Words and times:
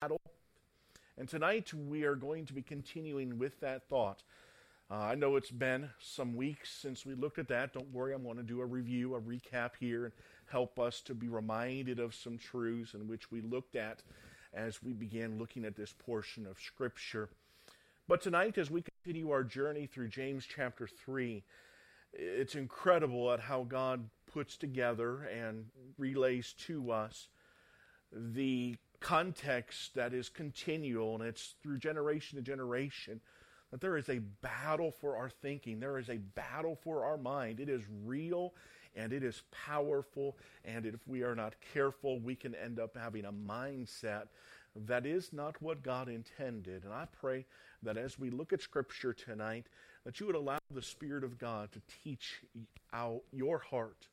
battle. 0.00 0.20
And 1.16 1.28
tonight 1.28 1.72
we 1.74 2.04
are 2.04 2.14
going 2.14 2.46
to 2.46 2.52
be 2.52 2.62
continuing 2.62 3.36
with 3.38 3.58
that 3.60 3.88
thought. 3.88 4.22
Uh, 4.90 4.94
I 4.94 5.14
know 5.16 5.34
it's 5.34 5.50
been 5.50 5.90
some 5.98 6.36
weeks 6.36 6.70
since 6.70 7.04
we 7.04 7.14
looked 7.14 7.38
at 7.38 7.48
that. 7.48 7.72
Don't 7.72 7.92
worry, 7.92 8.14
I'm 8.14 8.22
going 8.22 8.36
to 8.36 8.44
do 8.44 8.60
a 8.60 8.66
review, 8.66 9.16
a 9.16 9.20
recap 9.20 9.70
here, 9.80 10.04
and 10.04 10.14
help 10.50 10.78
us 10.78 11.00
to 11.02 11.14
be 11.14 11.28
reminded 11.28 11.98
of 11.98 12.14
some 12.14 12.38
truths 12.38 12.94
in 12.94 13.08
which 13.08 13.32
we 13.32 13.40
looked 13.40 13.74
at 13.74 14.02
as 14.54 14.82
we 14.82 14.92
began 14.92 15.38
looking 15.38 15.64
at 15.64 15.76
this 15.76 15.92
portion 15.92 16.46
of 16.46 16.60
Scripture. 16.60 17.28
But 18.06 18.22
tonight, 18.22 18.56
as 18.56 18.70
we 18.70 18.82
continue 18.82 19.30
our 19.32 19.42
journey 19.42 19.86
through 19.86 20.08
James 20.08 20.46
chapter 20.46 20.86
3, 20.86 21.42
it's 22.12 22.54
incredible 22.54 23.32
at 23.32 23.40
how 23.40 23.64
God 23.64 24.08
puts 24.32 24.56
together 24.56 25.24
and 25.24 25.66
relays 25.98 26.54
to 26.66 26.92
us 26.92 27.26
the 28.12 28.76
context 29.00 29.94
that 29.94 30.12
is 30.12 30.28
continual 30.28 31.14
and 31.14 31.24
it's 31.24 31.54
through 31.62 31.78
generation 31.78 32.36
to 32.36 32.42
generation 32.42 33.20
that 33.70 33.80
there 33.80 33.96
is 33.96 34.08
a 34.08 34.18
battle 34.18 34.92
for 35.00 35.16
our 35.16 35.28
thinking, 35.28 35.78
there 35.78 35.98
is 35.98 36.08
a 36.08 36.16
battle 36.16 36.78
for 36.82 37.04
our 37.04 37.18
mind. 37.18 37.60
It 37.60 37.68
is 37.68 37.82
real 38.04 38.54
and 38.96 39.12
it 39.12 39.22
is 39.22 39.42
powerful, 39.52 40.36
and 40.64 40.86
if 40.86 41.06
we 41.06 41.22
are 41.22 41.34
not 41.34 41.54
careful, 41.72 42.18
we 42.18 42.34
can 42.34 42.54
end 42.54 42.80
up 42.80 42.96
having 42.96 43.26
a 43.26 43.32
mindset 43.32 44.24
that 44.86 45.06
is 45.06 45.32
not 45.32 45.60
what 45.62 45.82
God 45.82 46.08
intended. 46.08 46.84
And 46.84 46.92
I 46.92 47.06
pray 47.20 47.46
that 47.82 47.96
as 47.96 48.18
we 48.18 48.30
look 48.30 48.52
at 48.52 48.62
Scripture 48.62 49.12
tonight, 49.12 49.66
that 50.04 50.18
you 50.18 50.26
would 50.26 50.34
allow 50.34 50.58
the 50.70 50.82
Spirit 50.82 51.22
of 51.22 51.38
God 51.38 51.70
to 51.72 51.82
teach 52.02 52.40
out 52.92 53.22
your 53.32 53.58
heart. 53.58 54.08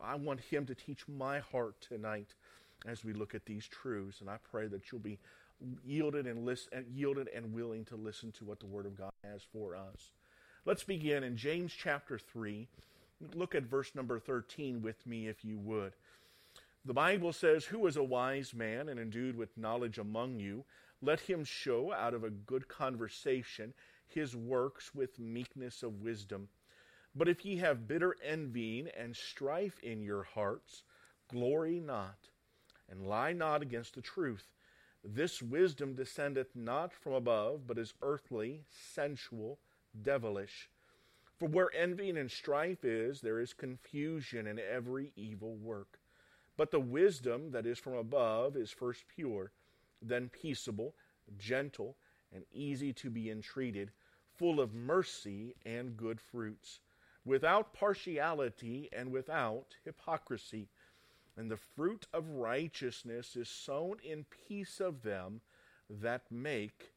I 0.00 0.14
want 0.14 0.40
Him 0.40 0.66
to 0.66 0.74
teach 0.74 1.06
my 1.08 1.40
heart 1.40 1.80
tonight 1.80 2.34
as 2.86 3.04
we 3.04 3.12
look 3.12 3.34
at 3.34 3.46
these 3.46 3.66
truths. 3.66 4.20
And 4.20 4.30
I 4.30 4.36
pray 4.50 4.66
that 4.68 4.90
you'll 4.90 5.00
be 5.00 5.18
yielded 5.84 6.26
and 6.26 6.44
listen, 6.44 6.86
yielded 6.94 7.28
and 7.34 7.52
willing 7.52 7.84
to 7.86 7.96
listen 7.96 8.32
to 8.32 8.44
what 8.44 8.60
the 8.60 8.66
Word 8.66 8.86
of 8.86 8.96
God 8.96 9.12
has 9.24 9.42
for 9.52 9.76
us. 9.76 10.12
Let's 10.64 10.84
begin 10.84 11.24
in 11.24 11.36
James 11.36 11.72
chapter 11.72 12.18
3. 12.18 12.68
Look 13.34 13.54
at 13.54 13.64
verse 13.64 13.94
number 13.94 14.18
13 14.18 14.82
with 14.82 15.06
me, 15.06 15.28
if 15.28 15.44
you 15.44 15.58
would. 15.58 15.92
The 16.84 16.94
Bible 16.94 17.32
says, 17.32 17.64
Who 17.66 17.86
is 17.86 17.96
a 17.96 18.02
wise 18.02 18.54
man 18.54 18.88
and 18.88 18.98
endued 18.98 19.36
with 19.36 19.58
knowledge 19.58 19.98
among 19.98 20.40
you? 20.40 20.64
Let 21.02 21.20
him 21.20 21.44
show 21.44 21.92
out 21.92 22.14
of 22.14 22.24
a 22.24 22.30
good 22.30 22.68
conversation 22.68 23.74
his 24.08 24.34
works 24.34 24.94
with 24.94 25.18
meekness 25.18 25.82
of 25.82 26.02
wisdom. 26.02 26.48
But 27.14 27.28
if 27.28 27.44
ye 27.44 27.56
have 27.56 27.88
bitter 27.88 28.16
envying 28.24 28.88
and 28.96 29.14
strife 29.16 29.78
in 29.82 30.02
your 30.02 30.22
hearts, 30.22 30.82
glory 31.28 31.80
not, 31.80 32.29
and 32.90 33.06
lie 33.06 33.32
not 33.32 33.62
against 33.62 33.94
the 33.94 34.00
truth. 34.00 34.52
This 35.04 35.40
wisdom 35.40 35.94
descendeth 35.94 36.54
not 36.54 36.92
from 36.92 37.14
above, 37.14 37.66
but 37.66 37.78
is 37.78 37.94
earthly, 38.02 38.64
sensual, 38.68 39.58
devilish. 40.02 40.68
For 41.38 41.48
where 41.48 41.74
envy 41.74 42.10
and 42.10 42.30
strife 42.30 42.84
is, 42.84 43.22
there 43.22 43.40
is 43.40 43.54
confusion 43.54 44.46
in 44.46 44.58
every 44.58 45.12
evil 45.16 45.54
work. 45.54 45.98
But 46.56 46.70
the 46.70 46.80
wisdom 46.80 47.52
that 47.52 47.64
is 47.64 47.78
from 47.78 47.94
above 47.94 48.56
is 48.56 48.70
first 48.70 49.04
pure, 49.08 49.52
then 50.02 50.28
peaceable, 50.28 50.94
gentle, 51.38 51.96
and 52.34 52.44
easy 52.52 52.92
to 52.92 53.08
be 53.08 53.30
entreated, 53.30 53.90
full 54.36 54.60
of 54.60 54.74
mercy 54.74 55.54
and 55.64 55.96
good 55.96 56.20
fruits, 56.20 56.80
without 57.24 57.72
partiality 57.72 58.90
and 58.92 59.10
without 59.10 59.76
hypocrisy. 59.84 60.68
And 61.36 61.50
the 61.50 61.56
fruit 61.56 62.06
of 62.12 62.28
righteousness 62.30 63.36
is 63.36 63.48
sown 63.48 63.96
in 64.04 64.26
peace 64.48 64.80
of 64.80 65.02
them 65.02 65.40
that 65.88 66.22
make 66.30 66.92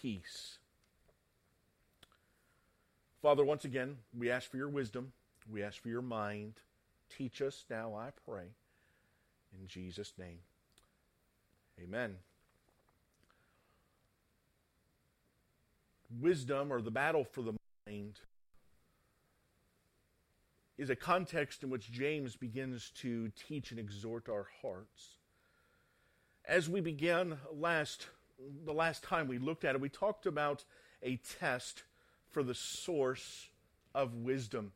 peace. 0.00 0.58
Father, 3.22 3.44
once 3.44 3.64
again, 3.64 3.96
we 4.16 4.30
ask 4.30 4.50
for 4.50 4.58
your 4.58 4.68
wisdom. 4.68 5.12
We 5.50 5.62
ask 5.62 5.80
for 5.80 5.88
your 5.88 6.02
mind. 6.02 6.54
Teach 7.08 7.40
us 7.40 7.64
now, 7.70 7.94
I 7.94 8.10
pray. 8.28 8.48
In 9.58 9.66
Jesus' 9.66 10.12
name. 10.18 10.38
Amen. 11.82 12.16
Wisdom, 16.20 16.72
or 16.72 16.82
the 16.82 16.90
battle 16.90 17.24
for 17.24 17.42
the 17.42 17.54
mind, 17.86 18.20
is 20.76 20.90
a 20.90 20.96
context 20.96 21.62
in 21.62 21.70
which 21.70 21.90
James 21.90 22.36
begins 22.36 22.90
to 22.96 23.30
teach 23.30 23.70
and 23.70 23.80
exhort 23.80 24.28
our 24.28 24.48
hearts. 24.62 25.18
As 26.46 26.68
we 26.68 26.80
began 26.80 27.38
last 27.52 28.08
the 28.64 28.72
last 28.72 29.02
time 29.02 29.28
we 29.28 29.38
looked 29.38 29.64
at 29.64 29.74
it, 29.74 29.80
we 29.80 29.88
talked 29.88 30.26
about 30.26 30.64
a 31.02 31.16
test 31.38 31.84
for 32.30 32.42
the 32.42 32.54
source 32.54 33.48
of 33.94 34.14
wisdom. 34.14 34.72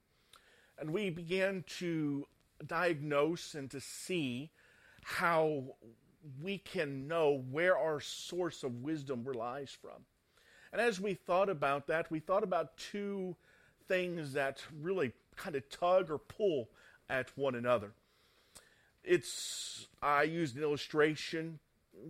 And 0.78 0.92
we 0.92 1.10
began 1.10 1.64
to 1.78 2.26
diagnose 2.65 3.54
and 3.54 3.70
to 3.70 3.80
see 3.80 4.50
how 5.03 5.75
we 6.42 6.59
can 6.59 7.09
know 7.09 7.42
where 7.50 7.76
our 7.76 8.00
source 8.00 8.62
of 8.62 8.82
wisdom 8.82 9.25
relies 9.25 9.70
from. 9.70 10.04
And 10.72 10.80
as 10.80 11.00
we 11.00 11.15
thought 11.15 11.48
about 11.48 11.86
that, 11.88 12.10
we 12.10 12.20
thought 12.20 12.44
about 12.44 12.76
two 12.76 13.34
things 13.88 14.34
that 14.34 14.62
really 14.80 15.12
kind 15.38 15.56
of 15.56 15.69
tug 15.71 16.10
or 16.10 16.19
pull 16.19 16.69
at 17.09 17.31
one 17.37 17.54
another. 17.54 17.93
It's, 19.04 19.87
I 20.03 20.25
used 20.25 20.56
an 20.56 20.62
illustration 20.62 21.59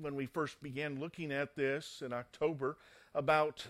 when 0.00 0.16
we 0.16 0.26
first 0.26 0.60
began 0.62 0.98
looking 0.98 1.30
at 1.30 1.54
this 1.54 2.02
in 2.04 2.12
October 2.12 2.76
about 3.14 3.66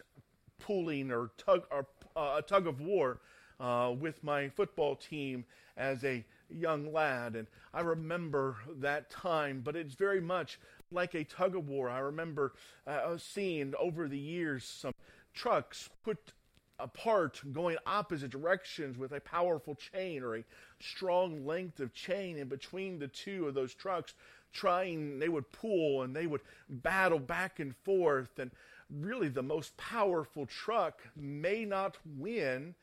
pulling 0.59 1.11
or 1.11 1.31
tug 1.37 1.65
or 1.71 1.87
uh, 2.17 2.37
a 2.39 2.43
tug 2.43 2.67
of 2.67 2.81
war 2.81 3.21
uh, 3.61 3.93
with 3.99 4.23
my 4.25 4.49
football 4.49 4.97
team 4.97 5.45
as 5.77 6.05
a 6.05 6.25
young 6.51 6.93
lad, 6.93 7.37
and 7.37 7.47
I 7.75 7.81
remember 7.81 8.57
that 8.81 9.11
time. 9.11 9.61
But 9.65 9.77
it's 9.77 9.95
very 9.95 10.21
much 10.21 10.59
like 10.91 11.15
a 11.15 11.25
tug 11.25 11.55
of 11.55 11.69
war. 11.69 11.91
I 11.91 11.99
remember 11.99 12.55
uh, 12.87 13.17
seeing 13.19 13.75
over 13.79 14.09
the 14.09 14.19
years 14.19 14.65
some 14.65 14.95
trucks 15.35 15.91
put 16.05 16.33
apart 16.81 17.41
going 17.53 17.77
opposite 17.87 18.31
directions 18.31 18.97
with 18.97 19.13
a 19.13 19.21
powerful 19.21 19.75
chain 19.75 20.23
or 20.23 20.37
a 20.37 20.45
strong 20.81 21.45
length 21.47 21.81
of 21.81 21.93
chain 21.93 22.37
in 22.37 22.49
between 22.49 22.99
the 22.99 23.09
two 23.09 23.49
of 23.49 23.55
those 23.55 23.75
trucks 23.75 24.15
trying 24.53 25.19
they 25.19 25.29
would 25.29 25.51
pull 25.53 26.03
and 26.03 26.15
they 26.15 26.27
would 26.27 26.41
battle 26.69 27.19
back 27.19 27.61
and 27.61 27.75
forth 27.85 28.39
and 28.39 28.51
really 28.91 29.29
the 29.29 29.43
most 29.43 29.77
powerful 29.77 30.47
truck 30.47 31.01
may 31.17 31.65
not 31.65 31.97
win. 32.17 32.75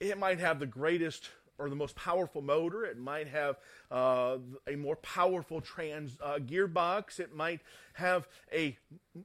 It 0.00 0.18
might 0.18 0.40
have 0.40 0.58
the 0.58 0.66
greatest 0.66 1.30
or 1.56 1.70
the 1.70 1.76
most 1.76 1.94
powerful 1.94 2.42
motor. 2.42 2.84
It 2.84 2.98
might 2.98 3.28
have 3.28 3.56
uh, 3.90 4.38
a 4.66 4.76
more 4.76 4.96
powerful 4.96 5.60
trans 5.60 6.18
uh, 6.22 6.38
gearbox. 6.38 7.20
It 7.20 7.34
might 7.34 7.60
have 7.94 8.26
a 8.52 8.76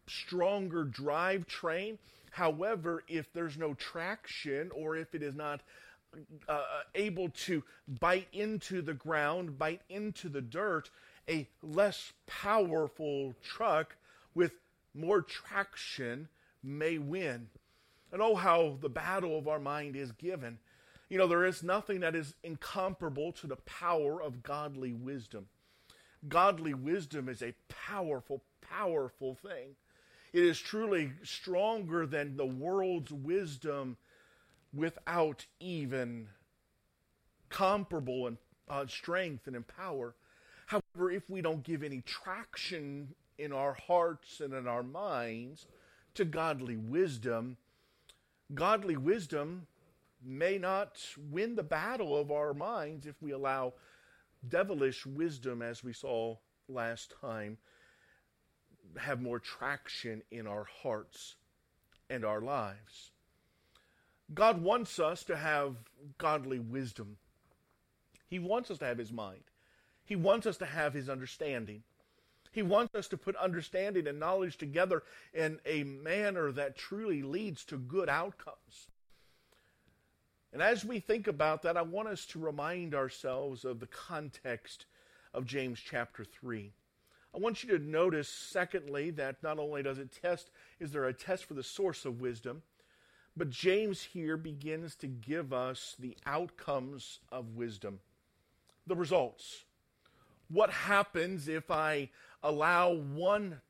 stronger 0.08 0.86
drivetrain. 0.86 1.98
However, 2.32 3.04
if 3.08 3.32
there's 3.34 3.58
no 3.58 3.74
traction 3.74 4.72
or 4.74 4.96
if 4.96 5.16
it 5.16 5.24
is 5.24 5.36
not 5.36 5.62
uh, 6.48 6.64
able 6.96 7.30
to 7.30 7.64
bite 7.88 8.28
into 8.34 8.82
the 8.82 8.94
ground, 8.94 9.58
bite 9.58 9.82
into 9.90 10.30
the 10.30 10.42
dirt, 10.42 10.90
a 11.30 11.48
less 11.62 12.14
powerful 12.26 13.36
truck 13.44 13.96
with 14.34 14.54
more 14.96 15.22
traction 15.22 16.28
may 16.64 16.98
win. 16.98 17.48
And 18.12 18.22
oh, 18.22 18.36
how 18.36 18.78
the 18.82 18.90
battle 18.90 19.38
of 19.38 19.48
our 19.48 19.60
mind 19.60 19.96
is 19.96 20.12
given. 20.14 20.58
You 21.10 21.18
know, 21.18 21.28
there 21.28 21.46
is 21.46 21.64
nothing 21.64 22.00
that 22.02 22.16
is 22.16 22.34
incomparable 22.44 23.32
to 23.34 23.48
the 23.48 23.56
power 23.58 24.22
of 24.22 24.44
godly 24.44 24.94
wisdom. 24.94 25.48
Godly 26.28 26.74
wisdom 26.74 27.30
is 27.30 27.42
a 27.42 27.54
powerful, 27.68 28.44
powerful 28.62 29.36
thing. 29.36 29.76
It 30.32 30.44
is 30.44 30.60
truly 30.60 31.14
stronger 31.24 32.06
than 32.06 32.38
the 32.38 32.46
world's 32.46 33.12
wisdom 33.12 33.98
without 34.74 35.46
even 35.60 36.28
comparable 37.50 38.28
in 38.28 38.38
uh, 38.70 38.86
strength 38.88 39.48
and 39.48 39.56
in 39.56 39.64
power. 39.64 40.16
However, 40.68 41.12
if 41.12 41.30
we 41.30 41.42
don't 41.42 41.64
give 41.64 41.82
any 41.82 42.02
traction 42.02 43.16
in 43.40 43.52
our 43.52 43.74
hearts 43.74 44.40
and 44.40 44.54
in 44.54 44.68
our 44.68 44.84
minds 44.84 45.66
to 46.14 46.26
godly 46.26 46.78
wisdom, 46.78 47.58
godly 48.54 48.98
wisdom 48.98 49.66
may 50.24 50.58
not 50.58 51.00
win 51.32 51.56
the 51.56 51.64
battle 51.64 52.16
of 52.16 52.30
our 52.30 52.54
minds 52.54 53.08
if 53.08 53.16
we 53.22 53.32
allow 53.32 53.74
devilish 54.48 55.06
wisdom, 55.06 55.62
as 55.62 55.84
we 55.84 55.94
saw 55.94 56.36
last 56.68 57.14
time, 57.20 57.58
have 58.98 59.22
more 59.22 59.40
traction 59.40 60.22
in 60.32 60.48
our 60.48 60.66
hearts 60.82 61.36
and 62.10 62.26
our 62.26 62.42
lives. 62.42 63.12
God 64.34 64.62
wants 64.62 65.00
us 65.00 65.24
to 65.26 65.36
have 65.36 65.76
godly 66.18 66.60
wisdom. 66.60 67.18
He 68.28 68.40
wants 68.40 68.70
us 68.70 68.78
to 68.80 68.86
have 68.86 68.98
His 68.98 69.12
mind. 69.12 69.44
He 70.06 70.16
wants 70.16 70.46
us 70.46 70.58
to 70.58 70.66
have 70.66 70.94
His 70.94 71.10
understanding. 71.10 71.84
He 72.52 72.62
wants 72.64 72.96
us 72.96 73.08
to 73.10 73.18
put 73.18 73.36
understanding 73.36 74.08
and 74.08 74.20
knowledge 74.20 74.58
together 74.58 75.04
in 75.34 75.60
a 75.66 75.84
manner 75.84 76.52
that 76.52 76.78
truly 76.78 77.22
leads 77.22 77.64
to 77.66 77.78
good 77.78 78.10
outcomes. 78.10 78.88
And 80.52 80.62
as 80.62 80.84
we 80.84 81.00
think 81.00 81.28
about 81.28 81.62
that, 81.62 81.78
I 81.78 81.84
want 81.84 82.08
us 82.08 82.26
to 82.28 82.40
remind 82.40 82.96
ourselves 82.96 83.66
of 83.66 83.80
the 83.80 83.88
context 83.88 84.86
of 85.34 85.46
James 85.46 85.80
chapter 85.80 86.24
3. 86.24 86.74
I 87.34 87.38
want 87.38 87.64
you 87.64 87.78
to 87.78 87.84
notice, 87.84 88.28
secondly, 88.28 89.12
that 89.12 89.44
not 89.44 89.60
only 89.60 89.84
does 89.84 90.00
it 90.00 90.12
test, 90.22 90.50
is 90.80 90.92
there 90.92 91.06
a 91.06 91.14
test 91.14 91.46
for 91.46 91.54
the 91.54 91.64
source 91.64 92.06
of 92.06 92.22
wisdom, 92.22 92.64
but 93.38 93.50
James 93.50 94.02
here 94.02 94.36
begins 94.36 94.96
to 94.96 95.08
give 95.08 95.54
us 95.54 95.96
the 96.00 96.18
outcomes 96.26 97.20
of 97.32 97.56
wisdom, 97.56 98.00
the 98.88 98.96
results. 98.96 99.64
What 100.50 100.72
happens 100.72 101.48
if 101.48 101.70
I 101.70 102.10
allow 102.42 102.94
one, 102.94 103.62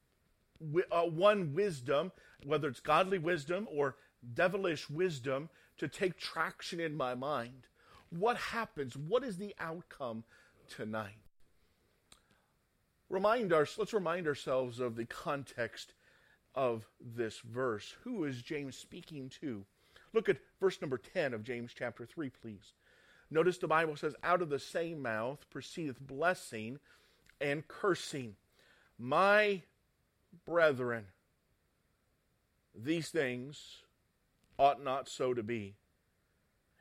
uh, 0.91 1.01
one 1.03 1.53
wisdom, 1.53 2.13
whether 2.45 2.69
it's 2.69 2.79
godly 2.79 3.19
wisdom 3.19 3.67
or 3.69 3.97
devilish 4.33 4.89
wisdom, 4.89 5.49
to 5.77 5.89
take 5.89 6.17
traction 6.17 6.79
in 6.79 6.95
my 6.95 7.13
mind? 7.13 7.67
What 8.09 8.37
happens? 8.37 8.95
What 8.95 9.23
is 9.23 9.37
the 9.37 9.53
outcome 9.59 10.23
tonight? 10.69 11.28
Remind 13.09 13.51
us, 13.53 13.77
let's 13.77 13.93
remind 13.93 14.27
ourselves 14.27 14.79
of 14.79 14.95
the 14.95 15.05
context 15.05 15.93
of 16.53 16.85
this 16.99 17.39
verse. 17.39 17.95
Who 18.03 18.23
is 18.23 18.41
James 18.41 18.75
speaking 18.75 19.31
to? 19.41 19.65
Look 20.13 20.29
at 20.29 20.37
verse 20.59 20.81
number 20.81 20.97
10 20.97 21.33
of 21.33 21.43
James 21.43 21.71
chapter 21.75 22.05
3, 22.05 22.29
please. 22.29 22.73
Notice 23.31 23.57
the 23.57 23.67
Bible 23.67 23.95
says, 23.95 24.15
Out 24.23 24.41
of 24.41 24.49
the 24.49 24.59
same 24.59 25.01
mouth 25.01 25.45
proceedeth 25.49 25.99
blessing 25.99 26.79
and 27.39 27.67
cursing. 27.67 28.35
My 28.97 29.63
brethren, 30.45 31.05
these 32.75 33.09
things 33.09 33.83
ought 34.57 34.83
not 34.83 35.07
so 35.07 35.33
to 35.33 35.43
be. 35.43 35.75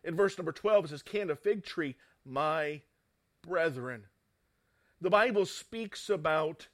In 0.05 0.17
verse 0.17 0.39
number 0.39 0.53
12, 0.53 0.85
it 0.85 0.89
says, 0.89 1.03
Can 1.03 1.31
a 1.31 1.37
fig 1.37 1.65
tree, 1.65 1.97
my 2.25 2.83
brethren? 3.43 4.05
The 5.00 5.11
Bible 5.11 5.47
speaks 5.47 6.11
about 6.11 6.69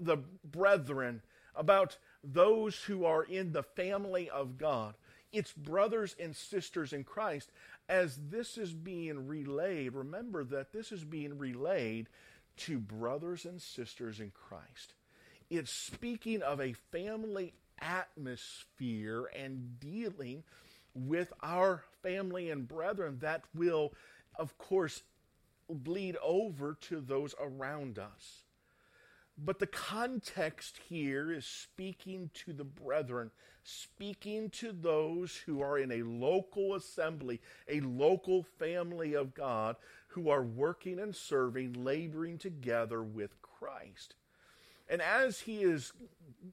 the 0.00 0.18
brethren, 0.44 1.22
about 1.54 1.96
those 2.22 2.82
who 2.82 3.04
are 3.04 3.22
in 3.22 3.52
the 3.52 3.62
family 3.62 4.28
of 4.28 4.58
God. 4.58 4.94
It's 5.32 5.52
brothers 5.52 6.16
and 6.18 6.34
sisters 6.34 6.92
in 6.92 7.04
Christ. 7.04 7.50
As 7.88 8.18
this 8.30 8.58
is 8.58 8.72
being 8.72 9.26
relayed, 9.26 9.94
remember 9.94 10.44
that 10.44 10.72
this 10.72 10.90
is 10.90 11.04
being 11.04 11.38
relayed 11.38 12.08
to 12.58 12.78
brothers 12.78 13.44
and 13.44 13.60
sisters 13.60 14.18
in 14.18 14.32
Christ. 14.32 14.94
It's 15.48 15.70
speaking 15.70 16.42
of 16.42 16.60
a 16.60 16.72
family 16.90 17.54
atmosphere 17.80 19.30
and 19.36 19.78
dealing 19.78 20.42
with 20.94 21.32
our 21.42 21.84
family 22.02 22.50
and 22.50 22.66
brethren 22.66 23.18
that 23.20 23.44
will, 23.54 23.92
of 24.38 24.56
course, 24.58 25.02
bleed 25.68 26.16
over 26.22 26.74
to 26.82 27.00
those 27.00 27.34
around 27.40 27.98
us. 27.98 28.44
But 29.38 29.58
the 29.58 29.66
context 29.66 30.80
here 30.88 31.30
is 31.30 31.44
speaking 31.44 32.30
to 32.44 32.54
the 32.54 32.64
brethren, 32.64 33.30
speaking 33.62 34.48
to 34.50 34.72
those 34.72 35.36
who 35.36 35.60
are 35.60 35.78
in 35.78 35.92
a 35.92 36.02
local 36.02 36.74
assembly, 36.74 37.40
a 37.68 37.80
local 37.80 38.44
family 38.58 39.14
of 39.14 39.34
God, 39.34 39.76
who 40.08 40.30
are 40.30 40.42
working 40.42 40.98
and 40.98 41.14
serving, 41.14 41.74
laboring 41.74 42.38
together 42.38 43.02
with 43.02 43.42
Christ. 43.42 44.14
And 44.88 45.02
as 45.02 45.40
he 45.40 45.62
is 45.62 45.92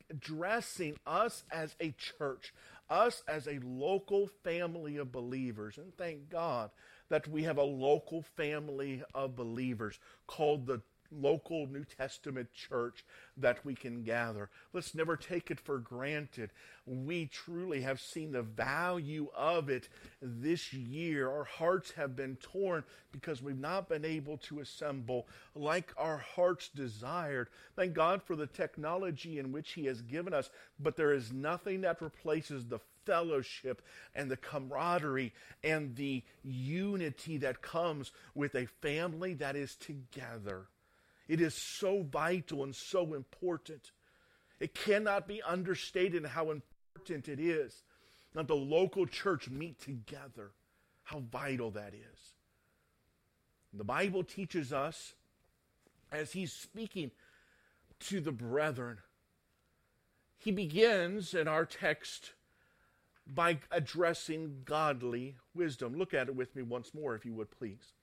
addressing 0.10 0.98
us 1.06 1.44
as 1.52 1.76
a 1.80 1.92
church, 1.92 2.54
us 2.90 3.24
as 3.28 3.48
a 3.48 3.60
local 3.64 4.28
family 4.44 4.98
of 4.98 5.12
believers, 5.12 5.78
and 5.78 5.96
thank 5.96 6.30
God 6.30 6.72
that 7.14 7.28
we 7.28 7.44
have 7.44 7.60
a 7.60 7.64
local 7.64 8.24
family 8.24 9.04
of 9.14 9.36
believers 9.36 10.00
called 10.26 10.66
the 10.66 10.82
local 11.12 11.68
New 11.68 11.86
Testament 11.86 12.52
church 12.56 13.06
that 13.38 13.64
we 13.64 13.76
can 13.76 14.02
gather. 14.02 14.50
Let's 14.74 14.96
never 14.96 15.16
take 15.16 15.52
it 15.52 15.60
for 15.60 15.78
granted. 15.78 16.50
We 16.88 17.28
truly 17.28 17.82
have 17.82 18.02
seen 18.02 18.32
the 18.32 18.42
value 18.42 19.28
of 19.36 19.70
it 19.70 19.90
this 20.24 20.74
year. 20.74 21.30
Our 21.30 21.44
hearts 21.44 21.92
have 21.92 22.16
been 22.16 22.36
torn 22.38 22.84
because 23.12 23.44
we've 23.44 23.60
not 23.60 23.90
been 23.90 24.06
able 24.06 24.38
to 24.38 24.62
assemble 24.62 25.28
like 25.54 25.94
our 25.98 26.18
hearts 26.18 26.70
desired. 26.70 27.50
Thank 27.76 27.94
God 27.94 28.24
for 28.24 28.36
the 28.36 28.48
technology 28.48 29.38
in 29.38 29.52
which 29.52 29.74
He 29.74 29.86
has 29.86 30.02
given 30.02 30.34
us, 30.34 30.50
but 30.80 30.96
there 30.96 31.14
is 31.14 31.32
nothing 31.32 31.82
that 31.82 32.02
replaces 32.02 32.66
the 32.66 32.80
fellowship 33.06 33.82
and 34.16 34.30
the 34.30 34.38
camaraderie 34.38 35.34
and 35.64 35.96
the 35.96 36.24
unity 36.44 37.38
that 37.38 37.62
comes 37.62 38.12
with 38.36 38.56
a 38.56 38.68
family 38.82 39.34
that 39.36 39.56
is 39.56 39.76
together. 39.76 40.68
It 41.28 41.42
is 41.42 41.56
so 41.56 42.04
vital 42.04 42.64
and 42.64 42.76
so 42.76 43.14
important. 43.14 43.92
It 44.60 44.74
cannot 44.74 45.28
be 45.28 45.42
understated 45.42 46.26
how 46.26 46.52
important 46.52 47.28
it 47.28 47.40
is 47.40 47.84
that 48.34 48.48
the 48.48 48.56
local 48.56 49.06
church 49.06 49.50
meet 49.50 49.80
together. 49.80 50.52
How 51.04 51.20
vital 51.20 51.72
that 51.72 51.94
is. 51.94 52.34
The 53.74 53.84
Bible 53.84 54.24
teaches 54.24 54.72
us, 54.72 55.14
as 56.12 56.32
he's 56.32 56.54
speaking 56.54 57.12
to 58.02 58.22
the 58.22 58.32
brethren, 58.32 59.00
he 60.38 60.52
begins 60.52 61.34
in 61.34 61.48
our 61.48 61.66
text 61.66 62.34
by 63.28 63.60
addressing 63.72 64.62
godly 64.66 65.38
wisdom. 65.54 65.96
Look 65.96 66.14
at 66.14 66.28
it 66.28 66.36
with 66.36 66.56
me 66.56 66.64
once 66.64 66.94
more, 66.94 67.16
if 67.16 67.26
you 67.26 67.34
would 67.34 67.52
please. 67.52 67.94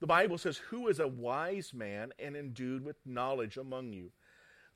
The 0.00 0.06
Bible 0.06 0.38
says, 0.38 0.58
Who 0.58 0.88
is 0.88 1.00
a 1.00 1.08
wise 1.08 1.72
man 1.72 2.12
and 2.18 2.36
endued 2.36 2.84
with 2.84 2.96
knowledge 3.06 3.56
among 3.56 3.92
you? 3.92 4.10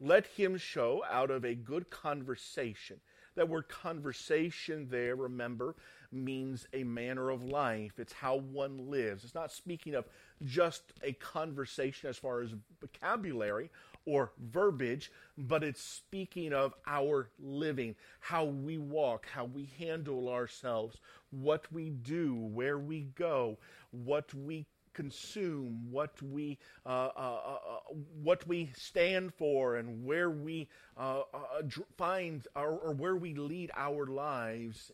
Let 0.00 0.26
him 0.26 0.56
show 0.56 1.04
out 1.10 1.30
of 1.30 1.44
a 1.44 1.54
good 1.54 1.90
conversation. 1.90 3.00
That 3.36 3.48
word 3.48 3.68
conversation 3.68 4.88
there, 4.90 5.14
remember, 5.14 5.76
means 6.10 6.66
a 6.72 6.84
manner 6.84 7.30
of 7.30 7.44
life. 7.44 7.92
It's 7.98 8.12
how 8.12 8.36
one 8.36 8.90
lives. 8.90 9.24
It's 9.24 9.34
not 9.34 9.52
speaking 9.52 9.94
of 9.94 10.06
just 10.44 10.94
a 11.02 11.12
conversation 11.12 12.08
as 12.08 12.16
far 12.16 12.40
as 12.40 12.54
vocabulary 12.80 13.70
or 14.06 14.32
verbiage, 14.38 15.10
but 15.36 15.62
it's 15.62 15.82
speaking 15.82 16.52
of 16.52 16.74
our 16.86 17.30
living, 17.38 17.94
how 18.20 18.44
we 18.44 18.78
walk, 18.78 19.26
how 19.32 19.44
we 19.44 19.68
handle 19.78 20.28
ourselves, 20.28 20.96
what 21.30 21.70
we 21.72 21.90
do, 21.90 22.34
where 22.34 22.78
we 22.78 23.02
go, 23.14 23.58
what 23.90 24.32
we 24.34 24.66
consume, 24.92 25.90
what 25.90 26.20
we 26.22 26.58
uh, 26.84 27.08
uh, 27.16 27.40
uh, 27.46 27.58
uh, 27.74 27.94
what 28.22 28.46
we 28.46 28.70
stand 28.76 29.32
for, 29.34 29.76
and 29.76 30.04
where 30.04 30.30
we 30.30 30.68
uh, 30.96 31.22
uh, 31.32 31.62
find 31.96 32.46
our, 32.56 32.72
or 32.72 32.92
where 32.92 33.16
we 33.16 33.34
lead 33.34 33.70
our 33.76 34.06
lives 34.06 34.90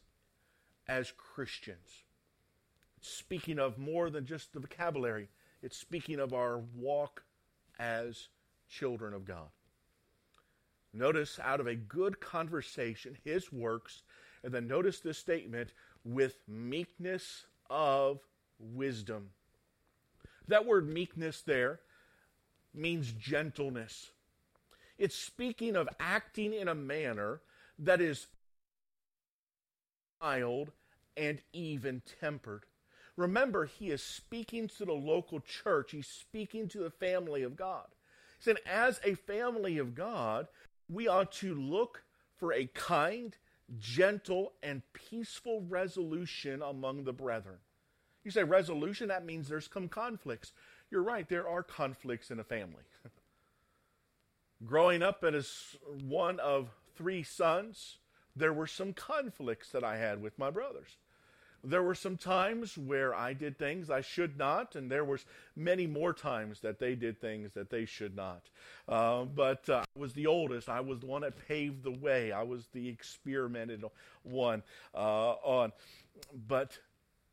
as 0.89 1.13
Christians. 1.17 2.05
Speaking 3.01 3.59
of 3.59 3.79
more 3.79 4.11
than 4.11 4.27
just 4.27 4.53
the 4.53 4.61
vocabulary, 4.61 5.29
it's 5.63 5.77
speaking 5.77 6.21
of 6.21 6.33
our 6.33 6.59
walk 6.75 7.25
as 7.79 8.29
children 8.69 9.15
of 9.15 9.25
God. 9.25 9.49
Notice 10.93 11.39
out 11.43 11.61
of 11.61 11.67
a 11.67 11.75
good 11.75 12.21
conversation, 12.21 13.17
his 13.23 13.53
works, 13.53 14.03
and 14.43 14.53
then 14.53 14.67
notice 14.67 15.01
this 15.01 15.19
statement 15.19 15.71
with 16.05 16.37
meekness 16.49 17.47
of 17.69 18.21
wisdom. 18.59 19.31
That 20.49 20.67
word 20.67 20.89
meekness 20.89 21.43
there 21.43 21.81
means 22.73 23.13
gentleness. 23.13 24.11
It's 24.99 25.17
speaking 25.17 25.77
of 25.77 25.89
acting 26.01 26.55
in 26.55 26.69
a 26.69 26.75
manner 26.75 27.41
that 27.79 28.01
is 28.01 28.29
mild 30.23 30.73
and 31.17 31.41
even 31.53 32.03
tempered. 32.21 32.65
Remember, 33.17 33.65
he 33.65 33.91
is 33.91 34.03
speaking 34.03 34.69
to 34.69 34.85
the 34.85 34.93
local 34.93 35.41
church, 35.41 35.93
he's 35.93 36.07
speaking 36.07 36.69
to 36.69 36.79
the 36.79 36.91
family 36.91 37.43
of 37.43 37.57
God. 37.57 37.87
He 38.47 38.53
said, 38.53 38.61
as 38.65 39.01
a 39.03 39.15
family 39.15 39.79
of 39.79 39.97
God, 39.97 40.47
we 40.89 41.09
ought 41.09 41.33
to 41.33 41.53
look 41.53 42.05
for 42.37 42.53
a 42.53 42.67
kind, 42.67 43.37
gentle, 43.77 44.53
and 44.63 44.83
peaceful 44.93 45.63
resolution 45.63 46.63
among 46.63 47.03
the 47.03 47.13
brethren. 47.13 47.57
You 48.23 48.31
say 48.31 48.45
resolution, 48.45 49.09
that 49.09 49.27
means 49.27 49.49
there's 49.49 49.69
some 49.73 49.89
conflicts. 49.89 50.53
You're 50.93 51.03
right, 51.03 51.29
there 51.29 51.49
are 51.49 51.65
conflicts 51.65 52.31
in 52.31 52.39
a 52.39 52.45
family. 52.45 52.85
Growing 54.65 55.03
up 55.03 55.25
as 55.25 55.75
one 56.05 56.39
of 56.39 56.71
three 56.95 57.25
sons, 57.25 57.99
there 58.37 58.53
were 58.53 58.69
some 58.69 58.93
conflicts 58.93 59.71
that 59.73 59.83
I 59.83 59.97
had 59.97 60.23
with 60.23 60.39
my 60.39 60.51
brothers. 60.51 60.99
There 61.67 61.83
were 61.83 61.97
some 61.97 62.17
times 62.17 62.79
where 62.79 63.13
I 63.13 63.33
did 63.33 63.59
things 63.59 63.91
I 63.91 64.01
should 64.01 64.39
not, 64.39 64.77
and 64.77 64.89
there 64.89 65.05
was 65.05 65.25
many 65.57 65.87
more 65.87 66.13
times 66.13 66.61
that 66.61 66.79
they 66.79 66.95
did 66.95 67.21
things 67.21 67.53
that 67.55 67.71
they 67.71 67.85
should 67.85 68.15
not. 68.15 68.43
Uh, 68.89 69.25
but 69.25 69.69
uh, 69.69 69.83
I 69.83 69.99
was 69.99 70.13
the 70.13 70.29
oldest. 70.29 70.69
I 70.69 70.81
was 70.81 71.01
the 71.01 71.07
one 71.07 71.23
that 71.23 71.35
paved 71.49 71.83
the 71.83 71.91
way. 71.91 72.31
I 72.31 72.45
was 72.45 72.69
the 72.73 72.89
experimented 72.89 73.85
one 74.23 74.63
uh, 74.95 75.33
on. 75.33 75.73
But 76.47 76.79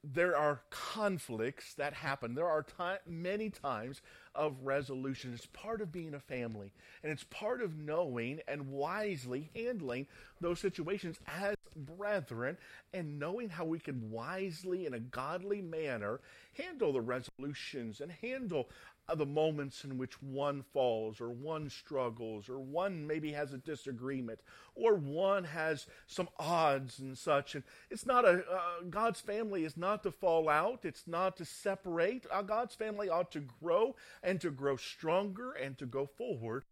there 0.03 0.35
are 0.35 0.61
conflicts 0.71 1.75
that 1.75 1.93
happen. 1.93 2.33
There 2.33 2.47
are 2.47 2.63
time, 2.63 2.97
many 3.07 3.51
times 3.51 4.01
of 4.35 4.55
resolution. 4.63 5.33
It's 5.33 5.45
part 5.47 5.81
of 5.81 5.91
being 5.91 6.13
a 6.13 6.19
family, 6.19 6.71
and 7.03 7.11
it's 7.11 7.25
part 7.25 7.61
of 7.61 7.77
knowing 7.77 8.41
and 8.47 8.71
wisely 8.71 9.49
handling 9.55 10.07
those 10.41 10.59
situations 10.59 11.17
as 11.27 11.55
brethren 11.75 12.57
and 12.93 13.19
knowing 13.19 13.49
how 13.49 13.65
we 13.65 13.79
can 13.79 14.11
wisely, 14.11 14.85
in 14.85 14.93
a 14.93 14.99
godly 14.99 15.61
manner, 15.61 16.19
handle 16.53 16.93
the 16.93 17.01
resolutions 17.01 18.01
and 18.01 18.11
handle 18.11 18.69
the 19.15 19.25
moments 19.25 19.83
in 19.83 19.97
which 19.97 20.21
one 20.21 20.63
falls 20.73 21.19
or 21.19 21.29
one 21.29 21.69
struggles 21.69 22.49
or 22.49 22.59
one 22.59 23.05
maybe 23.05 23.31
has 23.33 23.53
a 23.53 23.57
disagreement 23.57 24.39
or 24.75 24.95
one 24.95 25.43
has 25.43 25.85
some 26.07 26.29
odds 26.39 26.99
and 26.99 27.17
such. 27.17 27.55
And 27.55 27.63
it's 27.89 28.05
not 28.05 28.25
a 28.25 28.43
uh, 28.49 28.83
god's 28.89 29.19
family 29.19 29.65
is 29.65 29.75
not 29.75 30.03
to 30.03 30.11
fall 30.11 30.49
out. 30.49 30.85
It's 30.85 31.05
not 31.05 31.37
to 31.37 31.45
separate. 31.45 32.25
Uh, 32.31 32.41
god's 32.41 32.75
family 32.75 33.09
ought 33.09 33.31
to 33.33 33.41
grow 33.61 33.95
and 34.21 34.39
to 34.41 34.51
grow 34.51 34.77
stronger 34.77 35.51
and 35.51 35.77
to 35.77 35.85
go 35.85 36.05
forward 36.05 36.63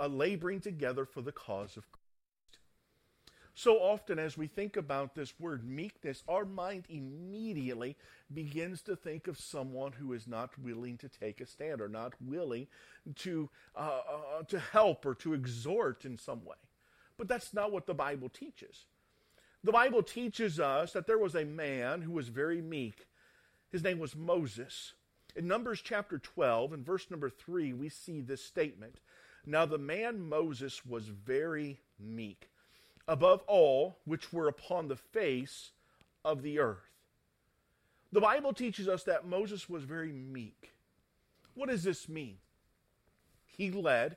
uh, 0.00 0.06
laboring 0.06 0.60
together 0.60 1.04
for 1.04 1.22
the 1.22 1.32
cause 1.32 1.76
of 1.76 1.84
so 3.54 3.76
often, 3.76 4.18
as 4.18 4.38
we 4.38 4.46
think 4.46 4.76
about 4.76 5.14
this 5.14 5.34
word 5.38 5.62
meekness, 5.62 6.22
our 6.26 6.46
mind 6.46 6.84
immediately 6.88 7.96
begins 8.32 8.80
to 8.82 8.96
think 8.96 9.26
of 9.26 9.38
someone 9.38 9.92
who 9.92 10.14
is 10.14 10.26
not 10.26 10.58
willing 10.58 10.96
to 10.98 11.08
take 11.08 11.40
a 11.40 11.46
stand 11.46 11.82
or 11.82 11.88
not 11.88 12.14
willing 12.20 12.66
to, 13.16 13.50
uh, 13.76 14.00
uh, 14.08 14.42
to 14.48 14.58
help 14.58 15.04
or 15.04 15.14
to 15.16 15.34
exhort 15.34 16.06
in 16.06 16.16
some 16.16 16.44
way. 16.44 16.56
But 17.18 17.28
that's 17.28 17.52
not 17.52 17.72
what 17.72 17.86
the 17.86 17.94
Bible 17.94 18.30
teaches. 18.30 18.86
The 19.62 19.72
Bible 19.72 20.02
teaches 20.02 20.58
us 20.58 20.92
that 20.94 21.06
there 21.06 21.18
was 21.18 21.34
a 21.34 21.44
man 21.44 22.00
who 22.00 22.12
was 22.12 22.28
very 22.28 22.62
meek. 22.62 23.06
His 23.70 23.84
name 23.84 23.98
was 23.98 24.16
Moses. 24.16 24.94
In 25.36 25.46
Numbers 25.46 25.82
chapter 25.82 26.18
12, 26.18 26.72
in 26.72 26.84
verse 26.84 27.10
number 27.10 27.28
3, 27.28 27.74
we 27.74 27.90
see 27.90 28.22
this 28.22 28.44
statement 28.44 28.96
Now 29.44 29.66
the 29.66 29.78
man 29.78 30.26
Moses 30.26 30.86
was 30.86 31.08
very 31.08 31.80
meek 32.00 32.48
above 33.08 33.42
all 33.46 33.98
which 34.04 34.32
were 34.32 34.48
upon 34.48 34.88
the 34.88 34.96
face 34.96 35.72
of 36.24 36.42
the 36.42 36.58
earth. 36.58 36.90
The 38.12 38.20
Bible 38.20 38.52
teaches 38.52 38.88
us 38.88 39.04
that 39.04 39.26
Moses 39.26 39.68
was 39.68 39.84
very 39.84 40.12
meek. 40.12 40.72
What 41.54 41.68
does 41.68 41.82
this 41.82 42.08
mean? 42.08 42.36
He 43.46 43.70
led 43.70 44.16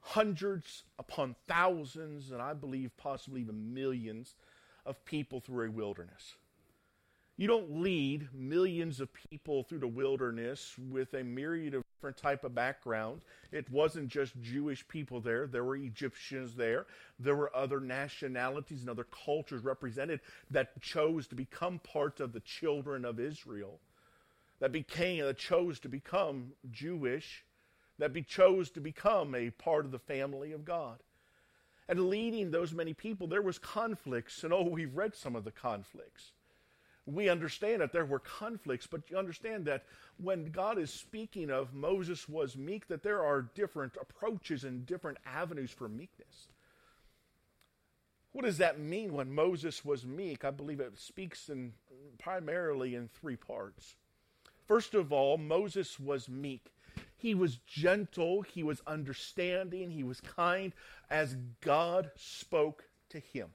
hundreds 0.00 0.84
upon 0.98 1.34
thousands, 1.48 2.30
and 2.30 2.40
I 2.40 2.54
believe 2.54 2.96
possibly 2.96 3.40
even 3.40 3.74
millions 3.74 4.34
of 4.84 5.04
people 5.04 5.40
through 5.40 5.66
a 5.66 5.70
wilderness. 5.70 6.36
You 7.36 7.48
don't 7.48 7.82
lead 7.82 8.28
millions 8.32 9.00
of 9.00 9.10
people 9.12 9.62
through 9.62 9.80
the 9.80 9.88
wilderness 9.88 10.74
with 10.78 11.12
a 11.12 11.22
myriad 11.22 11.74
of 11.74 11.82
different 12.06 12.22
type 12.22 12.44
of 12.44 12.54
background. 12.54 13.20
It 13.50 13.68
wasn't 13.68 14.08
just 14.08 14.40
Jewish 14.40 14.86
people 14.86 15.20
there. 15.20 15.48
There 15.48 15.64
were 15.64 15.74
Egyptians 15.74 16.54
there. 16.54 16.86
There 17.18 17.34
were 17.34 17.54
other 17.54 17.80
nationalities 17.80 18.82
and 18.82 18.90
other 18.90 19.06
cultures 19.24 19.64
represented 19.64 20.20
that 20.52 20.80
chose 20.80 21.26
to 21.28 21.34
become 21.34 21.80
part 21.80 22.20
of 22.20 22.32
the 22.32 22.40
children 22.40 23.04
of 23.04 23.18
Israel. 23.18 23.80
That 24.60 24.70
became 24.70 25.24
that 25.24 25.36
chose 25.36 25.80
to 25.80 25.88
become 25.88 26.52
Jewish, 26.70 27.44
that 27.98 28.12
be, 28.12 28.22
chose 28.22 28.70
to 28.70 28.80
become 28.80 29.34
a 29.34 29.50
part 29.50 29.84
of 29.84 29.90
the 29.90 29.98
family 29.98 30.52
of 30.52 30.64
God. 30.64 30.98
And 31.88 32.08
leading 32.08 32.52
those 32.52 32.72
many 32.72 32.94
people, 32.94 33.26
there 33.26 33.42
was 33.42 33.58
conflicts, 33.58 34.44
and 34.44 34.52
oh, 34.52 34.62
we've 34.62 34.96
read 34.96 35.16
some 35.16 35.34
of 35.34 35.42
the 35.42 35.50
conflicts 35.50 36.30
we 37.06 37.28
understand 37.28 37.80
that 37.80 37.92
there 37.92 38.04
were 38.04 38.18
conflicts, 38.18 38.86
but 38.86 39.08
you 39.08 39.16
understand 39.16 39.64
that 39.66 39.84
when 40.18 40.50
God 40.50 40.76
is 40.76 40.92
speaking 40.92 41.50
of 41.50 41.72
Moses 41.72 42.28
was 42.28 42.56
meek, 42.56 42.88
that 42.88 43.04
there 43.04 43.22
are 43.24 43.42
different 43.54 43.96
approaches 44.00 44.64
and 44.64 44.84
different 44.84 45.18
avenues 45.24 45.70
for 45.70 45.88
meekness. 45.88 46.48
What 48.32 48.44
does 48.44 48.58
that 48.58 48.80
mean 48.80 49.12
when 49.12 49.32
Moses 49.32 49.84
was 49.84 50.04
meek? 50.04 50.44
I 50.44 50.50
believe 50.50 50.80
it 50.80 50.98
speaks 50.98 51.48
in 51.48 51.72
primarily 52.18 52.94
in 52.94 53.08
three 53.08 53.36
parts. 53.36 53.94
First 54.66 54.94
of 54.94 55.12
all, 55.12 55.38
Moses 55.38 56.00
was 56.00 56.28
meek. 56.28 56.72
He 57.16 57.34
was 57.34 57.56
gentle, 57.66 58.42
he 58.42 58.62
was 58.62 58.82
understanding, 58.86 59.90
he 59.90 60.02
was 60.02 60.20
kind 60.20 60.72
as 61.08 61.36
God 61.60 62.10
spoke 62.16 62.84
to 63.10 63.20
him. 63.20 63.48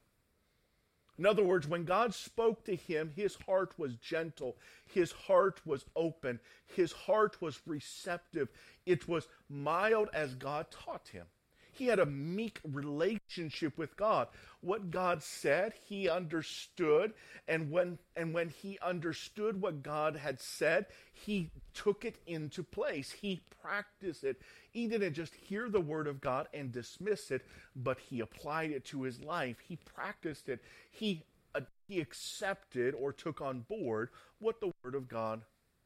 In 1.22 1.28
other 1.28 1.44
words, 1.44 1.68
when 1.68 1.86
God 1.86 2.16
spoke 2.16 2.64
to 2.66 2.76
him, 2.76 3.12
his 3.16 3.38
heart 3.46 3.78
was 3.78 3.96
gentle, 3.98 4.58
his 4.88 5.12
heart 5.12 5.62
was 5.68 5.86
open, 5.96 6.40
his 6.66 6.92
heart 6.92 7.40
was 7.40 7.62
receptive. 7.68 8.50
It 8.88 9.08
was 9.08 9.28
mild 9.48 10.10
as 10.16 10.34
God 10.34 10.72
taught 10.72 11.10
him. 11.10 11.28
He 11.74 11.88
had 11.88 12.00
a 12.00 12.06
meek 12.06 12.60
relationship 12.64 13.78
with 13.78 13.96
God. 13.96 14.28
What 14.62 14.92
God 14.92 15.24
said, 15.24 15.74
he 15.86 16.10
understood, 16.10 17.14
and 17.48 17.72
when 17.72 17.98
and 18.16 18.34
when 18.34 18.50
he 18.50 18.78
understood 18.82 19.62
what 19.62 19.82
God 19.82 20.16
had 20.16 20.40
said, 20.40 20.86
he 21.14 21.50
took 21.74 22.06
it 22.06 22.18
into 22.28 22.62
place. 22.64 23.12
He 23.12 23.42
practiced 23.62 24.24
it. 24.24 24.42
He 24.72 24.88
didn't 24.88 25.14
just 25.14 25.34
hear 25.34 25.70
the 25.70 25.82
word 25.82 26.08
of 26.08 26.22
God 26.22 26.48
and 26.54 26.72
dismiss 26.72 27.32
it, 27.32 27.46
but 27.76 28.00
he 28.00 28.20
applied 28.20 28.72
it 28.72 28.86
to 28.86 29.04
his 29.04 29.20
life. 29.22 29.58
He 29.68 29.78
practiced 29.78 30.50
it. 30.50 30.62
He, 30.92 31.24
uh, 31.56 31.62
he 31.88 32.00
accepted 32.00 32.94
or 32.96 33.12
took 33.12 33.42
on 33.42 33.62
board 33.62 34.10
what 34.40 34.60
the 34.60 34.72
word 34.84 34.96
of 34.96 35.08
God 35.08 35.42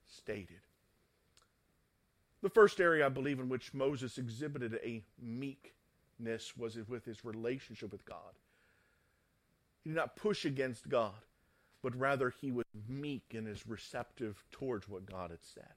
stated. 0.08 0.64
The 2.46 2.52
first 2.52 2.80
area 2.80 3.04
I 3.04 3.10
believe 3.10 3.40
in 3.40 3.50
which 3.50 3.74
Moses 3.74 4.20
exhibited 4.20 4.75
a 4.84 5.02
meekness 5.20 6.56
was 6.56 6.78
with 6.88 7.04
his 7.04 7.25
relationship 7.25 7.92
with 7.92 8.06
God. 8.06 8.38
He 9.84 9.90
did 9.90 9.96
not 9.96 10.16
push 10.16 10.46
against 10.46 10.88
God, 10.88 11.25
but 11.82 12.00
rather 12.00 12.30
he 12.30 12.52
was 12.52 12.66
meek 12.88 13.34
and 13.34 13.48
is 13.48 13.66
receptive 13.66 14.44
towards 14.52 14.88
what 14.88 15.08
God 15.08 15.32
had 15.32 15.44
said. 15.44 15.74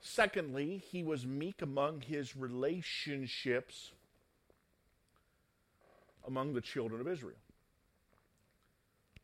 Secondly, 0.00 0.82
he 0.90 1.04
was 1.04 1.24
meek 1.24 1.62
among 1.62 2.00
his 2.00 2.36
relationships 2.36 3.92
among 6.26 6.54
the 6.54 6.60
children 6.60 7.00
of 7.00 7.06
Israel. 7.06 7.38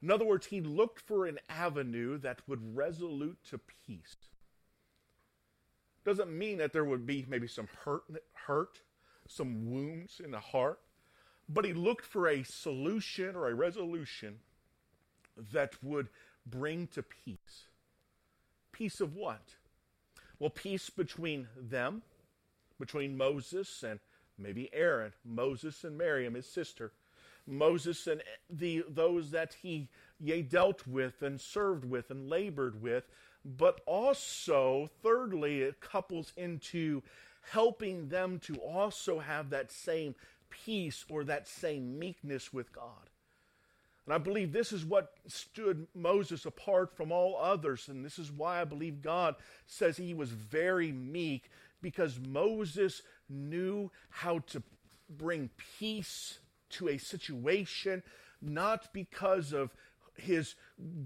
In 0.01 0.09
other 0.09 0.25
words, 0.25 0.47
he 0.47 0.61
looked 0.61 1.01
for 1.01 1.27
an 1.27 1.41
avenue 1.49 2.17
that 2.19 2.43
would 2.47 2.77
resolute 2.77 3.39
to 3.51 3.59
peace. 3.59 4.32
Doesn't 6.05 6.37
mean 6.37 6.59
that 6.59 6.73
there 6.73 6.85
would 6.85 7.07
be 7.07 7.25
maybe 7.29 7.47
some 7.47 7.69
hurt, 7.85 8.03
hurt, 8.33 8.81
some 9.29 9.71
wounds 9.71 10.21
in 10.23 10.31
the 10.31 10.41
heart, 10.41 10.81
but 11.49 11.65
he 11.65 11.73
looked 11.73 12.05
for 12.05 12.29
a 12.29 12.43
solution 12.43 13.37
or 13.37 13.49
a 13.49 13.55
resolution 13.55 14.39
that 15.53 15.83
would 15.83 16.09
bring 16.47 16.89
to 16.89 17.03
peace. 17.03 17.67
Peace 18.73 19.01
of 19.01 19.15
what? 19.15 19.55
Well, 20.39 20.51
peace 20.51 20.91
between 20.91 21.49
them, 21.57 22.03
between 22.81 23.17
Moses 23.17 23.85
and 23.85 24.01
maybe 24.39 24.69
Aaron, 24.73 25.13
Moses 25.25 25.85
and 25.85 25.97
Miriam, 25.97 26.35
his 26.35 26.47
sister, 26.47 26.93
Moses 27.47 28.07
and 28.07 28.23
the 28.51 28.85
those 28.89 29.31
that 29.33 29.57
he 29.63 29.89
yea, 30.21 30.43
dealt 30.43 30.87
with 30.87 31.23
and 31.23 31.41
served 31.41 31.85
with 31.85 32.11
and 32.11 32.29
labored 32.29 32.81
with, 32.81 33.05
but 33.45 33.81
also, 33.87 34.91
thirdly, 35.03 35.63
it 35.63 35.81
couples 35.81 36.33
into 36.37 37.03
helping 37.51 38.09
them 38.09 38.39
to 38.41 38.55
also 38.57 39.19
have 39.19 39.51
that 39.51 39.73
same 39.73 40.15
peace 40.49 41.05
or 41.09 41.25
that 41.25 41.49
same 41.49 41.99
meekness 41.99 42.53
with 42.53 42.73
God. 42.73 43.11
And 44.05 44.15
I 44.15 44.19
believe 44.19 44.53
this 44.53 44.73
is 44.73 44.85
what 44.85 45.15
stood 45.27 45.87
Moses 45.95 46.45
apart 46.45 46.97
from 46.97 47.13
all 47.13 47.39
others. 47.41 47.89
And 47.89 48.05
this 48.05 48.19
is 48.19 48.33
why 48.33 48.61
I 48.61 48.65
believe 48.65 49.01
God 49.01 49.37
says 49.67 49.97
he 49.97 50.15
was 50.15 50.31
very 50.31 50.93
meek, 50.93 51.51
because 51.81 52.19
Moses 52.21 53.03
knew 53.29 53.91
how 54.11 54.41
to 54.41 54.63
bring 55.09 55.51
peace 55.79 56.39
to 56.71 56.89
a 56.89 56.99
situation, 56.99 58.03
not 58.41 58.93
because 58.93 59.53
of 59.53 59.71
his 60.15 60.55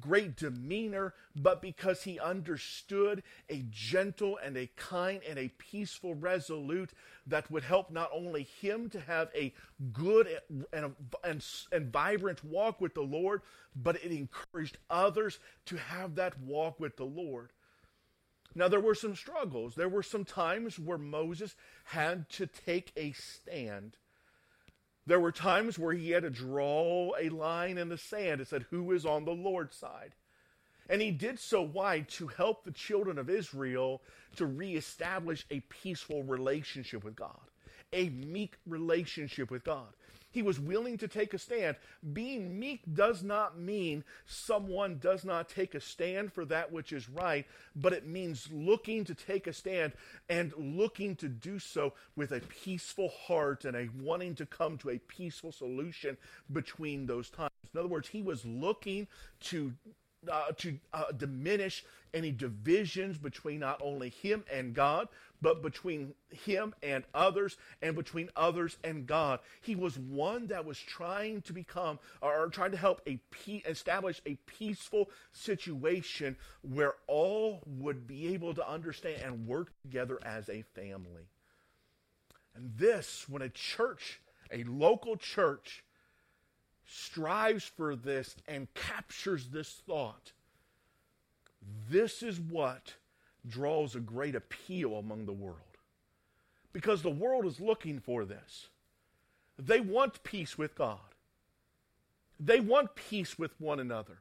great 0.01 0.37
demeanor, 0.37 1.15
but 1.35 1.61
because 1.63 2.03
he 2.03 2.19
understood 2.19 3.23
a 3.49 3.65
gentle 3.71 4.39
and 4.43 4.57
a 4.57 4.71
kind 4.77 5.21
and 5.29 5.39
a 5.39 5.53
peaceful 5.59 6.15
resolute 6.15 6.91
that 7.27 7.51
would 7.51 7.65
help 7.65 7.91
not 7.91 8.11
only 8.13 8.45
him 8.45 8.89
to 8.91 9.01
have 9.01 9.29
a 9.35 9.53
good 9.93 10.29
and, 10.73 10.95
and, 11.25 11.45
and 11.73 11.93
vibrant 11.93 12.45
walk 12.45 12.81
with 12.81 12.95
the 12.95 13.03
Lord, 13.03 13.43
but 13.75 13.97
it 13.97 14.11
encouraged 14.13 14.79
others 14.89 15.39
to 15.67 15.77
have 15.77 16.15
that 16.15 16.41
walk 16.41 16.81
with 16.81 16.97
the 16.97 17.05
Lord. 17.05 17.51
Now, 18.55 18.69
there 18.69 18.81
were 18.81 18.95
some 18.95 19.15
struggles. 19.15 19.75
There 19.75 19.89
were 19.89 20.03
some 20.03 20.25
times 20.25 20.79
where 20.79 20.97
Moses 20.97 21.57
had 21.85 22.31
to 22.31 22.47
take 22.47 22.91
a 22.97 23.13
stand. 23.13 23.99
There 25.07 25.21
were 25.21 25.33
times 25.33 25.79
where 25.79 25.93
he 25.93 26.11
had 26.11 26.25
to 26.25 26.31
draw 26.31 27.13
a 27.19 27.29
line 27.29 27.79
in 27.79 27.89
the 27.89 27.99
sand 27.99 28.41
and 28.41 28.49
said, 28.49 28.67
Who 28.71 28.91
is 28.93 29.07
on 29.07 29.25
the 29.25 29.33
Lord's 29.33 29.77
side? 29.77 30.15
And 30.89 31.01
he 31.01 31.11
did 31.11 31.39
so 31.39 31.63
why? 31.63 32.01
To 32.01 32.29
help 32.29 32.65
the 32.65 32.73
children 32.73 33.19
of 33.19 33.31
Israel 33.31 34.03
to 34.37 34.47
reestablish 34.47 35.47
a 35.51 35.61
peaceful 35.61 36.23
relationship 36.25 37.05
with 37.05 37.17
God, 37.17 37.41
a 37.93 38.09
meek 38.11 38.55
relationship 38.67 39.51
with 39.51 39.65
God. 39.65 39.89
He 40.37 40.43
was 40.43 40.61
willing 40.61 40.99
to 40.99 41.09
take 41.09 41.33
a 41.33 41.39
stand. 41.39 41.77
Being 42.13 42.61
meek 42.61 42.83
does 42.93 43.23
not 43.23 43.59
mean 43.59 44.05
someone 44.27 44.99
does 44.99 45.25
not 45.25 45.49
take 45.49 45.75
a 45.75 45.81
stand 45.81 46.31
for 46.31 46.45
that 46.45 46.71
which 46.71 46.93
is 46.93 47.09
right, 47.09 47.47
but 47.75 47.95
it 47.95 48.07
means 48.07 48.47
looking 48.53 49.07
to 49.07 49.15
take 49.15 49.47
a 49.47 49.55
stand 49.55 49.95
and 50.29 50.53
looking 50.59 51.17
to 51.17 51.29
do 51.31 51.59
so 51.59 51.95
with 52.17 52.33
a 52.33 52.41
peaceful 52.41 53.09
heart 53.09 53.65
and 53.65 53.75
a 53.75 53.89
wanting 53.99 54.35
to 54.35 54.45
come 54.45 54.77
to 54.77 54.91
a 54.91 54.99
peaceful 54.99 55.53
solution 55.53 56.19
between 56.53 57.07
those 57.07 57.31
times. 57.31 57.53
In 57.73 57.81
other 57.81 57.89
words, 57.89 58.09
he 58.09 58.21
was 58.21 58.45
looking 58.45 59.07
to 59.45 59.73
uh, 60.31 60.53
to 60.59 60.79
uh, 60.93 61.13
diminish 61.17 61.83
any 62.13 62.31
divisions 62.31 63.17
between 63.17 63.61
not 63.61 63.81
only 63.83 64.11
him 64.11 64.45
and 64.53 64.75
God, 64.75 65.09
but 65.41 65.63
between 65.63 66.15
him 66.31 66.75
and 66.83 67.05
others, 67.15 67.57
and 67.83 67.95
between 67.95 68.31
others 68.37 68.77
and 68.85 69.07
God. 69.07 69.41
He 69.61 69.75
was 69.75 69.99
one 69.99 70.47
that 70.49 70.65
was 70.65 70.79
trying 70.79 71.43
to 71.43 71.53
become, 71.53 71.99
or 72.21 72.49
trying 72.49 72.73
to 72.73 72.77
help 72.77 73.01
a 73.07 73.21
establish 73.67 74.21
a 74.27 74.37
peaceful 74.47 75.11
situation 75.33 76.37
where 76.63 76.95
all 77.07 77.63
would 77.67 78.07
be 78.07 78.35
able 78.35 78.55
to 78.55 78.69
understand 78.69 79.23
and 79.23 79.47
work 79.47 79.73
together 79.83 80.19
as 80.25 80.49
a 80.49 80.63
family. 80.75 81.29
And 82.55 82.73
this, 82.77 83.29
when 83.29 83.43
a 83.43 83.49
church, 83.49 84.21
a 84.51 84.65
local 84.65 85.17
church, 85.17 85.85
strives 86.87 87.65
for 87.65 87.95
this 87.97 88.37
and 88.49 88.73
captures 88.75 89.49
this 89.49 89.83
thought, 89.87 90.33
this 91.91 92.23
is 92.23 92.41
what 92.41 92.95
draws 93.49 93.95
a 93.95 94.01
great 94.01 94.35
appeal 94.35 94.97
among 94.97 95.27
the 95.27 95.33
world. 95.33 95.61
Because 96.73 97.03
the 97.03 97.11
world 97.11 97.47
is 97.47 97.61
looking 97.61 98.01
for 98.01 98.25
this. 98.25 98.69
They 99.59 99.81
want 99.81 100.23
peace 100.23 100.59
with 100.59 100.75
God. 100.75 100.99
They 102.39 102.61
want 102.61 102.95
peace 102.95 103.39
with 103.39 103.59
one 103.61 103.81
another. 103.81 104.19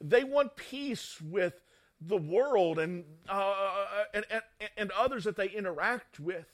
They 0.00 0.24
want 0.24 0.56
peace 0.56 1.18
with 1.22 1.54
the 2.00 2.16
world 2.16 2.78
and, 2.78 3.04
uh, 3.28 4.04
and, 4.12 4.24
and, 4.30 4.42
and 4.76 4.90
others 4.90 5.24
that 5.24 5.36
they 5.36 5.48
interact 5.48 6.20
with. 6.20 6.46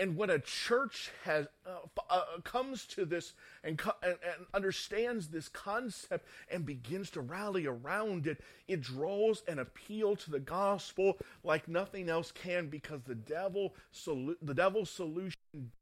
And 0.00 0.16
when 0.16 0.30
a 0.30 0.38
church 0.38 1.10
has 1.24 1.46
uh, 1.66 1.86
uh, 2.08 2.22
comes 2.42 2.86
to 2.86 3.04
this 3.04 3.34
and, 3.62 3.78
and, 4.02 4.16
and, 4.24 4.46
understands 4.54 5.28
this 5.28 5.46
concept 5.46 6.26
and 6.50 6.64
begins 6.64 7.10
to 7.10 7.20
rally 7.20 7.66
around 7.66 8.26
it, 8.26 8.40
it 8.66 8.80
draws 8.80 9.42
an 9.46 9.58
appeal 9.58 10.16
to 10.16 10.30
the 10.30 10.40
gospel 10.40 11.18
like 11.44 11.68
nothing 11.68 12.08
else 12.08 12.32
can 12.32 12.68
because 12.68 13.02
the 13.02 13.14
devil 13.14 13.74
solu- 13.92 14.38
the 14.40 14.54
devil's 14.54 14.88
solution 14.88 15.36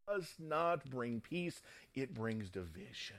does 0.09 0.35
not 0.41 0.91
bring 0.91 1.21
peace, 1.21 1.63
it 1.95 2.13
brings 2.13 2.51
division. 2.51 3.19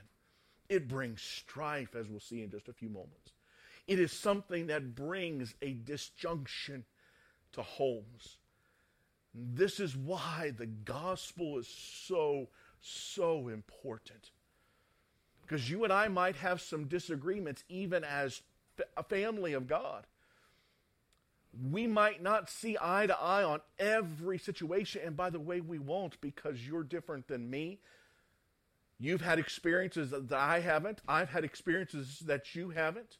It 0.68 0.86
brings 0.86 1.22
strife, 1.22 1.96
as 1.96 2.08
we'll 2.08 2.20
see 2.20 2.42
in 2.42 2.50
just 2.50 2.68
a 2.68 2.74
few 2.74 2.90
moments. 2.90 3.32
It 3.86 3.98
is 3.98 4.12
something 4.12 4.66
that 4.66 4.94
brings 4.94 5.54
a 5.62 5.72
disjunction 5.72 6.84
to 7.52 7.62
homes. 7.62 8.36
This 9.34 9.78
is 9.78 9.96
why 9.96 10.52
the 10.56 10.66
gospel 10.66 11.58
is 11.58 11.68
so, 11.68 12.48
so 12.80 13.48
important. 13.48 14.30
Because 15.42 15.70
you 15.70 15.84
and 15.84 15.92
I 15.92 16.08
might 16.08 16.36
have 16.36 16.60
some 16.60 16.84
disagreements, 16.84 17.64
even 17.68 18.04
as 18.04 18.42
a 18.96 19.02
family 19.02 19.52
of 19.52 19.66
God. 19.66 20.06
We 21.70 21.86
might 21.86 22.22
not 22.22 22.48
see 22.48 22.76
eye 22.80 23.06
to 23.06 23.18
eye 23.18 23.42
on 23.42 23.60
every 23.78 24.38
situation. 24.38 25.02
And 25.04 25.16
by 25.16 25.30
the 25.30 25.40
way, 25.40 25.60
we 25.60 25.78
won't 25.78 26.20
because 26.20 26.66
you're 26.66 26.84
different 26.84 27.26
than 27.26 27.50
me. 27.50 27.80
You've 29.00 29.22
had 29.22 29.38
experiences 29.38 30.10
that 30.10 30.32
I 30.32 30.60
haven't. 30.60 31.00
I've 31.08 31.30
had 31.30 31.42
experiences 31.42 32.20
that 32.26 32.54
you 32.54 32.70
haven't. 32.70 33.16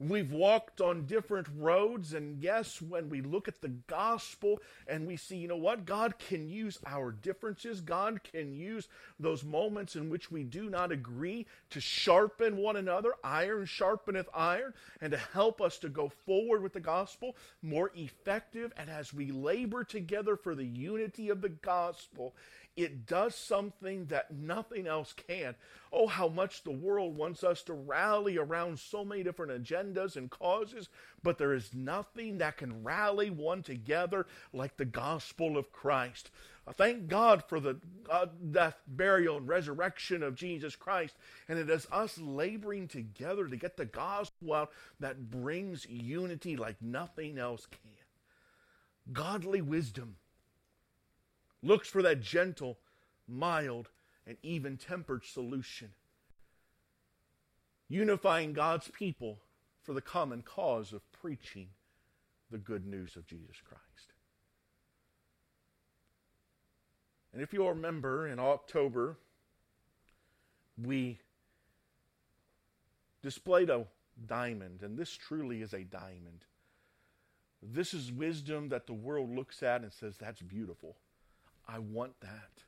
We've 0.00 0.32
walked 0.32 0.80
on 0.80 1.06
different 1.06 1.46
roads, 1.56 2.14
and 2.14 2.42
yes, 2.42 2.82
when 2.82 3.08
we 3.08 3.22
look 3.22 3.46
at 3.46 3.60
the 3.60 3.68
gospel 3.68 4.60
and 4.88 5.06
we 5.06 5.16
see, 5.16 5.36
you 5.36 5.46
know 5.46 5.56
what, 5.56 5.86
God 5.86 6.18
can 6.18 6.48
use 6.48 6.80
our 6.84 7.12
differences, 7.12 7.80
God 7.80 8.20
can 8.24 8.52
use 8.52 8.88
those 9.20 9.44
moments 9.44 9.94
in 9.94 10.10
which 10.10 10.32
we 10.32 10.42
do 10.42 10.68
not 10.68 10.90
agree 10.90 11.46
to 11.70 11.80
sharpen 11.80 12.56
one 12.56 12.74
another, 12.74 13.14
iron 13.22 13.66
sharpeneth 13.66 14.26
iron, 14.34 14.74
and 15.00 15.12
to 15.12 15.18
help 15.18 15.60
us 15.60 15.78
to 15.78 15.88
go 15.88 16.08
forward 16.26 16.60
with 16.60 16.72
the 16.72 16.80
gospel 16.80 17.36
more 17.62 17.92
effective. 17.94 18.72
And 18.76 18.90
as 18.90 19.14
we 19.14 19.30
labor 19.30 19.84
together 19.84 20.36
for 20.36 20.56
the 20.56 20.66
unity 20.66 21.28
of 21.28 21.40
the 21.40 21.50
gospel, 21.50 22.34
it 22.76 23.06
does 23.06 23.34
something 23.36 24.06
that 24.06 24.34
nothing 24.34 24.86
else 24.86 25.12
can. 25.12 25.54
Oh, 25.92 26.08
how 26.08 26.28
much 26.28 26.64
the 26.64 26.72
world 26.72 27.16
wants 27.16 27.44
us 27.44 27.62
to 27.64 27.72
rally 27.72 28.36
around 28.36 28.80
so 28.80 29.04
many 29.04 29.22
different 29.22 29.52
agendas 29.52 30.16
and 30.16 30.28
causes, 30.28 30.88
but 31.22 31.38
there 31.38 31.54
is 31.54 31.72
nothing 31.72 32.38
that 32.38 32.56
can 32.56 32.82
rally 32.82 33.30
one 33.30 33.62
together 33.62 34.26
like 34.52 34.76
the 34.76 34.84
gospel 34.84 35.56
of 35.56 35.70
Christ. 35.70 36.30
I 36.66 36.72
Thank 36.72 37.08
God 37.08 37.44
for 37.46 37.60
the 37.60 37.78
uh, 38.10 38.26
death, 38.50 38.80
burial, 38.88 39.36
and 39.36 39.46
resurrection 39.46 40.22
of 40.22 40.34
Jesus 40.34 40.74
Christ. 40.74 41.14
And 41.48 41.58
it 41.58 41.70
is 41.70 41.86
us 41.92 42.18
laboring 42.18 42.88
together 42.88 43.46
to 43.46 43.56
get 43.56 43.76
the 43.76 43.84
gospel 43.84 44.54
out 44.54 44.72
that 44.98 45.30
brings 45.30 45.86
unity 45.86 46.56
like 46.56 46.80
nothing 46.80 47.38
else 47.38 47.66
can. 47.66 49.12
Godly 49.12 49.60
wisdom 49.60 50.16
looks 51.64 51.88
for 51.88 52.02
that 52.02 52.20
gentle, 52.20 52.78
mild, 53.26 53.88
and 54.26 54.36
even 54.42 54.76
tempered 54.76 55.24
solution. 55.24 55.90
Unifying 57.88 58.52
God's 58.52 58.88
people 58.88 59.38
for 59.82 59.92
the 59.92 60.00
common 60.00 60.42
cause 60.42 60.92
of 60.92 61.00
preaching 61.12 61.68
the 62.50 62.58
good 62.58 62.86
news 62.86 63.16
of 63.16 63.26
Jesus 63.26 63.56
Christ. 63.64 64.12
And 67.32 67.42
if 67.42 67.52
you'll 67.52 67.70
remember, 67.70 68.28
in 68.28 68.38
October, 68.38 69.18
we 70.82 71.18
displayed 73.22 73.70
a 73.70 73.86
diamond, 74.26 74.82
and 74.82 74.96
this 74.96 75.10
truly 75.10 75.60
is 75.60 75.72
a 75.72 75.82
diamond. 75.82 76.44
This 77.62 77.92
is 77.92 78.12
wisdom 78.12 78.68
that 78.68 78.86
the 78.86 78.92
world 78.92 79.34
looks 79.34 79.62
at 79.62 79.82
and 79.82 79.92
says, 79.92 80.16
that's 80.16 80.42
beautiful. 80.42 80.96
I 81.68 81.78
want 81.78 82.20
that. 82.20 82.64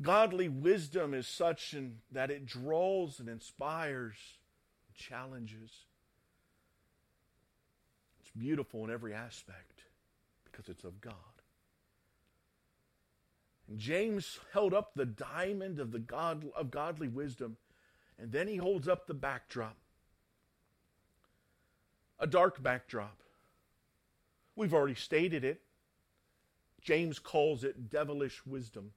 Godly 0.00 0.48
wisdom 0.48 1.14
is 1.14 1.26
such 1.26 1.74
in, 1.74 1.98
that 2.10 2.30
it 2.30 2.46
draws 2.46 3.20
and 3.20 3.28
inspires, 3.28 4.16
challenges. 4.94 5.70
It's 8.20 8.30
beautiful 8.36 8.84
in 8.84 8.90
every 8.90 9.14
aspect 9.14 9.82
because 10.44 10.68
it's 10.68 10.84
of 10.84 11.00
God. 11.00 11.14
And 13.68 13.78
James 13.78 14.38
held 14.52 14.74
up 14.74 14.92
the 14.94 15.06
diamond 15.06 15.78
of 15.78 15.92
the 15.92 15.98
God 15.98 16.44
of 16.56 16.70
godly 16.70 17.08
wisdom, 17.08 17.56
and 18.18 18.32
then 18.32 18.48
he 18.48 18.56
holds 18.56 18.88
up 18.88 19.06
the 19.06 19.14
backdrop. 19.14 19.76
A 22.18 22.26
dark 22.26 22.62
backdrop. 22.62 23.22
We've 24.56 24.74
already 24.74 24.94
stated 24.94 25.44
it. 25.44 25.60
James 26.82 27.18
calls 27.18 27.64
it 27.64 27.90
devilish 27.90 28.44
wisdom. 28.44 28.92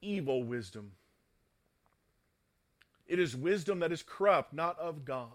Evil 0.00 0.42
wisdom. 0.42 0.92
It 3.06 3.18
is 3.18 3.36
wisdom 3.36 3.80
that 3.80 3.92
is 3.92 4.02
corrupt, 4.02 4.54
not 4.54 4.78
of 4.78 5.04
God. 5.04 5.28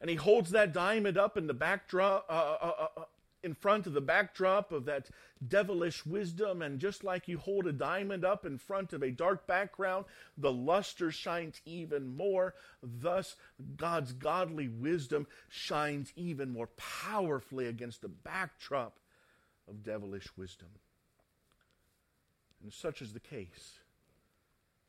And 0.00 0.10
he 0.10 0.16
holds 0.16 0.50
that 0.50 0.72
diamond 0.72 1.16
up 1.16 1.36
in 1.36 1.46
the 1.46 1.54
backdrop, 1.54 2.26
uh, 2.28 2.32
uh, 2.32 2.72
uh, 2.80 3.00
uh 3.00 3.04
in 3.42 3.54
front 3.54 3.86
of 3.86 3.92
the 3.92 4.00
backdrop 4.00 4.72
of 4.72 4.84
that 4.84 5.08
devilish 5.46 6.04
wisdom, 6.04 6.62
and 6.62 6.78
just 6.78 7.02
like 7.02 7.28
you 7.28 7.38
hold 7.38 7.66
a 7.66 7.72
diamond 7.72 8.24
up 8.24 8.44
in 8.44 8.58
front 8.58 8.92
of 8.92 9.02
a 9.02 9.10
dark 9.10 9.46
background, 9.46 10.04
the 10.36 10.52
luster 10.52 11.10
shines 11.10 11.60
even 11.64 12.16
more. 12.16 12.54
Thus, 12.82 13.36
God's 13.76 14.12
godly 14.12 14.68
wisdom 14.68 15.26
shines 15.48 16.12
even 16.16 16.50
more 16.50 16.68
powerfully 16.76 17.66
against 17.66 18.02
the 18.02 18.08
backdrop 18.08 18.98
of 19.68 19.82
devilish 19.82 20.28
wisdom. 20.36 20.68
And 22.62 22.72
such 22.72 23.00
is 23.00 23.12
the 23.12 23.20
case. 23.20 23.78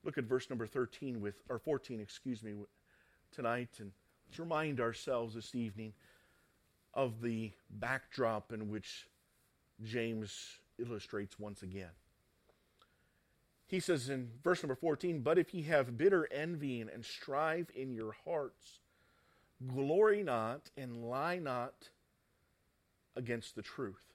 Look 0.04 0.18
at 0.18 0.26
verse 0.26 0.50
number 0.50 0.68
13 0.68 1.22
with 1.22 1.36
or 1.48 1.60
14, 1.60 2.00
excuse 2.00 2.44
me, 2.44 2.54
tonight 3.32 3.70
and 3.80 3.92
let's 4.28 4.40
remind 4.40 4.80
ourselves 4.80 5.36
this 5.36 5.56
evening 5.56 5.94
of 6.93 7.21
the 7.21 7.51
backdrop 7.69 8.51
in 8.51 8.69
which 8.69 9.08
James 9.84 10.60
illustrates 10.80 11.39
once 11.39 11.63
again. 11.63 11.91
He 13.67 13.80
says 13.80 14.10
in 14.10 14.30
verse 14.43 14.62
number 14.62 14.75
14, 14.75 15.21
But 15.21 15.38
if 15.38 15.54
ye 15.54 15.63
have 15.63 15.97
bitter 15.97 16.27
envying 16.32 16.89
and 16.93 17.06
strife 17.06 17.69
in 17.69 17.93
your 17.93 18.13
hearts, 18.25 18.80
glory 19.65 20.23
not 20.23 20.69
and 20.75 21.10
lie 21.10 21.39
not 21.39 21.89
against 23.15 23.56
the 23.56 23.62
truth. 23.62 24.12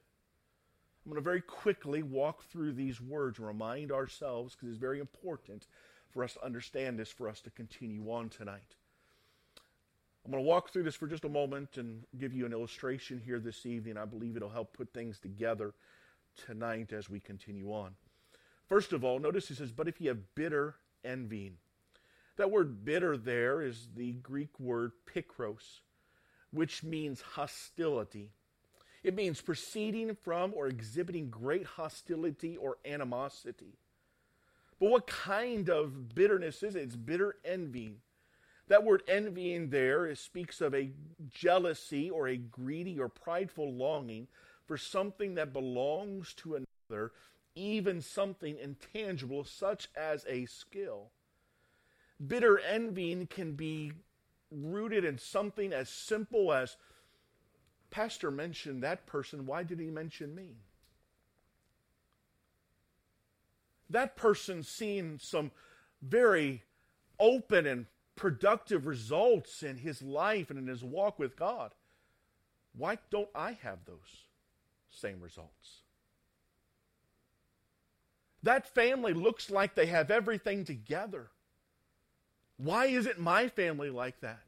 I'm 1.04 1.12
going 1.12 1.22
to 1.22 1.24
very 1.24 1.40
quickly 1.40 2.02
walk 2.02 2.44
through 2.44 2.72
these 2.72 3.00
words 3.00 3.38
and 3.38 3.46
remind 3.46 3.92
ourselves, 3.92 4.54
because 4.54 4.70
it's 4.70 4.78
very 4.78 4.98
important 4.98 5.68
for 6.10 6.24
us 6.24 6.34
to 6.34 6.44
understand 6.44 6.98
this, 6.98 7.10
for 7.10 7.28
us 7.28 7.40
to 7.42 7.50
continue 7.50 8.10
on 8.10 8.28
tonight. 8.28 8.74
I'm 10.26 10.32
going 10.32 10.42
to 10.42 10.48
walk 10.48 10.72
through 10.72 10.82
this 10.82 10.96
for 10.96 11.06
just 11.06 11.24
a 11.24 11.28
moment 11.28 11.76
and 11.76 12.02
give 12.18 12.34
you 12.34 12.46
an 12.46 12.52
illustration 12.52 13.22
here 13.24 13.38
this 13.38 13.64
evening. 13.64 13.96
I 13.96 14.06
believe 14.06 14.34
it'll 14.34 14.48
help 14.48 14.76
put 14.76 14.92
things 14.92 15.20
together 15.20 15.72
tonight 16.44 16.92
as 16.92 17.08
we 17.08 17.20
continue 17.20 17.72
on. 17.72 17.92
First 18.68 18.92
of 18.92 19.04
all, 19.04 19.20
notice 19.20 19.46
he 19.46 19.54
says, 19.54 19.70
But 19.70 19.86
if 19.86 20.00
you 20.00 20.08
have 20.08 20.34
bitter 20.34 20.74
envying. 21.04 21.58
That 22.38 22.50
word 22.50 22.84
bitter 22.84 23.16
there 23.16 23.62
is 23.62 23.86
the 23.94 24.14
Greek 24.14 24.58
word 24.58 24.90
pikros, 25.06 25.78
which 26.50 26.82
means 26.82 27.20
hostility. 27.20 28.30
It 29.04 29.14
means 29.14 29.40
proceeding 29.40 30.16
from 30.16 30.52
or 30.56 30.66
exhibiting 30.66 31.30
great 31.30 31.66
hostility 31.66 32.56
or 32.56 32.78
animosity. 32.84 33.78
But 34.80 34.90
what 34.90 35.06
kind 35.06 35.70
of 35.70 36.16
bitterness 36.16 36.64
is 36.64 36.74
it? 36.74 36.82
It's 36.82 36.96
bitter 36.96 37.36
envying. 37.44 37.98
That 38.68 38.84
word 38.84 39.02
envying 39.06 39.70
there 39.70 40.12
speaks 40.16 40.60
of 40.60 40.74
a 40.74 40.90
jealousy 41.30 42.10
or 42.10 42.26
a 42.26 42.36
greedy 42.36 42.98
or 42.98 43.08
prideful 43.08 43.72
longing 43.72 44.26
for 44.66 44.76
something 44.76 45.36
that 45.36 45.52
belongs 45.52 46.34
to 46.34 46.56
another, 46.90 47.12
even 47.54 48.00
something 48.02 48.58
intangible 48.58 49.44
such 49.44 49.88
as 49.96 50.24
a 50.28 50.46
skill. 50.46 51.10
Bitter 52.26 52.58
envying 52.58 53.28
can 53.28 53.52
be 53.52 53.92
rooted 54.50 55.04
in 55.04 55.18
something 55.18 55.72
as 55.72 55.88
simple 55.88 56.52
as 56.52 56.76
Pastor 57.90 58.30
mentioned 58.30 58.82
that 58.82 59.06
person, 59.06 59.46
why 59.46 59.62
did 59.62 59.78
he 59.78 59.90
mention 59.90 60.34
me? 60.34 60.56
That 63.88 64.16
person 64.16 64.64
seen 64.64 65.18
some 65.20 65.52
very 66.02 66.64
open 67.20 67.66
and 67.66 67.86
productive 68.16 68.86
results 68.86 69.62
in 69.62 69.76
his 69.76 70.02
life 70.02 70.50
and 70.50 70.58
in 70.58 70.66
his 70.66 70.82
walk 70.82 71.18
with 71.18 71.36
God. 71.36 71.72
Why 72.76 72.98
don't 73.10 73.28
I 73.34 73.52
have 73.62 73.84
those 73.84 74.24
same 74.90 75.20
results? 75.20 75.82
That 78.42 78.74
family 78.74 79.12
looks 79.12 79.50
like 79.50 79.74
they 79.74 79.86
have 79.86 80.10
everything 80.10 80.64
together. 80.64 81.28
Why 82.58 82.86
isn't 82.86 83.18
my 83.18 83.48
family 83.48 83.90
like 83.90 84.20
that? 84.20 84.42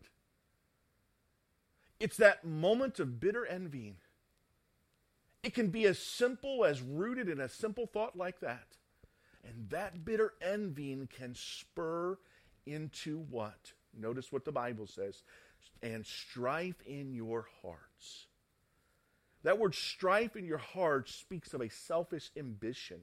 It's 2.00 2.16
that 2.18 2.44
moment 2.44 3.00
of 3.00 3.20
bitter 3.20 3.44
envying. 3.44 3.96
It 5.42 5.54
can 5.54 5.68
be 5.68 5.84
as 5.84 5.98
simple 5.98 6.64
as 6.64 6.80
rooted 6.80 7.28
in 7.28 7.40
a 7.40 7.48
simple 7.48 7.86
thought 7.86 8.16
like 8.16 8.40
that. 8.40 8.76
And 9.44 9.68
that 9.70 10.04
bitter 10.04 10.34
envying 10.40 11.08
can 11.12 11.34
spur 11.34 12.18
into 12.72 13.18
what? 13.30 13.72
Notice 13.98 14.30
what 14.30 14.44
the 14.44 14.52
Bible 14.52 14.86
says 14.86 15.22
and 15.82 16.04
strife 16.04 16.80
in 16.86 17.14
your 17.14 17.46
hearts. 17.62 18.26
That 19.42 19.58
word 19.58 19.74
strife 19.74 20.36
in 20.36 20.44
your 20.44 20.58
heart 20.58 21.08
speaks 21.08 21.54
of 21.54 21.60
a 21.60 21.70
selfish 21.70 22.30
ambition. 22.36 23.02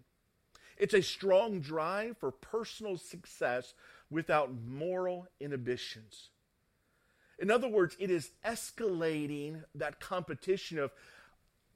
It's 0.77 0.93
a 0.93 1.01
strong 1.01 1.61
drive 1.61 2.17
for 2.17 2.31
personal 2.31 2.97
success 2.97 3.73
without 4.09 4.51
moral 4.67 5.27
inhibitions. 5.39 6.29
In 7.39 7.49
other 7.49 7.67
words, 7.67 7.95
it 7.99 8.11
is 8.11 8.31
escalating 8.45 9.63
that 9.75 9.99
competition 9.99 10.79
of 10.79 10.91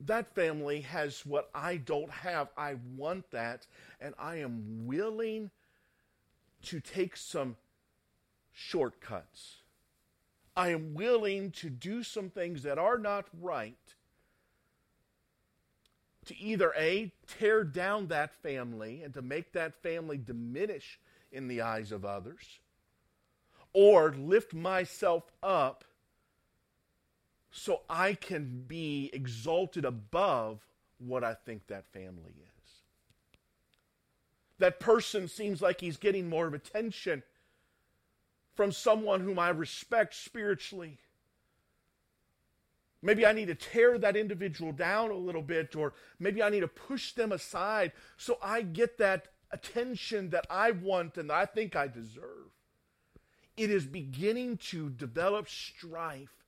that 0.01 0.33
family 0.33 0.81
has 0.81 1.25
what 1.25 1.49
I 1.53 1.77
don't 1.77 2.11
have. 2.11 2.49
I 2.57 2.75
want 2.95 3.31
that, 3.31 3.67
and 3.99 4.13
I 4.17 4.37
am 4.37 4.85
willing 4.85 5.51
to 6.63 6.79
take 6.79 7.17
some 7.17 7.57
shortcuts. 8.59 9.61
I 10.55 10.69
am 10.69 10.93
willing 10.93 11.51
to 11.51 11.69
do 11.69 12.03
some 12.03 12.29
things 12.29 12.63
that 12.63 12.77
are 12.77 12.97
not 12.97 13.25
right 13.39 13.77
to 16.25 16.37
either 16.37 16.73
A, 16.77 17.11
tear 17.39 17.63
down 17.63 18.07
that 18.07 18.35
family 18.35 19.01
and 19.01 19.13
to 19.13 19.21
make 19.21 19.53
that 19.53 19.81
family 19.81 20.17
diminish 20.17 20.99
in 21.31 21.47
the 21.47 21.61
eyes 21.61 21.91
of 21.91 22.03
others, 22.03 22.59
or 23.73 24.13
lift 24.13 24.53
myself 24.53 25.31
up 25.41 25.85
so 27.49 27.81
I 27.89 28.13
can 28.13 28.65
be 28.67 29.09
exalted 29.13 29.85
above 29.85 30.59
what 30.99 31.23
I 31.23 31.33
think 31.33 31.67
that 31.67 31.87
family 31.87 32.33
is. 32.35 32.71
That 34.59 34.79
person 34.79 35.29
seems 35.29 35.61
like 35.61 35.79
he's 35.79 35.97
getting 35.97 36.29
more 36.29 36.45
of 36.45 36.53
attention 36.53 37.23
from 38.55 38.71
someone 38.71 39.21
whom 39.21 39.39
I 39.39 39.49
respect 39.49 40.15
spiritually. 40.15 40.97
Maybe 43.01 43.25
I 43.25 43.31
need 43.31 43.47
to 43.47 43.55
tear 43.55 43.97
that 43.97 44.17
individual 44.17 44.73
down 44.73 45.11
a 45.11 45.15
little 45.15 45.41
bit, 45.41 45.75
or 45.75 45.93
maybe 46.19 46.43
I 46.43 46.49
need 46.49 46.59
to 46.61 46.67
push 46.67 47.13
them 47.13 47.31
aside 47.31 47.93
so 48.17 48.37
I 48.41 48.61
get 48.61 48.97
that 48.97 49.29
attention 49.51 50.29
that 50.31 50.45
I 50.49 50.71
want 50.71 51.17
and 51.17 51.31
I 51.31 51.45
think 51.45 51.75
I 51.75 51.87
deserve. 51.87 52.51
It 53.55 53.69
is 53.69 53.85
beginning 53.85 54.57
to 54.69 54.89
develop 54.89 55.49
strife 55.49 56.38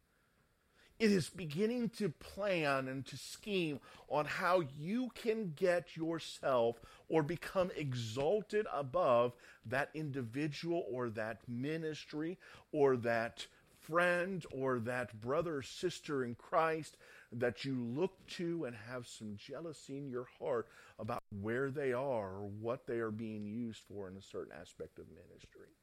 it 1.02 1.12
is 1.12 1.32
beginning 1.32 1.90
to 1.90 2.10
plan 2.10 2.88
and 2.88 3.04
to 3.08 3.18
scheme 3.18 3.80
on 4.08 4.24
how 4.24 4.62
you 4.80 5.10
can 5.16 5.52
get 5.56 5.98
yourself 5.98 6.80
or 7.10 7.24
become 7.24 7.72
exalted 7.76 8.68
above 8.72 9.34
that 9.66 9.90
individual 9.96 10.86
or 10.92 11.10
that 11.10 11.40
ministry 11.48 12.38
or 12.72 12.98
that 12.98 13.48
friend 13.80 14.46
or 14.52 14.78
that 14.78 15.20
brother 15.20 15.58
or 15.58 15.62
sister 15.64 16.24
in 16.24 16.36
Christ 16.36 16.98
that 17.32 17.66
you 17.66 17.74
look 17.74 18.14
to 18.36 18.66
and 18.66 18.76
have 18.88 19.08
some 19.08 19.36
jealousy 19.38 19.98
in 19.98 20.08
your 20.08 20.28
heart 20.38 20.68
about 21.00 21.24
where 21.42 21.72
they 21.72 21.94
are 21.94 22.30
or 22.30 22.50
what 22.60 22.86
they 22.86 23.00
are 23.00 23.10
being 23.10 23.48
used 23.48 23.82
for 23.92 24.08
in 24.08 24.16
a 24.18 24.22
certain 24.22 24.54
aspect 24.62 25.00
of 25.00 25.06
ministry. 25.10 25.74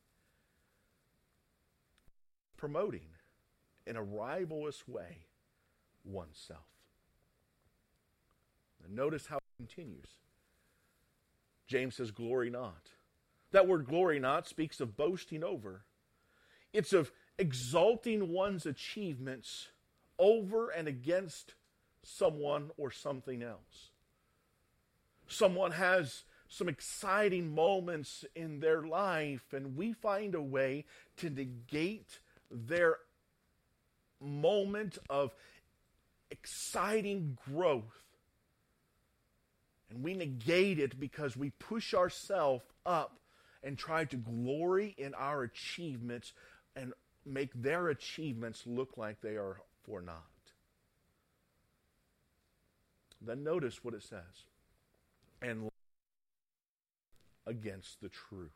Promoting 2.56 3.17
in 3.88 3.96
a 3.96 4.02
rivalrous 4.02 4.86
way 4.86 5.26
oneself. 6.04 6.60
And 8.84 8.94
notice 8.94 9.26
how 9.26 9.36
it 9.38 9.56
continues. 9.56 10.08
James 11.66 11.96
says, 11.96 12.10
Glory 12.10 12.50
not. 12.50 12.90
That 13.50 13.66
word 13.66 13.86
glory 13.86 14.18
not 14.18 14.46
speaks 14.46 14.80
of 14.80 14.96
boasting 14.96 15.42
over, 15.42 15.84
it's 16.72 16.92
of 16.92 17.10
exalting 17.38 18.28
one's 18.28 18.66
achievements 18.66 19.68
over 20.18 20.68
and 20.68 20.86
against 20.86 21.54
someone 22.02 22.70
or 22.76 22.90
something 22.90 23.42
else. 23.42 23.90
Someone 25.28 25.72
has 25.72 26.24
some 26.48 26.68
exciting 26.68 27.54
moments 27.54 28.24
in 28.34 28.60
their 28.60 28.82
life, 28.82 29.52
and 29.52 29.76
we 29.76 29.92
find 29.92 30.34
a 30.34 30.42
way 30.42 30.84
to 31.18 31.30
negate 31.30 32.18
their 32.50 32.96
moment 34.20 34.98
of 35.08 35.34
exciting 36.30 37.38
growth. 37.50 38.04
And 39.90 40.02
we 40.02 40.14
negate 40.14 40.78
it 40.78 41.00
because 41.00 41.36
we 41.36 41.50
push 41.50 41.94
ourselves 41.94 42.64
up 42.84 43.18
and 43.62 43.78
try 43.78 44.04
to 44.04 44.16
glory 44.16 44.94
in 44.98 45.14
our 45.14 45.42
achievements 45.42 46.32
and 46.76 46.92
make 47.24 47.50
their 47.54 47.88
achievements 47.88 48.62
look 48.66 48.96
like 48.96 49.20
they 49.20 49.36
are 49.36 49.60
for 49.84 50.00
naught. 50.02 50.24
Then 53.20 53.42
notice 53.42 53.82
what 53.82 53.94
it 53.94 54.02
says. 54.02 54.44
And 55.42 55.70
against 57.46 58.00
the 58.00 58.08
truth. 58.08 58.50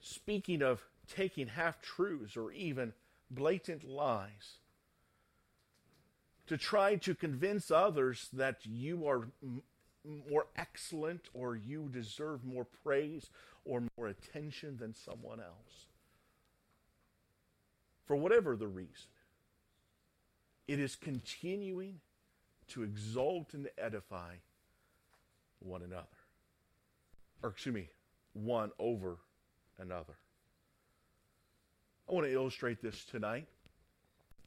Speaking 0.00 0.62
of 0.62 0.82
taking 1.08 1.48
half 1.48 1.80
truths 1.80 2.36
or 2.36 2.52
even 2.52 2.92
blatant 3.30 3.84
lies, 3.84 4.58
to 6.46 6.56
try 6.56 6.94
to 6.96 7.14
convince 7.14 7.70
others 7.70 8.28
that 8.32 8.58
you 8.64 9.06
are 9.06 9.28
more 10.28 10.46
excellent 10.56 11.28
or 11.34 11.56
you 11.56 11.88
deserve 11.92 12.44
more 12.44 12.66
praise 12.84 13.30
or 13.64 13.82
more 13.96 14.06
attention 14.06 14.76
than 14.78 14.94
someone 14.94 15.40
else. 15.40 15.86
For 18.06 18.14
whatever 18.14 18.56
the 18.56 18.68
reason, 18.68 19.10
it 20.68 20.78
is 20.78 20.94
continuing 20.94 22.00
to 22.68 22.84
exalt 22.84 23.54
and 23.54 23.68
edify 23.76 24.34
one 25.58 25.82
another. 25.82 26.06
Or, 27.42 27.50
excuse 27.50 27.74
me, 27.74 27.88
one 28.32 28.70
over 28.78 29.18
another. 29.78 30.14
I 32.08 32.12
want 32.12 32.26
to 32.26 32.32
illustrate 32.32 32.80
this 32.80 33.04
tonight. 33.04 33.48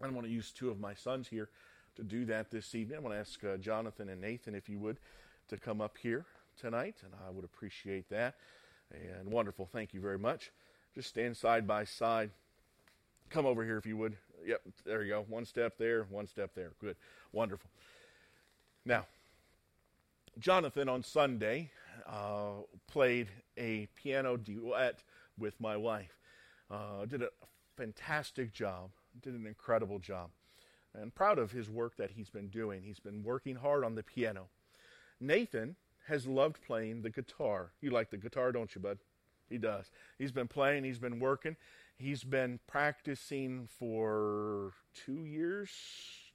I 0.02 0.08
want 0.08 0.26
to 0.26 0.32
use 0.32 0.52
two 0.52 0.70
of 0.70 0.80
my 0.80 0.94
sons 0.94 1.28
here 1.28 1.50
to 1.98 2.04
do 2.04 2.24
that 2.26 2.52
this 2.52 2.74
evening. 2.74 2.98
I'm 2.98 3.04
going 3.04 3.14
to 3.14 3.20
ask 3.20 3.44
uh, 3.44 3.58
Jonathan 3.58 4.08
and 4.08 4.22
Nathan, 4.22 4.56
if 4.56 4.70
you 4.70 4.80
would, 4.80 4.98
to 5.50 5.58
come 5.58 5.82
up 5.82 5.98
here 5.98 6.26
tonight, 6.58 6.96
and 7.04 7.12
I 7.28 7.32
would 7.32 7.44
appreciate 7.44 8.10
that. 8.10 8.36
And 8.94 9.30
wonderful. 9.30 9.66
Thank 9.66 9.94
you 9.94 10.00
very 10.00 10.18
much. 10.18 10.52
Just 10.96 11.10
stand 11.10 11.36
side 11.36 11.68
by 11.68 11.84
side. 11.84 12.32
Come 13.30 13.46
over 13.46 13.66
here 13.66 13.78
if 13.78 13.86
you 13.86 13.98
would. 13.98 14.16
Yep, 14.46 14.62
there 14.86 15.04
you 15.04 15.10
go. 15.10 15.26
One 15.28 15.46
step 15.46 15.78
there, 15.78 16.04
one 16.10 16.28
step 16.28 16.56
there. 16.56 16.72
Good. 16.80 16.96
Wonderful. 17.34 17.70
Now, 18.86 19.06
Jonathan 20.40 20.88
on 20.88 21.04
Sunday 21.04 21.72
uh, 22.08 22.62
played 22.88 23.28
a 23.58 23.88
piano 23.96 24.38
duet 24.38 25.04
with 25.38 25.60
my 25.60 25.76
wife. 25.76 26.19
Uh, 26.72 27.06
did 27.06 27.24
a 27.24 27.30
fantastic 27.76 28.54
job, 28.54 28.92
did 29.22 29.34
an 29.34 29.48
incredible 29.48 30.00
job, 30.00 30.30
and 30.94 31.14
proud 31.16 31.40
of 31.40 31.52
his 31.52 31.70
work 31.70 31.96
that 31.98 32.12
he's 32.12 32.30
been 32.30 32.48
doing. 32.50 32.84
He's 32.84 33.00
been 33.00 33.24
working 33.24 33.56
hard 33.56 33.84
on 33.84 33.96
the 33.96 34.04
piano. 34.04 34.48
Nathan 35.20 35.76
has 36.08 36.28
loved 36.28 36.62
playing 36.66 37.02
the 37.02 37.10
guitar. 37.10 37.72
You 37.82 37.92
like 37.92 38.10
the 38.10 38.18
guitar, 38.18 38.52
don't 38.52 38.74
you, 38.74 38.82
bud? 38.82 39.00
He 39.50 39.58
does. 39.58 39.90
He's 40.18 40.32
been 40.32 40.48
playing, 40.48 40.84
he's 40.84 41.00
been 41.00 41.20
working, 41.20 41.56
he's 41.98 42.24
been 42.24 42.60
practicing 42.68 43.68
for 43.80 44.74
two 44.94 45.26
years, 45.26 45.72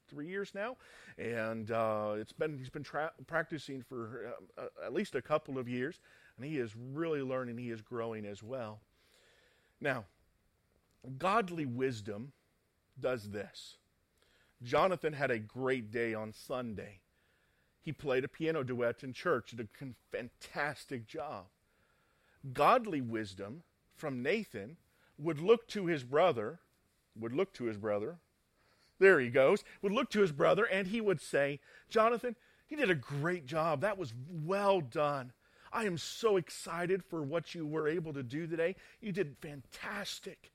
three 0.09 0.29
years 0.29 0.53
now, 0.55 0.77
and 1.17 1.71
uh, 1.71 2.15
it's 2.17 2.33
been 2.33 2.59
he's 2.59 2.71
been 2.71 2.83
tra- 2.83 3.13
practicing 3.27 3.83
for 3.83 4.35
uh, 4.59 4.63
uh, 4.63 4.87
at 4.87 4.93
least 4.93 5.15
a 5.15 5.23
couple 5.23 5.59
of 5.59 5.69
years, 5.69 6.01
and 6.37 6.45
he 6.45 6.59
is 6.59 6.75
really 6.77 7.23
learning. 7.23 7.59
He 7.59 7.71
is 7.71 7.81
growing 7.81 8.27
as 8.27 8.43
well. 8.43 8.81
Now, 9.81 10.07
godly 11.19 11.67
wisdom 11.67 12.33
does 12.99 13.31
this. 13.31 13.77
Jonathan 14.63 15.13
had 15.13 15.31
a 15.31 15.39
great 15.39 15.91
day 15.91 16.15
on 16.15 16.33
Sunday. 16.33 17.01
He 17.83 17.93
played 17.93 18.25
a 18.25 18.29
piano 18.29 18.63
duet 18.63 19.05
in 19.05 19.13
church, 19.13 19.51
did 19.51 19.61
a 19.61 19.87
fantastic 20.11 21.07
job. 21.07 21.45
Godly 22.53 23.01
wisdom 23.01 23.63
from 23.95 24.23
Nathan 24.23 24.77
would 25.19 25.41
look 25.41 25.69
to 25.69 25.87
his 25.87 26.03
brother, 26.03 26.61
would 27.19 27.33
look 27.33 27.53
to 27.55 27.65
his 27.65 27.77
brother, 27.77 28.19
there 28.99 29.21
he 29.21 29.29
goes, 29.29 29.65
would 29.83 29.93
look 29.93 30.11
to 30.11 30.21
his 30.21 30.33
brother 30.33 30.65
and 30.65 30.87
he 30.87 31.01
would 31.01 31.21
say, 31.21 31.61
Jonathan, 31.91 32.37
you 32.69 32.77
did 32.77 32.91
a 32.91 32.95
great 32.95 33.47
job. 33.47 33.81
That 33.81 33.99
was 33.99 34.15
well 34.31 34.81
done. 34.81 35.33
I 35.73 35.85
am 35.85 35.99
so 35.99 36.37
excited 36.37 37.05
for 37.05 37.23
what 37.23 37.55
you 37.55 37.67
were 37.67 37.89
able 37.89 38.13
to 38.13 38.23
do 38.23 38.47
today. 38.47 38.77
You 39.01 39.13
did 39.13 39.37
fantastic. 39.43 40.53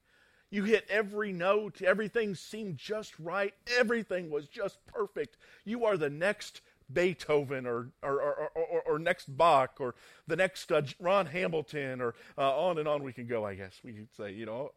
You 0.51 0.63
hit 0.63 0.85
every 0.89 1.31
note. 1.31 1.81
Everything 1.81 2.35
seemed 2.35 2.77
just 2.77 3.13
right. 3.19 3.53
Everything 3.77 4.29
was 4.29 4.47
just 4.47 4.83
perfect. 4.87 5.37
You 5.63 5.85
are 5.85 5.97
the 5.97 6.09
next 6.09 6.61
Beethoven 6.91 7.67
or, 7.67 7.89
or, 8.01 8.19
or, 8.19 8.51
or, 8.55 8.81
or 8.81 8.99
next 8.99 9.37
Bach 9.37 9.77
or 9.79 9.93
the 10.27 10.35
next 10.35 10.71
uh, 10.71 10.81
Ron 10.99 11.27
Hamilton 11.27 12.01
or 12.01 12.15
uh, 12.37 12.57
on 12.57 12.79
and 12.79 12.87
on 12.87 13.03
we 13.03 13.13
can 13.13 13.27
go, 13.27 13.45
I 13.45 13.55
guess 13.55 13.79
we 13.83 13.93
could 13.93 14.07
say, 14.15 14.31
you 14.31 14.45
know. 14.45 14.71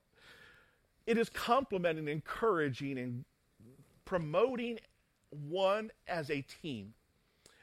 It 1.06 1.18
is 1.18 1.28
complimenting, 1.30 2.06
encouraging, 2.06 2.98
and 2.98 3.24
promoting 4.04 4.78
one 5.30 5.90
as 6.06 6.30
a 6.30 6.42
team. 6.42 6.92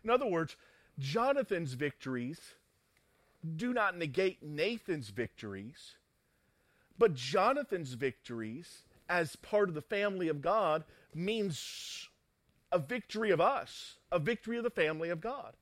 In 0.04 0.10
other 0.10 0.26
words, 0.26 0.56
Jonathan's 0.98 1.74
victories 1.74 2.40
do 3.56 3.74
not 3.74 3.98
negate 3.98 4.44
Nathan's 4.44 5.10
victories, 5.10 5.96
but 7.00 7.16
Jonathan's 7.16 7.94
victories 7.94 8.84
as 9.10 9.36
part 9.38 9.70
of 9.70 9.76
the 9.76 9.82
family 9.82 10.28
of 10.28 10.42
God 10.42 10.84
means 11.16 12.08
a 12.72 12.78
victory 12.78 13.32
of 13.32 13.42
us, 13.42 13.96
a 14.12 14.20
victory 14.20 14.58
of 14.58 14.64
the 14.64 14.70
family 14.70 15.10
of 15.10 15.22
God. 15.22 15.56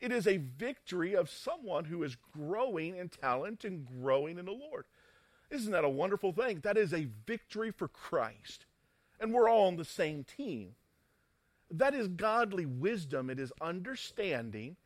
It 0.00 0.10
is 0.10 0.26
a 0.26 0.38
victory 0.38 1.14
of 1.14 1.30
someone 1.30 1.84
who 1.84 2.02
is 2.02 2.16
growing 2.16 2.96
in 2.96 3.08
talent 3.08 3.64
and 3.64 3.86
growing 3.86 4.38
in 4.38 4.46
the 4.46 4.52
Lord. 4.52 4.86
Isn't 5.50 5.72
that 5.72 5.84
a 5.84 5.88
wonderful 5.88 6.32
thing? 6.32 6.60
That 6.60 6.76
is 6.76 6.92
a 6.92 7.08
victory 7.26 7.70
for 7.70 7.86
Christ 7.86 8.64
and 9.20 9.32
we're 9.32 9.48
all 9.48 9.66
on 9.66 9.76
the 9.76 9.84
same 9.84 10.24
team. 10.24 10.74
That 11.70 11.94
is 11.94 12.08
godly 12.08 12.66
wisdom. 12.66 13.28
It 13.28 13.38
is 13.38 13.52
understanding 13.60 14.76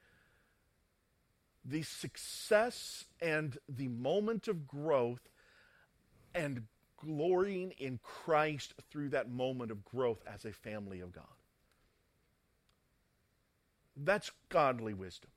the 1.65 1.83
success 1.83 3.05
and 3.21 3.59
the 3.69 3.89
moment 3.89 4.49
of 4.49 4.67
growth 4.67 5.29
and 6.35 6.63
glorying 6.97 7.73
in 7.79 7.99
Christ 8.03 8.75
through 8.91 9.11
that 9.11 9.31
moment 9.31 9.71
of 9.71 9.85
growth 9.85 10.23
as 10.27 10.45
a 10.45 10.53
family 10.53 11.01
of 11.01 11.13
God. 11.13 11.25
That's 13.97 14.31
godly 14.49 14.95
wisdom. 14.95 15.31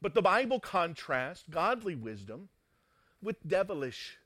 But 0.00 0.14
the 0.14 0.22
Bible 0.22 0.60
contrasts 0.60 1.44
godly 1.48 1.94
wisdom 1.94 2.48
with 3.22 3.36
devilish 3.46 4.18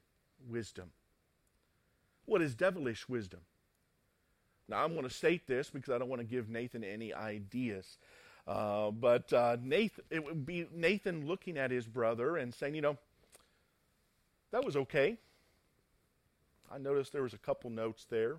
wisdom. 0.49 0.91
What 2.25 2.43
is 2.43 2.55
devilish 2.55 3.09
wisdom? 3.09 3.41
Now, 4.69 4.83
I'm 4.83 4.93
going 4.95 5.05
to 5.07 5.15
state 5.15 5.47
this 5.47 5.71
because 5.71 5.93
I 5.93 5.99
don't 5.99 6.09
want 6.09 6.21
to 6.21 6.27
give 6.27 6.49
Nathan 6.49 6.83
any 6.83 7.15
ideas. 7.15 7.99
Uh, 8.47 8.91
but 8.91 9.33
uh, 9.33 9.59
Nathan, 9.63 10.05
it 10.11 10.25
would 10.25 10.47
be 10.47 10.67
Nathan 10.75 11.27
looking 11.27 11.59
at 11.59 11.71
his 11.71 11.87
brother 11.87 12.37
and 12.37 12.55
saying, 12.55 12.75
you 12.75 12.81
know, 12.81 12.97
that 14.53 14.65
was 14.65 14.77
okay. 14.77 15.19
I 16.71 16.79
noticed 16.79 17.13
there 17.13 17.23
was 17.23 17.35
a 17.35 17.39
couple 17.39 17.71
notes 17.71 18.07
there. 18.09 18.39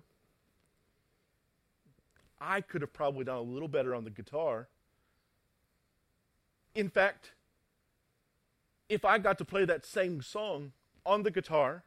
I 2.40 2.60
could 2.60 2.82
have 2.82 2.92
probably 2.92 3.24
done 3.24 3.38
a 3.38 3.42
little 3.42 3.68
better 3.68 3.94
on 3.94 4.04
the 4.04 4.10
guitar. 4.10 4.68
In 6.74 6.88
fact, 6.88 7.32
if 8.88 9.04
I 9.04 9.18
got 9.18 9.38
to 9.38 9.44
play 9.44 9.64
that 9.64 9.84
same 9.84 10.22
song 10.22 10.72
on 11.04 11.22
the 11.22 11.30
guitar, 11.30 11.84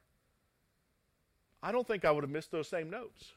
I 1.63 1.71
don't 1.71 1.87
think 1.87 2.03
I 2.03 2.11
would 2.11 2.23
have 2.23 2.31
missed 2.31 2.51
those 2.51 2.67
same 2.67 2.89
notes. 2.89 3.33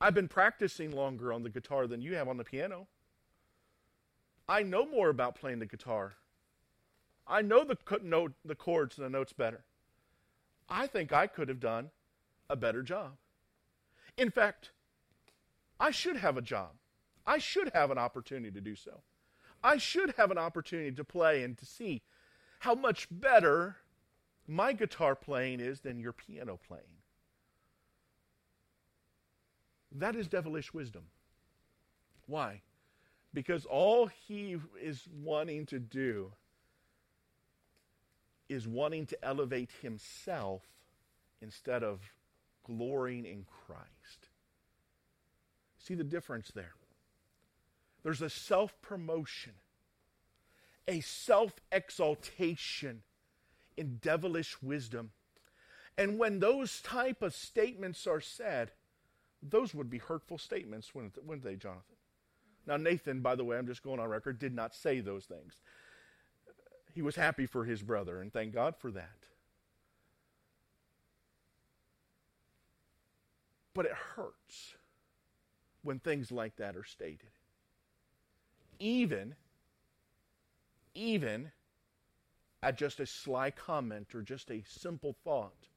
I've 0.00 0.14
been 0.14 0.28
practicing 0.28 0.92
longer 0.92 1.32
on 1.32 1.42
the 1.42 1.50
guitar 1.50 1.86
than 1.86 2.02
you 2.02 2.14
have 2.14 2.28
on 2.28 2.36
the 2.36 2.44
piano. 2.44 2.86
I 4.48 4.62
know 4.62 4.86
more 4.86 5.08
about 5.08 5.34
playing 5.34 5.58
the 5.58 5.66
guitar. 5.66 6.14
I 7.28 7.42
know 7.42 7.62
the 7.62 7.76
the 8.44 8.54
chords 8.54 8.96
and 8.96 9.04
the 9.04 9.10
notes 9.10 9.32
better. 9.32 9.64
I 10.68 10.86
think 10.86 11.12
I 11.12 11.26
could 11.26 11.48
have 11.48 11.60
done 11.60 11.90
a 12.48 12.56
better 12.56 12.82
job. 12.82 13.16
In 14.16 14.30
fact, 14.30 14.70
I 15.78 15.90
should 15.90 16.16
have 16.16 16.36
a 16.36 16.42
job. 16.42 16.70
I 17.26 17.38
should 17.38 17.70
have 17.74 17.90
an 17.90 17.98
opportunity 17.98 18.50
to 18.50 18.60
do 18.60 18.74
so. 18.74 19.02
I 19.62 19.76
should 19.76 20.14
have 20.16 20.30
an 20.30 20.38
opportunity 20.38 20.92
to 20.92 21.04
play 21.04 21.42
and 21.42 21.56
to 21.58 21.66
see 21.66 22.02
how 22.60 22.74
much 22.74 23.06
better 23.10 23.76
my 24.46 24.72
guitar 24.72 25.14
playing 25.14 25.60
is 25.60 25.80
than 25.80 26.00
your 26.00 26.12
piano 26.12 26.58
playing. 26.66 26.84
That 29.92 30.16
is 30.16 30.26
devilish 30.26 30.72
wisdom. 30.72 31.04
Why? 32.26 32.62
Because 33.34 33.66
all 33.66 34.06
he 34.06 34.56
is 34.80 35.06
wanting 35.22 35.66
to 35.66 35.78
do 35.78 36.32
is 38.48 38.66
wanting 38.66 39.06
to 39.06 39.24
elevate 39.24 39.70
himself 39.82 40.62
instead 41.40 41.82
of 41.82 42.00
glorying 42.64 43.24
in 43.24 43.44
Christ. 43.66 44.28
See 45.78 45.94
the 45.94 46.04
difference 46.04 46.50
there? 46.54 46.74
There's 48.02 48.22
a 48.22 48.30
self 48.30 48.80
promotion, 48.80 49.52
a 50.86 51.00
self 51.00 51.52
exaltation 51.72 53.02
in 53.76 53.98
devilish 54.00 54.60
wisdom. 54.62 55.10
And 55.96 56.18
when 56.18 56.38
those 56.38 56.80
type 56.80 57.22
of 57.22 57.34
statements 57.34 58.06
are 58.06 58.20
said, 58.20 58.70
those 59.42 59.74
would 59.74 59.90
be 59.90 59.98
hurtful 59.98 60.38
statements, 60.38 60.94
wouldn't, 60.94 61.42
they, 61.42 61.56
Jonathan? 61.56 61.96
Now, 62.66 62.76
Nathan, 62.76 63.20
by 63.20 63.34
the 63.34 63.44
way, 63.44 63.56
I'm 63.56 63.66
just 63.66 63.82
going 63.82 63.98
on 63.98 64.08
record, 64.08 64.38
did 64.38 64.54
not 64.54 64.74
say 64.74 65.00
those 65.00 65.24
things. 65.24 65.60
He 66.98 67.02
was 67.02 67.14
happy 67.14 67.46
for 67.46 67.64
his 67.64 67.80
brother, 67.80 68.20
and 68.20 68.32
thank 68.32 68.52
God 68.52 68.74
for 68.76 68.90
that. 68.90 69.28
But 73.72 73.86
it 73.86 73.92
hurts 73.92 74.74
when 75.82 76.00
things 76.00 76.32
like 76.32 76.56
that 76.56 76.74
are 76.74 76.82
stated. 76.82 77.30
Even, 78.80 79.36
even 80.92 81.52
at 82.64 82.76
just 82.76 82.98
a 82.98 83.06
sly 83.06 83.52
comment 83.52 84.12
or 84.12 84.22
just 84.22 84.50
a 84.50 84.64
simple 84.66 85.14
thought. 85.22 85.68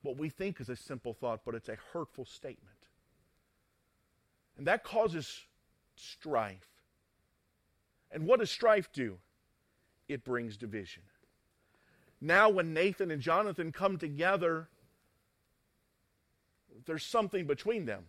What 0.00 0.16
we 0.16 0.30
think 0.30 0.58
is 0.58 0.70
a 0.70 0.76
simple 0.76 1.12
thought, 1.12 1.42
but 1.44 1.54
it's 1.54 1.68
a 1.68 1.76
hurtful 1.92 2.24
statement. 2.24 2.88
And 4.56 4.66
that 4.66 4.84
causes 4.84 5.42
strife. 5.96 6.70
And 8.10 8.24
what 8.26 8.40
does 8.40 8.50
strife 8.50 8.90
do? 8.90 9.18
It 10.08 10.24
brings 10.24 10.56
division. 10.56 11.02
Now, 12.20 12.48
when 12.48 12.72
Nathan 12.72 13.10
and 13.10 13.20
Jonathan 13.20 13.72
come 13.72 13.98
together, 13.98 14.68
there's 16.86 17.04
something 17.04 17.46
between 17.46 17.86
them. 17.86 18.04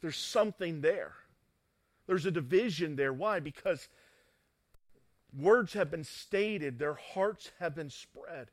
There's 0.00 0.16
something 0.16 0.80
there. 0.80 1.12
There's 2.06 2.26
a 2.26 2.30
division 2.30 2.96
there. 2.96 3.12
Why? 3.12 3.40
Because 3.40 3.88
words 5.38 5.74
have 5.74 5.90
been 5.90 6.04
stated, 6.04 6.78
their 6.78 6.94
hearts 6.94 7.50
have 7.58 7.74
been 7.74 7.90
spread. 7.90 8.48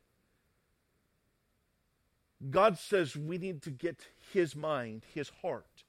God 2.50 2.78
says 2.78 3.16
we 3.16 3.38
need 3.38 3.64
to 3.64 3.72
get 3.72 4.00
his 4.32 4.56
mind, 4.56 5.04
his 5.14 5.30
heart. 5.42 5.84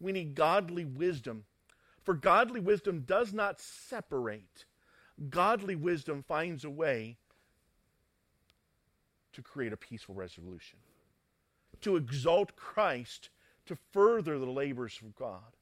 We 0.00 0.12
need 0.12 0.34
godly 0.34 0.84
wisdom. 0.84 1.44
For 2.04 2.14
godly 2.14 2.60
wisdom 2.60 3.00
does 3.06 3.32
not 3.32 3.60
separate, 3.60 4.64
godly 5.28 5.74
wisdom 5.74 6.22
finds 6.26 6.64
a 6.64 6.70
way 6.70 7.16
to 9.32 9.42
create 9.42 9.72
a 9.72 9.76
peaceful 9.76 10.14
resolution, 10.14 10.78
to 11.82 11.96
exalt 11.96 12.56
Christ, 12.56 13.30
to 13.66 13.76
further 13.92 14.38
the 14.38 14.50
labors 14.50 14.98
of 15.04 15.14
God. 15.14 15.56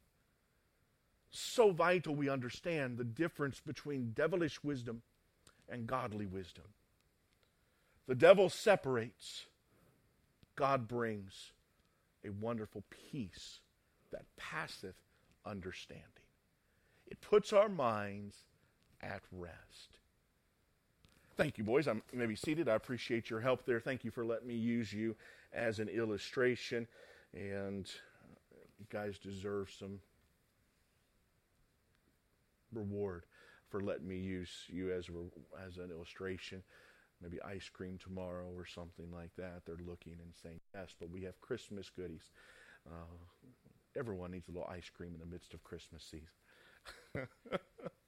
So 1.31 1.73
vital 1.73 2.15
we 2.15 2.29
understand 2.29 2.97
the 2.97 3.05
difference 3.05 3.61
between 3.61 4.13
devilish 4.15 4.63
wisdom 4.65 5.03
and 5.69 5.87
godly 5.87 6.27
wisdom. 6.27 6.65
The 8.07 8.15
devil 8.15 8.49
separates, 8.49 9.45
God 10.57 10.89
brings 10.89 11.53
a 12.25 12.31
wonderful 12.31 12.83
peace 12.91 13.61
that 14.11 14.25
passeth 14.37 14.97
understanding. 15.45 16.05
It 17.07 17.21
puts 17.21 17.53
our 17.53 17.69
minds 17.69 18.45
at 19.03 19.23
rest. 19.33 19.99
Thank 21.37 21.57
you, 21.57 21.65
boys. 21.65 21.87
I'm 21.87 22.03
maybe 22.13 22.35
seated. 22.35 22.69
I 22.69 22.75
appreciate 22.75 23.31
your 23.31 23.41
help 23.41 23.65
there. 23.65 23.79
Thank 23.79 24.05
you 24.05 24.11
for 24.11 24.25
letting 24.25 24.49
me 24.49 24.57
use 24.57 24.93
you 24.93 25.15
as 25.53 25.79
an 25.79 25.89
illustration. 25.89 26.89
And 27.33 27.89
you 28.79 28.87
guys 28.91 29.19
deserve 29.19 29.71
some 29.79 30.01
reward 32.73 33.25
for 33.69 33.81
letting 33.81 34.09
me 34.09 34.17
use 34.17 34.51
you 34.69 34.93
as 34.93 35.09
a, 35.09 35.67
as 35.67 35.77
an 35.77 35.91
illustration. 35.91 36.63
Maybe 37.23 37.41
ice 37.43 37.69
cream 37.69 37.99
tomorrow 38.03 38.49
or 38.57 38.65
something 38.67 39.11
like 39.13 39.31
that. 39.37 39.63
They're 39.65 39.77
looking 39.87 40.15
and 40.15 40.33
saying 40.43 40.61
yes, 40.75 40.95
but 40.99 41.11
we 41.11 41.23
have 41.23 41.41
Christmas 41.41 41.91
goodies. 41.91 42.31
Uh, 42.87 43.17
everyone 43.97 44.31
needs 44.31 44.49
a 44.49 44.53
little 44.53 44.69
ice 44.69 44.91
cream 44.95 45.13
in 45.15 45.21
the 45.21 45.27
midst 45.27 45.55
of 45.55 45.63
Christmas 45.65 46.03
season. 46.03 47.29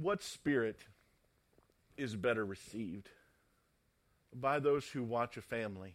what 0.00 0.22
spirit 0.22 0.80
is 1.96 2.16
better 2.16 2.44
received 2.44 3.08
by 4.32 4.58
those 4.58 4.88
who 4.88 5.02
watch 5.02 5.36
a 5.36 5.42
family? 5.42 5.94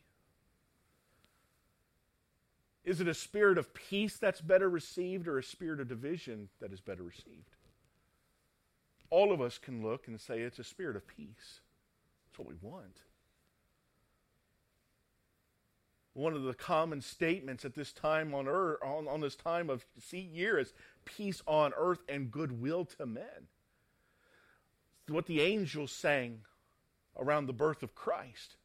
Is 2.83 3.01
it 3.01 3.07
a 3.07 3.13
spirit 3.13 3.57
of 3.57 3.73
peace 3.73 4.17
that's 4.17 4.39
better 4.39 4.69
received 4.69 5.27
or 5.27 5.37
a 5.37 5.43
spirit 5.43 5.81
of 5.81 5.89
division 5.89 6.47
that 6.61 6.71
is 6.71 6.79
better 6.79 7.03
received? 7.03 7.55
All 9.09 9.33
of 9.33 9.41
us 9.41 9.57
can 9.57 9.83
look 9.83 10.07
and 10.07 10.19
say 10.19 10.39
it's 10.39 10.59
a 10.59 10.63
spirit 10.63 10.95
of 10.95 11.05
peace. 11.07 11.59
That's 12.25 12.39
what 12.39 12.47
we 12.47 12.55
want. 12.61 13.01
One 16.13 16.33
of 16.33 16.43
the 16.43 16.53
common 16.53 17.01
statements 17.01 17.63
at 17.63 17.75
this 17.75 17.93
time 17.93 18.33
on 18.33 18.47
earth, 18.47 18.79
on, 18.83 19.07
on 19.07 19.21
this 19.21 19.35
time 19.35 19.69
of 19.69 19.85
year, 20.11 20.57
is 20.57 20.73
peace 21.05 21.41
on 21.45 21.73
earth 21.77 21.99
and 22.09 22.31
goodwill 22.31 22.85
to 22.85 23.05
men. 23.05 23.49
What 25.07 25.25
the 25.25 25.41
angels 25.41 25.91
sang 25.91 26.41
around 27.17 27.45
the 27.45 27.53
birth 27.53 27.83
of 27.83 27.95
Christ. 27.95 28.57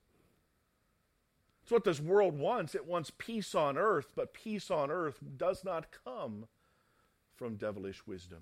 It's 1.62 1.70
what 1.70 1.84
this 1.84 2.00
world 2.00 2.38
wants. 2.38 2.74
It 2.74 2.86
wants 2.86 3.12
peace 3.16 3.54
on 3.54 3.78
earth, 3.78 4.12
but 4.14 4.34
peace 4.34 4.70
on 4.70 4.90
earth 4.90 5.18
does 5.36 5.64
not 5.64 5.86
come 6.04 6.46
from 7.34 7.56
devilish 7.56 8.06
wisdom, 8.06 8.38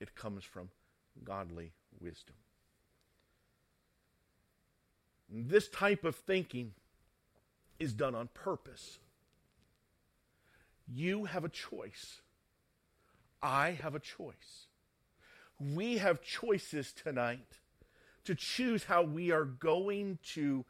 it 0.00 0.16
comes 0.16 0.42
from 0.42 0.70
godly 1.22 1.72
wisdom. 2.00 2.34
This 5.28 5.68
type 5.68 6.04
of 6.04 6.16
thinking 6.16 6.72
is 7.78 7.92
done 7.92 8.16
on 8.16 8.28
purpose. 8.34 8.98
You 10.88 11.26
have 11.26 11.44
a 11.44 11.48
choice. 11.48 12.20
I 13.40 13.78
have 13.80 13.94
a 13.94 14.00
choice. 14.00 14.66
We 15.60 15.98
have 15.98 16.22
choices 16.22 16.92
tonight 16.92 17.58
to 18.24 18.34
choose 18.34 18.84
how 18.84 19.02
we 19.02 19.30
are 19.30 19.44
going 19.44 20.18
to 20.34 20.64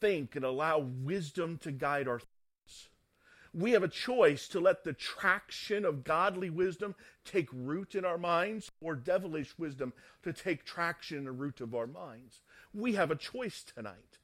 think 0.00 0.36
and 0.36 0.44
allow 0.44 0.78
wisdom 0.78 1.58
to 1.58 1.72
guide 1.72 2.06
our 2.06 2.18
thoughts. 2.18 2.88
We 3.52 3.72
have 3.72 3.82
a 3.82 3.88
choice 3.88 4.46
to 4.48 4.60
let 4.60 4.84
the 4.84 4.92
traction 4.92 5.84
of 5.84 6.04
godly 6.04 6.50
wisdom 6.50 6.94
take 7.24 7.48
root 7.52 7.94
in 7.94 8.04
our 8.04 8.18
minds 8.18 8.70
or 8.80 8.94
devilish 8.94 9.58
wisdom 9.58 9.92
to 10.22 10.32
take 10.32 10.64
traction 10.64 11.18
in 11.18 11.24
the 11.24 11.32
root 11.32 11.60
of 11.60 11.74
our 11.74 11.86
minds. 11.86 12.42
We 12.72 12.94
have 12.94 13.10
a 13.10 13.16
choice 13.16 13.64
tonight. 13.64 14.18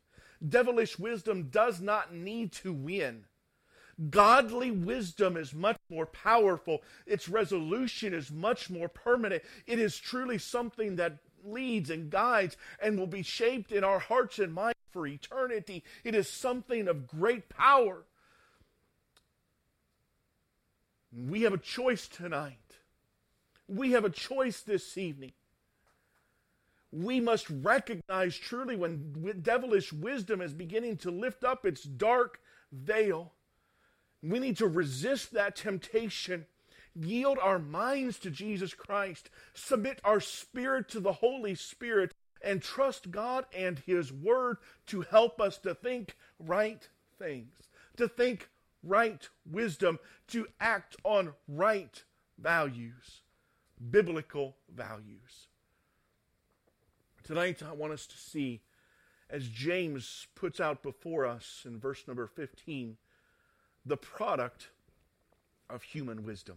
Devilish 0.46 0.98
wisdom 0.98 1.48
does 1.50 1.80
not 1.80 2.14
need 2.14 2.52
to 2.52 2.72
win. 2.72 3.24
Godly 4.10 4.70
wisdom 4.70 5.36
is 5.36 5.54
much 5.54 5.78
more 5.88 6.06
powerful. 6.06 6.82
Its 7.06 7.28
resolution 7.28 8.12
is 8.12 8.30
much 8.30 8.68
more 8.68 8.88
permanent. 8.88 9.42
It 9.66 9.78
is 9.78 9.96
truly 9.96 10.38
something 10.38 10.96
that 10.96 11.18
leads 11.42 11.88
and 11.88 12.10
guides 12.10 12.56
and 12.80 12.98
will 12.98 13.06
be 13.06 13.22
shaped 13.22 13.72
in 13.72 13.84
our 13.84 13.98
hearts 13.98 14.38
and 14.38 14.52
minds 14.52 14.78
for 14.92 15.06
eternity. 15.06 15.82
It 16.04 16.14
is 16.14 16.28
something 16.28 16.88
of 16.88 17.06
great 17.06 17.48
power. 17.48 18.04
We 21.12 21.42
have 21.42 21.54
a 21.54 21.58
choice 21.58 22.06
tonight. 22.06 22.58
We 23.68 23.92
have 23.92 24.04
a 24.04 24.10
choice 24.10 24.60
this 24.60 24.98
evening. 24.98 25.32
We 26.92 27.20
must 27.20 27.48
recognize 27.50 28.36
truly 28.36 28.76
when 28.76 29.40
devilish 29.42 29.92
wisdom 29.92 30.40
is 30.40 30.52
beginning 30.52 30.98
to 30.98 31.10
lift 31.10 31.44
up 31.44 31.64
its 31.64 31.82
dark 31.82 32.40
veil. 32.70 33.32
We 34.28 34.38
need 34.38 34.56
to 34.58 34.66
resist 34.66 35.32
that 35.32 35.56
temptation 35.56 36.46
yield 36.98 37.38
our 37.40 37.58
minds 37.58 38.18
to 38.20 38.30
Jesus 38.30 38.74
Christ, 38.74 39.30
submit 39.54 40.00
our 40.04 40.20
spirit 40.20 40.88
to 40.90 41.00
the 41.00 41.12
Holy 41.12 41.54
Spirit, 41.54 42.14
and 42.42 42.62
trust 42.62 43.10
God 43.10 43.46
and 43.54 43.78
His 43.80 44.12
Word 44.12 44.58
to 44.86 45.02
help 45.02 45.40
us 45.40 45.58
to 45.58 45.74
think 45.74 46.16
right 46.38 46.88
things, 47.18 47.54
to 47.96 48.08
think 48.08 48.48
right 48.82 49.28
wisdom, 49.50 49.98
to 50.28 50.46
act 50.60 50.96
on 51.04 51.32
right 51.48 52.02
values, 52.38 53.22
biblical 53.90 54.56
values. 54.74 55.48
Tonight, 57.24 57.62
I 57.68 57.72
want 57.72 57.92
us 57.92 58.06
to 58.06 58.16
see, 58.16 58.62
as 59.28 59.48
James 59.48 60.28
puts 60.36 60.60
out 60.60 60.82
before 60.82 61.26
us 61.26 61.62
in 61.66 61.80
verse 61.80 62.04
number 62.06 62.26
15, 62.26 62.96
the 63.86 63.96
product 63.96 64.68
of 65.70 65.82
human 65.82 66.26
wisdom. 66.26 66.56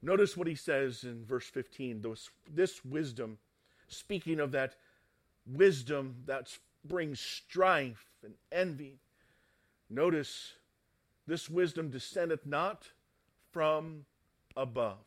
Notice 0.00 0.36
what 0.36 0.46
he 0.46 0.54
says 0.54 1.02
in 1.02 1.24
verse 1.24 1.46
15 1.46 2.02
this, 2.02 2.30
this 2.54 2.84
wisdom 2.84 3.38
speaking 3.88 4.38
of 4.38 4.52
that 4.52 4.76
wisdom 5.46 6.16
that 6.26 6.56
brings 6.84 7.20
strife 7.20 8.06
and 8.22 8.34
envy. 8.52 8.98
Notice 9.90 10.54
this 11.26 11.50
wisdom 11.50 11.90
descendeth 11.90 12.46
not 12.46 12.88
from 13.50 14.04
above. 14.56 14.98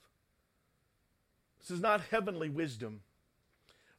This 1.60 1.72
is 1.72 1.82
not 1.82 2.02
heavenly 2.12 2.50
wisdom. 2.50 3.02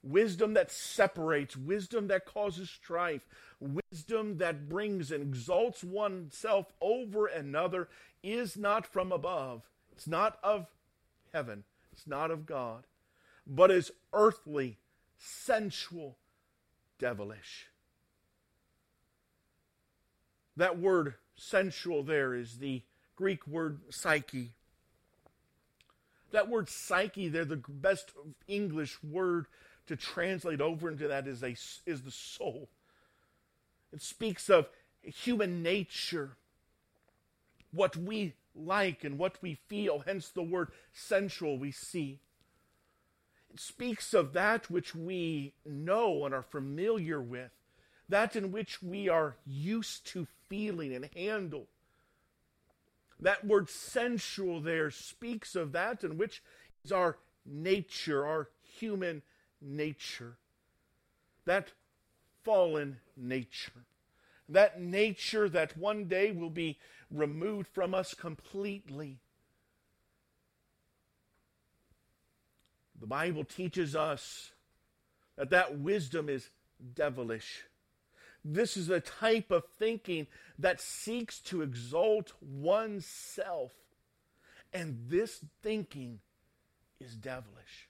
Wisdom 0.02 0.54
that 0.54 0.70
separates, 0.70 1.56
wisdom 1.56 2.08
that 2.08 2.26
causes 2.26 2.68
strife, 2.68 3.26
wisdom 3.60 4.38
that 4.38 4.68
brings 4.68 5.10
and 5.10 5.22
exalts 5.22 5.84
oneself 5.84 6.72
over 6.80 7.26
another 7.26 7.88
is 8.22 8.56
not 8.56 8.86
from 8.86 9.12
above. 9.12 9.68
It's 9.92 10.06
not 10.06 10.38
of 10.42 10.66
heaven. 11.32 11.64
It's 11.92 12.06
not 12.06 12.30
of 12.30 12.46
God, 12.46 12.84
but 13.46 13.70
is 13.70 13.92
earthly, 14.12 14.78
sensual, 15.18 16.16
devilish. 16.98 17.68
That 20.56 20.78
word 20.78 21.14
sensual 21.36 22.02
there 22.02 22.34
is 22.34 22.58
the 22.58 22.82
Greek 23.16 23.46
word 23.46 23.80
psyche. 23.90 24.52
That 26.30 26.48
word 26.48 26.68
psyche 26.68 27.28
there, 27.28 27.44
the 27.44 27.62
best 27.68 28.12
English 28.48 29.02
word 29.02 29.46
to 29.86 29.96
translate 29.96 30.60
over 30.60 30.90
into 30.90 31.08
that 31.08 31.26
is, 31.26 31.42
a, 31.42 31.56
is 31.86 32.02
the 32.02 32.10
soul. 32.10 32.68
It 33.92 34.02
speaks 34.02 34.48
of 34.48 34.68
human 35.02 35.62
nature, 35.62 36.36
what 37.72 37.96
we 37.96 38.34
like 38.54 39.04
and 39.04 39.18
what 39.18 39.36
we 39.42 39.58
feel, 39.68 40.00
hence 40.00 40.28
the 40.28 40.42
word 40.42 40.70
sensual 40.92 41.58
we 41.58 41.72
see. 41.72 42.20
It 43.52 43.60
speaks 43.60 44.14
of 44.14 44.32
that 44.32 44.70
which 44.70 44.94
we 44.94 45.54
know 45.66 46.24
and 46.24 46.34
are 46.34 46.42
familiar 46.42 47.20
with, 47.20 47.50
that 48.08 48.36
in 48.36 48.52
which 48.52 48.82
we 48.82 49.08
are 49.08 49.36
used 49.46 50.06
to 50.08 50.26
feeling 50.48 50.94
and 50.94 51.08
handle. 51.14 51.66
That 53.20 53.46
word 53.46 53.68
sensual 53.68 54.60
there 54.60 54.90
speaks 54.90 55.54
of 55.54 55.72
that 55.72 56.02
in 56.02 56.16
which 56.16 56.42
is 56.84 56.92
our 56.92 57.18
nature, 57.44 58.26
our 58.26 58.48
human 58.62 59.22
nature. 59.62 60.36
That 61.44 61.68
fallen 62.42 62.98
nature. 63.16 63.84
That 64.48 64.80
nature 64.80 65.48
that 65.48 65.76
one 65.76 66.04
day 66.06 66.30
will 66.32 66.50
be 66.50 66.78
removed 67.10 67.68
from 67.68 67.94
us 67.94 68.14
completely. 68.14 69.18
The 73.00 73.06
Bible 73.06 73.44
teaches 73.44 73.96
us 73.96 74.52
that 75.36 75.50
that 75.50 75.78
wisdom 75.78 76.28
is 76.28 76.50
devilish. 76.94 77.64
This 78.44 78.76
is 78.76 78.90
a 78.90 79.00
type 79.00 79.50
of 79.50 79.64
thinking 79.78 80.26
that 80.58 80.80
seeks 80.80 81.40
to 81.40 81.62
exalt 81.62 82.32
oneself. 82.40 83.72
And 84.72 85.04
this 85.08 85.44
thinking 85.62 86.20
is 87.00 87.14
devilish. 87.14 87.88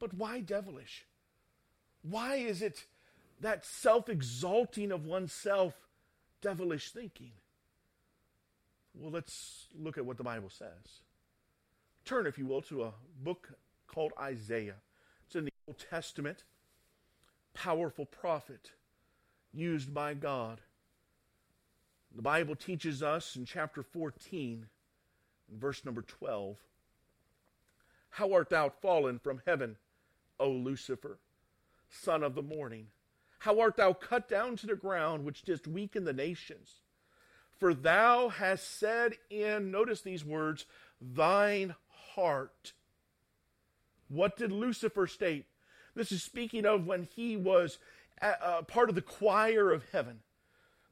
But 0.00 0.14
why 0.14 0.40
devilish? 0.40 1.04
Why 2.02 2.36
is 2.36 2.62
it 2.62 2.86
that 3.40 3.64
self 3.64 4.08
exalting 4.08 4.90
of 4.90 5.04
oneself 5.04 5.74
devilish 6.40 6.90
thinking? 6.90 7.32
Well, 8.94 9.12
let's 9.12 9.66
look 9.78 9.98
at 9.98 10.06
what 10.06 10.16
the 10.16 10.24
Bible 10.24 10.50
says. 10.50 11.02
Turn, 12.04 12.26
if 12.26 12.38
you 12.38 12.46
will, 12.46 12.62
to 12.62 12.84
a 12.84 12.92
book 13.22 13.50
called 13.86 14.12
Isaiah. 14.18 14.76
It's 15.26 15.36
in 15.36 15.44
the 15.44 15.52
Old 15.68 15.78
Testament. 15.90 16.44
Powerful 17.54 18.06
prophet 18.06 18.72
used 19.52 19.92
by 19.92 20.14
God. 20.14 20.60
The 22.14 22.22
Bible 22.22 22.56
teaches 22.56 23.02
us 23.02 23.36
in 23.36 23.44
chapter 23.44 23.82
14, 23.82 24.66
verse 25.48 25.84
number 25.84 26.02
12 26.02 26.56
How 28.10 28.32
art 28.32 28.50
thou 28.50 28.68
fallen 28.68 29.18
from 29.18 29.42
heaven, 29.46 29.76
O 30.40 30.50
Lucifer, 30.50 31.20
son 31.88 32.24
of 32.24 32.34
the 32.34 32.42
morning? 32.42 32.88
How 33.40 33.60
art 33.60 33.76
thou 33.76 33.92
cut 33.92 34.28
down 34.28 34.56
to 34.56 34.66
the 34.66 34.74
ground, 34.74 35.24
which 35.24 35.42
didst 35.42 35.68
weaken 35.68 36.04
the 36.04 36.12
nations? 36.12 36.80
For 37.58 37.74
thou 37.74 38.30
hast 38.30 38.78
said 38.78 39.18
in, 39.28 39.70
notice 39.70 40.00
these 40.00 40.24
words, 40.24 40.64
thine 41.00 41.74
heart. 42.14 42.72
What 44.08 44.36
did 44.36 44.50
Lucifer 44.50 45.06
state? 45.06 45.44
This 45.94 46.10
is 46.10 46.22
speaking 46.22 46.64
of 46.64 46.86
when 46.86 47.04
he 47.14 47.36
was 47.36 47.78
a, 48.20 48.62
part 48.62 48.88
of 48.88 48.94
the 48.94 49.02
choir 49.02 49.70
of 49.70 49.84
heaven. 49.92 50.20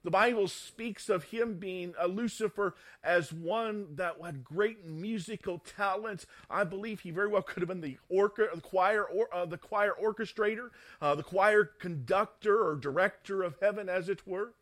The 0.08 0.12
Bible 0.12 0.48
speaks 0.48 1.10
of 1.10 1.24
him 1.24 1.58
being 1.58 1.92
a 1.98 2.08
Lucifer 2.08 2.74
as 3.04 3.30
one 3.30 3.94
that 3.96 4.14
had 4.24 4.42
great 4.42 4.86
musical 4.86 5.58
talent. 5.58 6.24
I 6.48 6.64
believe 6.64 7.00
he 7.00 7.10
very 7.10 7.28
well 7.28 7.42
could 7.42 7.60
have 7.60 7.68
been 7.68 7.82
the, 7.82 7.98
orca, 8.08 8.48
the 8.54 8.62
choir, 8.62 9.04
or, 9.04 9.28
uh, 9.34 9.44
the 9.44 9.58
choir 9.58 9.92
orchestrator, 10.02 10.70
uh, 11.02 11.14
the 11.14 11.22
choir 11.22 11.66
conductor 11.66 12.66
or 12.66 12.76
director 12.76 13.42
of 13.42 13.56
heaven, 13.60 13.90
as 13.90 14.08
it 14.08 14.26
were. 14.26 14.54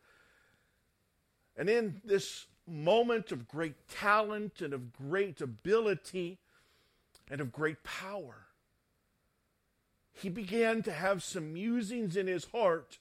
And 1.55 1.69
in 1.69 2.01
this 2.03 2.47
moment 2.67 3.31
of 3.31 3.47
great 3.47 3.87
talent 3.87 4.59
and 4.59 4.73
of 4.73 4.91
great 4.91 5.39
ability 5.39 6.39
and 7.31 7.39
of 7.39 7.53
great 7.53 7.85
power, 7.85 8.47
he 10.11 10.27
began 10.27 10.83
to 10.83 10.91
have 10.91 11.23
some 11.23 11.53
musings 11.53 12.17
in 12.17 12.27
his 12.27 12.43
heart. 12.51 12.99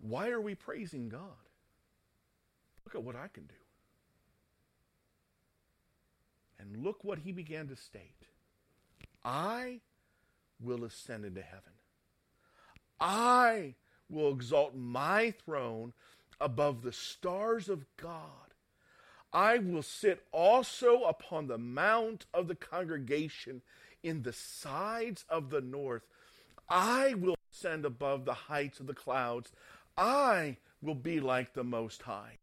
Why 0.00 0.28
are 0.30 0.40
we 0.40 0.54
praising 0.54 1.08
God? 1.08 1.20
Look 2.84 2.94
at 2.94 3.02
what 3.02 3.16
I 3.16 3.28
can 3.28 3.44
do. 3.44 3.54
And 6.60 6.84
look 6.84 7.04
what 7.04 7.18
he 7.18 7.32
began 7.32 7.68
to 7.68 7.76
state 7.76 8.26
I 9.24 9.80
will 10.60 10.84
ascend 10.84 11.24
into 11.24 11.42
heaven. 11.42 11.72
I 13.00 13.74
will 14.08 14.32
exalt 14.32 14.74
my 14.74 15.32
throne 15.44 15.92
above 16.40 16.82
the 16.82 16.92
stars 16.92 17.68
of 17.68 17.84
God. 17.96 18.22
I 19.32 19.58
will 19.58 19.82
sit 19.82 20.24
also 20.32 21.02
upon 21.02 21.46
the 21.46 21.58
mount 21.58 22.26
of 22.32 22.48
the 22.48 22.54
congregation 22.54 23.60
in 24.02 24.22
the 24.22 24.32
sides 24.32 25.24
of 25.28 25.50
the 25.50 25.60
north. 25.60 26.06
I 26.68 27.14
will 27.14 27.36
ascend 27.52 27.84
above 27.84 28.24
the 28.24 28.34
heights 28.34 28.80
of 28.80 28.86
the 28.86 28.94
clouds. 28.94 29.52
I 29.98 30.58
will 30.80 30.94
be 30.94 31.18
like 31.18 31.52
the 31.54 31.64
Most 31.64 32.02
High. 32.02 32.38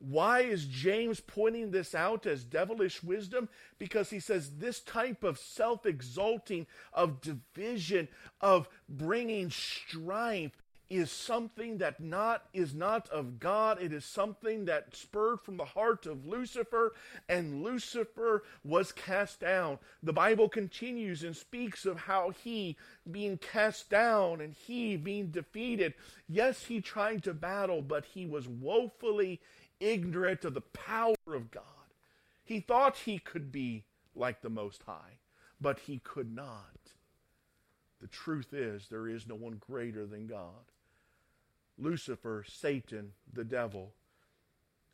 Why 0.00 0.40
is 0.40 0.64
James 0.64 1.20
pointing 1.20 1.70
this 1.70 1.94
out 1.94 2.24
as 2.26 2.44
devilish 2.44 3.02
wisdom? 3.02 3.48
Because 3.78 4.10
he 4.10 4.20
says 4.20 4.58
this 4.58 4.80
type 4.80 5.24
of 5.24 5.38
self 5.38 5.86
exalting, 5.86 6.66
of 6.92 7.20
division, 7.20 8.08
of 8.40 8.68
bringing 8.88 9.50
strife, 9.50 10.62
is 10.90 11.10
something 11.10 11.78
that 11.78 12.00
not 12.00 12.44
is 12.54 12.74
not 12.74 13.08
of 13.10 13.38
God. 13.38 13.80
It 13.80 13.92
is 13.92 14.04
something 14.04 14.64
that 14.64 14.96
spurred 14.96 15.40
from 15.40 15.56
the 15.56 15.64
heart 15.64 16.06
of 16.06 16.26
Lucifer, 16.26 16.94
and 17.28 17.62
Lucifer 17.62 18.42
was 18.64 18.92
cast 18.92 19.40
down. 19.40 19.78
The 20.02 20.12
Bible 20.12 20.48
continues 20.48 21.24
and 21.24 21.36
speaks 21.36 21.84
of 21.84 21.98
how 21.98 22.30
he 22.30 22.76
being 23.10 23.36
cast 23.38 23.90
down 23.90 24.40
and 24.40 24.54
he 24.54 24.96
being 24.96 25.30
defeated. 25.30 25.94
Yes, 26.28 26.64
he 26.64 26.80
tried 26.80 27.22
to 27.24 27.34
battle, 27.34 27.82
but 27.82 28.06
he 28.06 28.24
was 28.24 28.48
woefully 28.48 29.40
ignorant 29.80 30.44
of 30.44 30.54
the 30.54 30.60
power 30.60 31.14
of 31.26 31.50
God. 31.50 31.64
He 32.44 32.60
thought 32.60 32.96
he 32.96 33.18
could 33.18 33.52
be 33.52 33.84
like 34.14 34.40
the 34.40 34.48
Most 34.48 34.82
High, 34.84 35.18
but 35.60 35.80
he 35.80 36.00
could 36.02 36.34
not. 36.34 36.64
The 38.00 38.06
truth 38.06 38.54
is, 38.54 38.86
there 38.88 39.08
is 39.08 39.26
no 39.26 39.34
one 39.34 39.60
greater 39.60 40.06
than 40.06 40.26
God. 40.26 40.67
Lucifer, 41.78 42.44
Satan, 42.46 43.12
the 43.32 43.44
devil, 43.44 43.94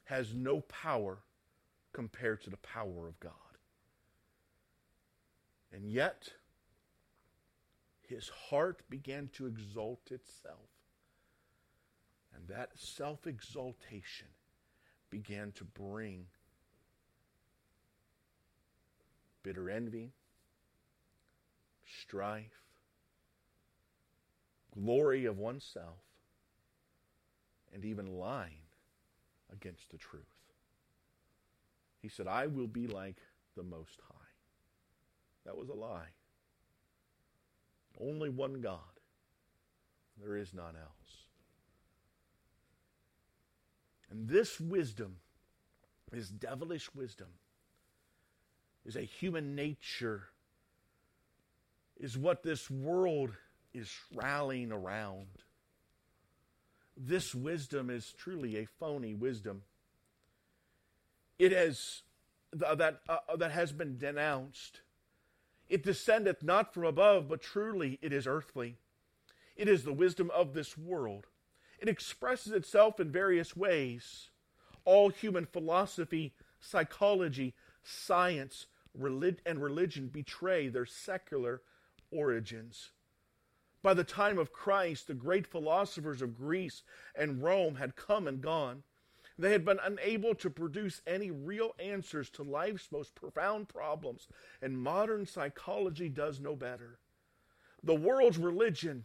has 0.05 0.35
no 0.35 0.61
power 0.61 1.19
compared 1.93 2.43
to 2.43 2.51
the 2.51 2.59
power 2.59 3.09
of 3.09 3.19
God. 3.21 3.33
And 5.73 5.91
yet, 5.91 6.29
his 8.07 8.29
heart 8.29 8.83
began 8.91 9.29
to 9.35 9.47
exalt 9.47 10.11
itself. 10.11 10.69
And 12.35 12.47
that 12.49 12.71
self 12.75 13.27
exaltation 13.27 14.29
began 15.11 15.53
to 15.53 15.65
bring 15.65 16.27
bitter 19.43 19.71
envy, 19.71 20.13
strife, 22.01 22.63
glory 24.75 25.25
of 25.25 25.39
oneself, 25.39 25.99
and 27.75 27.85
even 27.85 28.19
lying 28.19 28.63
against 29.53 29.91
the 29.91 29.99
truth. 29.99 30.23
He 32.01 32.09
said, 32.09 32.27
I 32.27 32.47
will 32.47 32.69
be 32.69 32.87
like 32.87 33.17
the 33.57 33.63
Most 33.63 34.01
High. 34.09 34.15
That 35.45 35.57
was 35.57 35.69
a 35.69 35.75
lie. 35.75 36.09
Only 38.01 38.29
one 38.31 38.61
God. 38.61 38.79
There 40.23 40.37
is 40.37 40.55
none 40.55 40.77
else. 40.77 41.25
And 44.11 44.29
this 44.29 44.61
wisdom, 44.61 45.17
this 46.13 46.29
devilish 46.29 46.95
wisdom, 46.95 47.29
is 48.85 48.97
a 48.97 49.03
human 49.03 49.55
nature 49.55 50.25
is 51.97 52.19
what 52.19 52.43
this 52.43 52.71
world 52.71 53.31
is 53.73 53.91
rallying 54.15 54.71
around. 54.73 55.27
This 56.97 57.35
wisdom 57.35 57.91
is 57.91 58.13
truly 58.17 58.57
a 58.57 58.67
phony 58.67 59.15
wisdom. 59.15 59.63
It 61.39 61.53
has 61.53 62.03
that 62.53 63.01
uh, 63.09 63.37
that 63.37 63.51
has 63.51 63.73
been 63.73 63.99
denounced. 63.99 64.81
It 65.69 65.83
descendeth 65.83 66.43
not 66.43 66.73
from 66.73 66.85
above, 66.85 67.29
but 67.29 67.43
truly 67.43 67.99
it 68.01 68.13
is 68.13 68.27
earthly. 68.27 68.77
It 69.57 69.69
is 69.69 69.85
the 69.85 69.93
wisdom 69.93 70.31
of 70.35 70.55
this 70.55 70.77
world. 70.77 71.27
It 71.81 71.89
expresses 71.89 72.53
itself 72.53 73.01
in 73.01 73.11
various 73.11 73.57
ways. 73.57 74.31
All 74.85 75.09
human 75.09 75.47
philosophy, 75.47 76.35
psychology, 76.61 77.55
science, 77.83 78.67
relig- 78.95 79.41
and 79.45 79.63
religion 79.63 80.09
betray 80.09 80.69
their 80.69 80.87
secular 80.87 81.63
origins. 82.11 82.91
By 83.85 83.93
the 83.93 84.03
time 84.03 84.39
of 84.39 84.51
Christ, 84.51 85.09
the 85.09 85.15
great 85.15 85.47
philosophers 85.47 86.23
of 86.23 86.39
Greece 86.39 86.83
and 87.15 87.43
Rome 87.43 87.75
had 87.75 87.97
come 87.97 88.27
and 88.27 88.41
gone. 88.41 88.83
They 89.39 89.53
had 89.53 89.63
been 89.63 89.79
unable 89.85 90.35
to 90.37 90.49
produce 90.49 91.03
any 91.07 91.31
real 91.31 91.75
answers 91.79 92.31
to 92.31 92.43
life's 92.43 92.91
most 92.91 93.15
profound 93.15 93.69
problems, 93.69 94.27
and 94.63 94.81
modern 94.81 95.27
psychology 95.27 96.09
does 96.09 96.41
no 96.41 96.57
better. 96.57 96.99
The 97.83 97.95
world's 97.95 98.39
religion, 98.39 99.05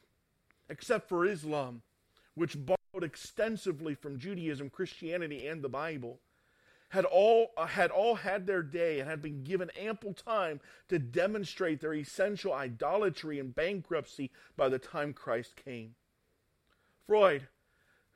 except 0.70 1.10
for 1.10 1.26
Islam, 1.26 1.82
which 2.36 2.56
borrowed 2.58 3.04
extensively 3.04 3.96
from 3.96 4.18
Judaism, 4.18 4.70
Christianity, 4.70 5.46
and 5.46 5.62
the 5.62 5.68
Bible, 5.68 6.22
had 6.90 7.06
all, 7.06 7.52
uh, 7.58 7.66
had 7.66 7.92
all 7.92 8.16
had 8.16 8.46
their 8.46 8.62
day 8.62 9.00
and 9.00 9.10
had 9.10 9.22
been 9.22 9.44
given 9.44 9.70
ample 9.72 10.14
time 10.14 10.60
to 10.90 11.00
demonstrate 11.00 11.82
their 11.82 11.94
essential 11.94 12.54
idolatry 12.54 13.40
and 13.40 13.56
bankruptcy 13.56 14.32
by 14.58 14.70
the 14.70 14.80
time 14.80 15.14
Christ 15.14 15.56
came. 15.56 15.96
Freud 17.08 17.48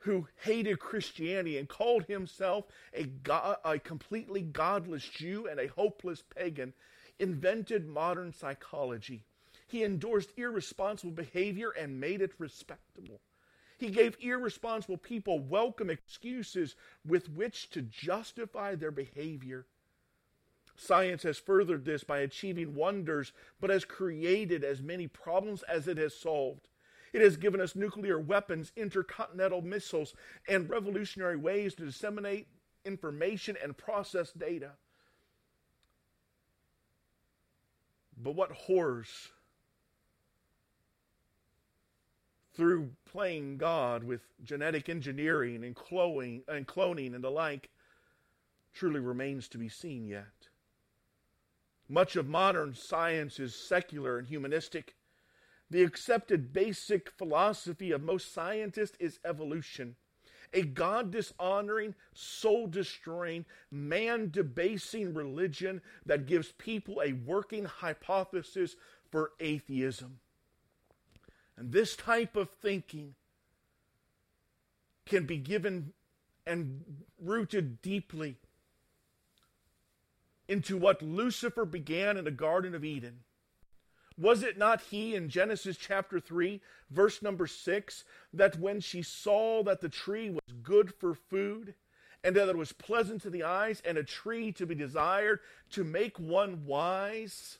who 0.04 0.28
hated 0.42 0.78
Christianity 0.78 1.56
and 1.56 1.66
called 1.66 2.04
himself 2.04 2.66
a, 2.92 3.04
God, 3.04 3.56
a 3.64 3.78
completely 3.78 4.42
godless 4.42 5.02
Jew 5.02 5.48
and 5.50 5.58
a 5.58 5.68
hopeless 5.68 6.22
pagan, 6.36 6.74
invented 7.18 7.86
modern 7.86 8.32
psychology. 8.34 9.24
He 9.66 9.82
endorsed 9.82 10.30
irresponsible 10.36 11.12
behavior 11.12 11.70
and 11.70 12.00
made 12.00 12.20
it 12.20 12.32
respectable. 12.38 13.20
He 13.78 13.90
gave 13.90 14.16
irresponsible 14.20 14.98
people 14.98 15.40
welcome 15.40 15.90
excuses 15.90 16.76
with 17.04 17.28
which 17.28 17.70
to 17.70 17.82
justify 17.82 18.74
their 18.74 18.90
behavior. 18.90 19.66
Science 20.76 21.22
has 21.22 21.38
furthered 21.38 21.84
this 21.84 22.04
by 22.04 22.18
achieving 22.18 22.74
wonders, 22.74 23.32
but 23.60 23.70
has 23.70 23.84
created 23.84 24.64
as 24.64 24.82
many 24.82 25.06
problems 25.06 25.62
as 25.64 25.86
it 25.86 25.98
has 25.98 26.14
solved. 26.14 26.68
It 27.12 27.20
has 27.20 27.36
given 27.36 27.60
us 27.60 27.76
nuclear 27.76 28.18
weapons, 28.18 28.72
intercontinental 28.76 29.62
missiles, 29.62 30.14
and 30.48 30.68
revolutionary 30.68 31.36
ways 31.36 31.74
to 31.76 31.84
disseminate 31.84 32.48
information 32.84 33.56
and 33.62 33.76
process 33.76 34.32
data. 34.32 34.72
But 38.16 38.34
what 38.34 38.50
horrors 38.50 39.30
through 42.54 42.90
playing 43.04 43.56
God 43.56 44.04
with 44.04 44.20
genetic 44.44 44.88
engineering 44.88 45.64
and 45.64 45.74
cloning 45.74 46.42
and 46.48 46.66
cloning 46.66 47.14
and 47.14 47.24
the 47.24 47.30
like 47.30 47.70
truly 48.72 49.00
remains 49.00 49.48
to 49.48 49.58
be 49.58 49.68
seen 49.68 50.06
yet. 50.06 50.48
Much 51.88 52.16
of 52.16 52.28
modern 52.28 52.74
science 52.74 53.38
is 53.38 53.54
secular 53.54 54.18
and 54.18 54.28
humanistic. 54.28 54.94
The 55.70 55.82
accepted 55.82 56.52
basic 56.52 57.10
philosophy 57.10 57.90
of 57.90 58.02
most 58.02 58.32
scientists 58.32 58.96
is 59.00 59.18
evolution. 59.24 59.96
A 60.52 60.62
God 60.62 61.10
dishonoring, 61.10 61.94
soul 62.12 62.68
destroying, 62.68 63.44
man 63.70 64.30
debasing 64.30 65.12
religion 65.12 65.82
that 66.06 66.26
gives 66.26 66.52
people 66.52 67.02
a 67.04 67.12
working 67.12 67.64
hypothesis 67.64 68.76
for 69.10 69.32
atheism. 69.40 70.20
And 71.56 71.72
this 71.72 71.96
type 71.96 72.36
of 72.36 72.50
thinking 72.50 73.14
can 75.06 75.26
be 75.26 75.36
given 75.36 75.92
and 76.46 76.82
rooted 77.20 77.80
deeply 77.80 78.36
into 80.48 80.76
what 80.76 81.02
Lucifer 81.02 81.64
began 81.64 82.16
in 82.16 82.24
the 82.24 82.30
Garden 82.30 82.74
of 82.74 82.84
Eden 82.84 83.20
was 84.16 84.42
it 84.42 84.56
not 84.56 84.80
he 84.80 85.14
in 85.14 85.28
Genesis 85.28 85.76
chapter 85.76 86.20
3, 86.20 86.60
verse 86.90 87.20
number 87.20 87.46
6, 87.46 88.04
that 88.32 88.58
when 88.58 88.80
she 88.80 89.02
saw 89.02 89.62
that 89.64 89.80
the 89.80 89.88
tree 89.88 90.30
was 90.30 90.54
good 90.62 90.94
for 90.94 91.14
food, 91.14 91.74
and 92.22 92.36
that 92.36 92.48
it 92.48 92.56
was 92.56 92.72
pleasant 92.72 93.22
to 93.22 93.30
the 93.30 93.42
eyes, 93.42 93.82
and 93.84 93.98
a 93.98 94.04
tree 94.04 94.52
to 94.52 94.66
be 94.66 94.74
desired 94.74 95.40
to 95.70 95.82
make 95.82 96.18
one 96.18 96.64
wise? 96.64 97.58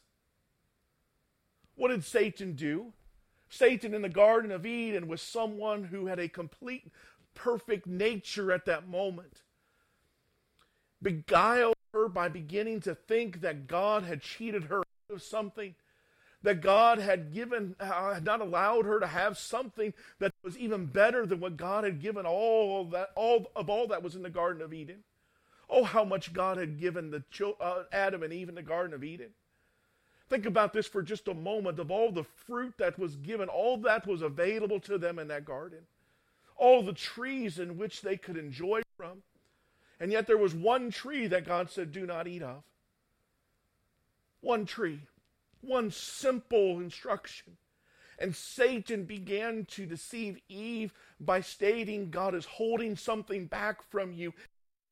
What 1.74 1.88
did 1.88 2.05
Satan 2.05 2.55
do? 2.55 2.92
Satan 3.55 3.94
in 3.94 4.02
the 4.02 4.09
Garden 4.09 4.50
of 4.50 4.66
Eden 4.66 5.07
was 5.07 5.22
someone 5.22 5.84
who 5.84 6.07
had 6.07 6.18
a 6.18 6.28
complete, 6.28 6.90
perfect 7.34 7.86
nature 7.86 8.50
at 8.50 8.64
that 8.66 8.88
moment. 8.88 9.42
Beguiled 11.00 11.76
her 11.92 12.09
by 12.09 12.28
beginning 12.28 12.80
to 12.80 12.94
think 12.94 13.42
that 13.42 13.66
God 13.68 14.02
had 14.02 14.22
cheated 14.22 14.64
her 14.64 14.82
of 15.09 15.22
something 15.22 15.74
that 16.42 16.61
God 16.61 16.98
had 16.98 17.32
given, 17.32 17.76
uh, 17.78 18.20
not 18.22 18.40
allowed 18.40 18.84
her 18.84 19.00
to 19.00 19.07
have 19.07 19.38
something 19.38 19.94
that 20.18 20.32
was 20.42 20.59
even 20.59 20.86
better 20.86 21.24
than 21.24 21.40
what 21.40 21.57
God 21.57 21.84
had 21.84 22.02
given 22.02 22.26
all 22.26 22.84
that, 22.86 23.11
all 23.14 23.50
of 23.57 23.70
all 23.70 23.86
that 23.88 24.02
was 24.02 24.14
in 24.14 24.22
the 24.22 24.30
Garden 24.30 24.62
of 24.62 24.74
Eden. 24.74 25.05
Oh, 25.70 25.84
how 25.84 26.05
much 26.05 26.32
God 26.32 26.59
had 26.59 26.78
given 26.78 27.11
the 27.11 27.22
uh, 27.61 27.84
Adam 27.92 28.22
and 28.22 28.32
Eve 28.32 28.48
in 28.48 28.55
the 28.55 28.62
Garden 28.62 28.94
of 28.94 29.02
Eden. 29.05 29.30
Think 30.35 30.47
about 30.47 30.72
this 30.72 30.89
for 30.89 31.01
just 31.01 31.28
a 31.28 31.32
moment 31.35 31.78
of 31.78 31.93
all 31.93 32.11
the 32.11 32.24
fruit 32.24 32.74
that 32.78 32.99
was 32.99 33.14
given, 33.14 33.49
all 33.49 33.76
that 33.76 34.05
was 34.05 34.20
available 34.20 34.80
to 34.80 34.99
them 34.99 35.20
in 35.20 35.28
that 35.28 35.45
garden, 35.45 35.78
all 36.57 36.82
the 36.82 36.93
trees 36.93 37.61
in 37.61 37.78
which 37.78 38.01
they 38.01 38.16
could 38.16 38.37
enjoy 38.37 38.82
from. 38.97 39.22
And 40.01 40.11
yet 40.11 40.26
there 40.26 40.37
was 40.37 40.53
one 40.53 40.91
tree 40.91 41.28
that 41.28 41.47
God 41.47 41.70
said, 41.70 41.93
Do 41.93 42.05
not 42.05 42.26
eat 42.26 42.43
of. 42.43 42.64
One 44.41 44.66
tree 44.66 45.03
one 45.61 45.93
simple 45.93 46.80
instruction. 46.80 47.57
And 48.18 48.35
Satan 48.35 49.05
began 49.05 49.66
to 49.66 49.87
deceive 49.87 50.41
Eve 50.49 50.93
by 51.20 51.43
stating 51.43 52.11
God 52.11 52.35
is 52.35 52.45
holding 52.45 52.97
something 52.97 53.47
back 53.47 53.89
from 53.89 54.12
you. 54.12 54.35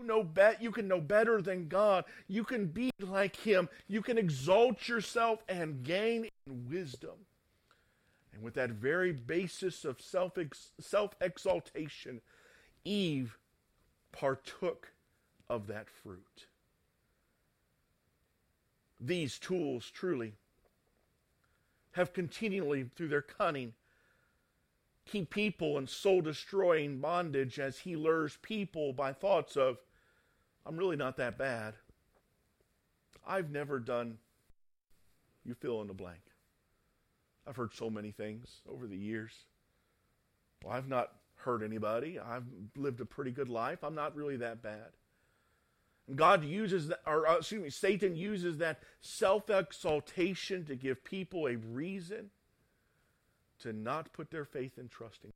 Know 0.02 0.24
bet 0.24 0.62
you 0.62 0.70
can 0.70 0.88
know 0.88 1.00
better 1.00 1.40
than 1.40 1.68
God. 1.68 2.04
You 2.28 2.44
can 2.44 2.66
be 2.66 2.90
like 3.00 3.36
him. 3.36 3.68
You 3.88 4.02
can 4.02 4.18
exalt 4.18 4.88
yourself 4.88 5.42
and 5.48 5.82
gain 5.82 6.28
in 6.46 6.68
wisdom. 6.68 7.26
And 8.34 8.42
with 8.42 8.54
that 8.54 8.70
very 8.70 9.12
basis 9.12 9.84
of 9.84 10.00
self 10.00 10.32
self 10.80 11.14
exaltation, 11.20 12.20
Eve 12.84 13.38
partook 14.12 14.92
of 15.48 15.66
that 15.68 15.88
fruit. 15.88 16.46
These 19.00 19.38
tools 19.38 19.90
truly 19.90 20.34
have 21.92 22.12
continually, 22.12 22.88
through 22.96 23.08
their 23.08 23.22
cunning, 23.22 23.74
keep 25.04 25.30
people 25.30 25.76
in 25.78 25.86
soul 25.86 26.20
destroying 26.20 26.98
bondage 26.98 27.58
as 27.58 27.80
he 27.80 27.96
lures 27.96 28.38
people 28.42 28.92
by 28.92 29.12
thoughts 29.12 29.56
of, 29.56 29.78
I'm 30.64 30.76
really 30.76 30.96
not 30.96 31.16
that 31.16 31.38
bad. 31.38 31.74
I've 33.26 33.50
never 33.50 33.78
done, 33.78 34.18
you 35.44 35.54
fill 35.54 35.80
in 35.82 35.88
the 35.88 35.94
blank. 35.94 36.20
I've 37.46 37.56
heard 37.56 37.74
so 37.74 37.90
many 37.90 38.12
things 38.12 38.60
over 38.68 38.86
the 38.86 38.96
years. 38.96 39.32
Well, 40.62 40.74
I've 40.74 40.88
not 40.88 41.12
hurt 41.36 41.62
anybody. 41.62 42.18
I've 42.18 42.44
lived 42.76 43.00
a 43.00 43.04
pretty 43.04 43.32
good 43.32 43.48
life. 43.48 43.82
I'm 43.82 43.94
not 43.94 44.14
really 44.14 44.36
that 44.36 44.62
bad. 44.62 44.90
God 46.14 46.44
uses 46.44 46.88
that, 46.88 47.00
or 47.06 47.28
uh, 47.28 47.38
excuse 47.38 47.62
me, 47.62 47.70
Satan 47.70 48.16
uses 48.16 48.58
that 48.58 48.80
self 49.00 49.48
exaltation 49.50 50.64
to 50.66 50.74
give 50.74 51.04
people 51.04 51.46
a 51.46 51.56
reason 51.56 52.30
to 53.60 53.72
not 53.72 54.12
put 54.12 54.30
their 54.30 54.44
faith 54.44 54.78
and 54.78 54.90
trust 54.90 55.20
in. 55.24 55.32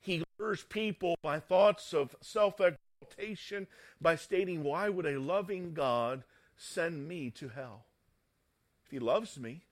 He 0.00 0.24
lures 0.38 0.62
people 0.64 1.16
by 1.22 1.38
thoughts 1.38 1.92
of 1.92 2.16
self 2.20 2.60
exaltation 2.60 3.66
by 4.00 4.16
stating, 4.16 4.62
Why 4.64 4.88
would 4.88 5.06
a 5.06 5.20
loving 5.20 5.74
God 5.74 6.24
send 6.56 7.06
me 7.06 7.30
to 7.32 7.48
hell? 7.48 7.84
If 8.84 8.90
he 8.90 8.98
loves 8.98 9.38
me, 9.38 9.62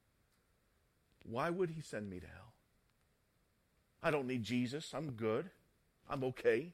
why 1.24 1.50
would 1.50 1.70
he 1.70 1.80
send 1.80 2.10
me 2.10 2.20
to 2.20 2.26
hell? 2.26 2.52
I 4.02 4.10
don't 4.10 4.26
need 4.26 4.44
Jesus. 4.44 4.92
I'm 4.94 5.12
good. 5.12 5.50
I'm 6.08 6.22
okay. 6.24 6.72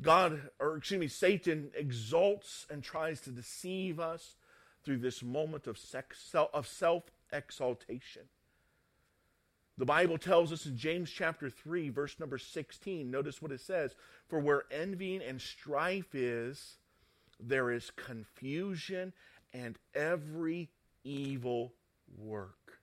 God, 0.00 0.50
or 0.58 0.76
excuse 0.76 1.00
me, 1.00 1.08
Satan 1.08 1.70
exalts 1.74 2.66
and 2.70 2.82
tries 2.82 3.20
to 3.22 3.30
deceive 3.30 4.00
us 4.00 4.36
through 4.84 4.98
this 4.98 5.22
moment 5.22 5.66
of, 5.66 5.78
self 5.78 7.04
exaltation. 7.32 8.22
The 9.78 9.86
Bible 9.86 10.18
tells 10.18 10.52
us 10.52 10.66
in 10.66 10.76
James 10.76 11.10
chapter 11.10 11.48
3, 11.48 11.88
verse 11.88 12.20
number 12.20 12.38
16, 12.38 13.10
notice 13.10 13.40
what 13.40 13.52
it 13.52 13.60
says 13.60 13.94
For 14.28 14.38
where 14.38 14.64
envying 14.70 15.22
and 15.22 15.40
strife 15.40 16.14
is, 16.14 16.76
there 17.40 17.70
is 17.70 17.90
confusion 17.90 19.12
and 19.52 19.78
every 19.94 20.70
evil 21.04 21.72
work. 22.18 22.80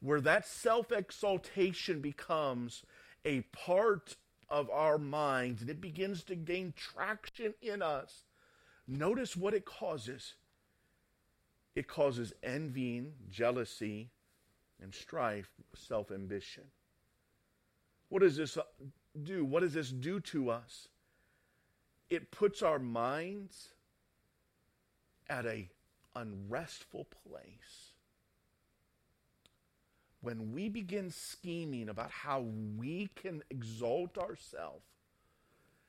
Where 0.00 0.20
that 0.20 0.46
self 0.46 0.92
exaltation 0.92 2.00
becomes 2.00 2.82
a 3.24 3.40
part 3.52 4.16
of 4.48 4.68
our 4.70 4.98
minds 4.98 5.60
and 5.60 5.70
it 5.70 5.80
begins 5.80 6.24
to 6.24 6.34
gain 6.34 6.74
traction 6.76 7.54
in 7.62 7.82
us, 7.82 8.24
notice 8.86 9.36
what 9.36 9.54
it 9.54 9.64
causes. 9.64 10.34
It 11.74 11.86
causes 11.86 12.32
envying, 12.42 13.12
jealousy, 13.30 14.10
and 14.82 14.94
strife, 14.94 15.50
self 15.74 16.10
ambition. 16.10 16.64
What 18.08 18.22
does 18.22 18.36
this 18.36 18.56
uh, 18.56 18.62
do? 19.22 19.44
What 19.44 19.60
does 19.60 19.74
this 19.74 19.90
do 19.90 20.20
to 20.20 20.50
us? 20.50 20.88
It 22.08 22.30
puts 22.30 22.62
our 22.62 22.78
minds 22.78 23.68
at 25.28 25.46
a 25.46 25.70
unrestful 26.16 27.06
place. 27.26 27.92
When 30.22 30.52
we 30.52 30.68
begin 30.68 31.10
scheming 31.10 31.88
about 31.88 32.10
how 32.10 32.40
we 32.76 33.08
can 33.14 33.42
exalt 33.48 34.18
ourselves 34.18 34.84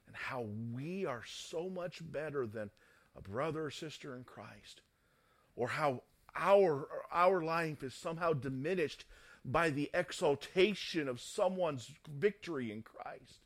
and 0.07 0.15
how 0.15 0.45
we 0.73 1.05
are 1.05 1.23
so 1.25 1.69
much 1.69 1.99
better 2.11 2.47
than 2.47 2.69
a 3.17 3.21
brother 3.21 3.65
or 3.65 3.71
sister 3.71 4.15
in 4.15 4.23
Christ, 4.23 4.81
or 5.55 5.67
how 5.67 6.03
our, 6.35 6.87
our 7.11 7.43
life 7.43 7.83
is 7.83 7.93
somehow 7.93 8.33
diminished 8.33 9.05
by 9.43 9.69
the 9.69 9.89
exaltation 9.93 11.07
of 11.07 11.19
someone's 11.19 11.91
victory 12.07 12.71
in 12.71 12.83
Christ. 12.83 13.39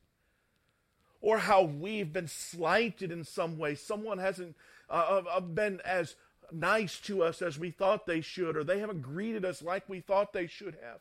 Or 1.22 1.40
how 1.40 1.64
we've 1.64 2.12
been 2.14 2.28
slighted 2.28 3.12
in 3.12 3.24
some 3.24 3.58
way. 3.58 3.76
Someone 3.76 4.20
hasn't 4.20 4.56
uh, 4.90 4.94
uh, 5.26 5.38
uh, 5.38 5.40
been 5.40 5.82
as 5.84 6.16
nice 6.52 7.00
to 7.02 7.24
us 7.24 7.42
as 7.42 7.58
we 7.58 7.72
thought 7.72 8.06
they 8.06 8.22
should, 8.22 8.56
or 8.56 8.64
they 8.64 8.80
haven't 8.80 9.02
greeted 9.02 9.44
us 9.44 9.64
like 9.64 9.90
we 9.90 10.02
thought 10.02 10.34
they 10.34 10.48
should 10.48 10.78
have. 10.84 11.00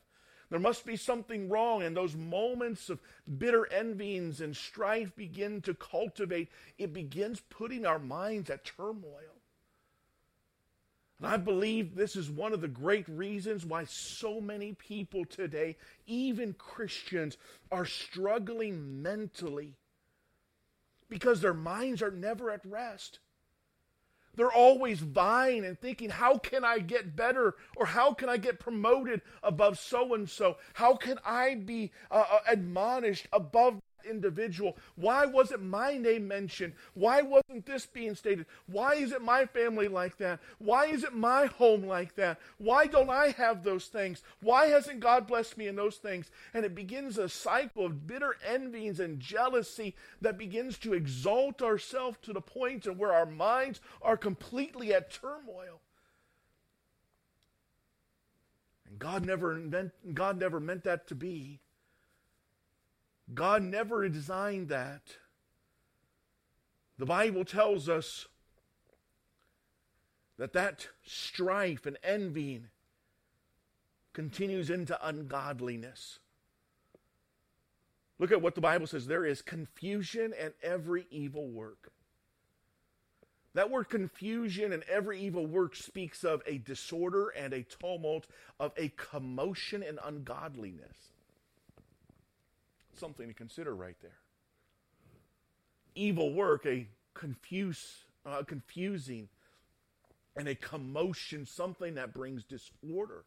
There 0.51 0.61
must 0.61 0.87
be 0.87 0.97
something 0.97 1.49
wrong, 1.49 1.83
and 1.83 1.97
those 1.97 2.15
moments 2.15 2.89
of 2.89 3.01
bitter 3.39 3.67
envyings 3.73 4.41
and 4.41 4.57
strife 4.57 5.15
begin 5.17 5.61
to 5.63 5.75
cultivate. 5.75 6.49
It 6.79 6.93
begins 6.93 7.41
putting 7.41 7.85
our 7.85 7.99
minds 7.99 8.51
at 8.51 8.65
turmoil. 8.65 9.34
And 11.19 11.29
I 11.29 11.37
believe 11.37 11.95
this 11.95 12.17
is 12.17 12.31
one 12.31 12.53
of 12.53 12.61
the 12.61 12.69
great 12.69 13.09
reasons 13.09 13.65
why 13.65 13.85
so 13.85 14.41
many 14.41 14.73
people 14.73 15.25
today, 15.25 15.77
even 16.07 16.55
Christians, 16.55 17.37
are 17.71 17.87
struggling 17.87 19.03
mentally 19.03 19.77
because 21.09 21.41
their 21.41 21.55
minds 21.55 22.03
are 22.03 22.11
never 22.11 22.51
at 22.51 22.65
rest. 22.67 23.21
They're 24.37 24.53
always 24.53 24.99
vying 24.99 25.65
and 25.65 25.79
thinking, 25.79 26.11
how 26.11 26.39
can 26.39 26.65
I 26.65 26.81
get 26.81 27.15
better? 27.15 27.55
Or 27.77 27.87
how 27.87 28.13
can 28.13 28.29
I 28.29 28.37
get 28.37 28.59
promoted 28.59 29.23
above 29.43 29.79
so 29.79 30.15
and 30.15 30.29
so? 30.29 30.57
How 30.73 30.97
can 30.97 31.19
I 31.25 31.55
be 31.55 31.93
uh, 32.11 32.25
uh 32.29 32.39
admonished 32.49 33.29
above 33.33 33.81
individual? 34.05 34.77
Why 34.97 35.27
wasn't 35.27 35.63
my 35.63 35.97
name 35.97 36.29
mentioned? 36.29 36.75
Why 36.95 37.23
wasn't 37.23 37.67
this 37.67 37.87
being 37.87 38.15
stated? 38.15 38.47
Why 38.67 38.95
is 38.95 39.13
it 39.13 39.23
my 39.23 39.47
family 39.47 39.89
like 39.89 40.19
that? 40.19 40.41
Why 40.59 40.87
is 40.87 41.05
it 41.05 41.15
my 41.15 41.47
home 41.47 41.85
like 41.85 42.15
that? 42.17 42.39
Why 42.59 42.87
don't 42.87 43.11
I 43.11 43.31
have 43.31 43.63
those 43.63 43.87
things? 43.87 44.23
Why 44.41 44.67
hasn't 44.67 45.01
God 45.01 45.27
blessed 45.27 45.57
me 45.57 45.67
in 45.67 45.77
those 45.77 45.97
things? 45.97 46.31
And 46.53 46.65
it 46.65 46.75
begins 46.75 47.19
a 47.19 47.29
cycle 47.29 47.87
of 47.87 48.07
bitter 48.07 48.37
envyings 48.47 49.01
and 49.01 49.21
jealousy 49.21 49.95
that 50.21 50.39
begins 50.39 50.79
to 50.79 50.95
exalt 50.95 51.63
ourselves 51.63 52.19
to 52.23 52.33
the 52.33 52.41
point 52.41 52.87
of 52.87 52.99
where 52.99 53.13
our 53.13 53.27
minds 53.27 53.81
are 54.03 54.17
completely 54.17 54.93
at 54.93 55.11
turmoil. 55.11 55.81
And 58.89 58.99
God 58.99 59.27
never 59.27 59.55
meant, 59.55 59.93
God 60.15 60.39
never 60.39 60.61
meant 60.61 60.85
that 60.85 61.09
to 61.09 61.15
be. 61.15 61.61
God 63.33 63.63
never 63.63 64.09
designed 64.09 64.69
that. 64.69 65.17
The 66.99 67.07
Bible 67.07 67.45
tells 67.45 67.89
us 67.89 68.27
that 70.37 70.53
that 70.53 70.89
strife 71.05 71.87
and 71.87 71.97
envying 72.03 72.69
continues 74.13 74.69
into 74.69 74.99
ungodliness. 75.07 76.19
Look 78.19 78.31
at 78.31 78.43
what 78.43 78.55
the 78.55 78.61
Bible 78.61 78.87
says 78.87 79.07
there 79.07 79.25
is 79.25 79.43
confusion 79.43 80.33
and 80.39 80.53
every 80.63 81.07
evil 81.11 81.49
work. 81.49 81.91
That 83.55 83.71
word 83.71 83.89
confusion 83.89 84.73
and 84.73 84.83
every 84.85 85.21
evil 85.21 85.47
work 85.47 85.77
speaks 85.77 86.25
of 86.25 86.43
a 86.47 86.59
disorder 86.59 87.29
and 87.29 87.53
a 87.53 87.63
tumult, 87.63 88.27
of 88.59 88.73
a 88.77 88.89
commotion 88.91 89.83
and 89.83 89.99
ungodliness 90.05 91.14
something 92.99 93.29
to 93.29 93.35
consider 93.35 93.75
right 93.75 93.97
there. 94.03 94.19
Evil 95.95 96.33
work, 96.33 96.67
a 96.67 96.89
confuse, 97.15 98.05
uh, 98.27 98.43
confusing, 98.43 99.29
and 100.37 100.49
a 100.49 100.55
commotion, 100.55 101.47
something 101.47 101.95
that 101.95 102.13
brings 102.13 102.45
disorder 102.45 103.25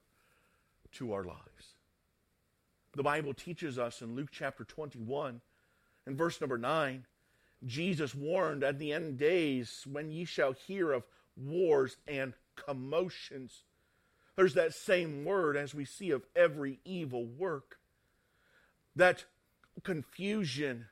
to 0.93 1.13
our 1.13 1.23
lives. 1.23 1.75
The 2.95 3.03
Bible 3.03 3.33
teaches 3.33 3.77
us 3.77 4.01
in 4.01 4.15
Luke 4.15 4.29
chapter 4.31 4.63
21 4.63 5.41
and 6.05 6.17
verse 6.17 6.41
number 6.41 6.57
9 6.57 7.05
Jesus 7.65 8.13
warned 8.13 8.63
at 8.63 8.77
the 8.77 8.93
end 8.93 9.17
days 9.17 9.85
when 9.89 10.11
ye 10.11 10.25
shall 10.25 10.53
hear 10.53 10.91
of 10.91 11.03
wars 11.35 11.97
and 12.07 12.33
commotions. 12.55 13.63
There's 14.35 14.53
that 14.53 14.73
same 14.73 15.25
word 15.25 15.57
as 15.57 15.73
we 15.73 15.85
see 15.85 16.11
of 16.11 16.23
every 16.35 16.79
evil 16.85 17.25
work. 17.25 17.79
That 18.95 19.25
confusion 19.83 20.87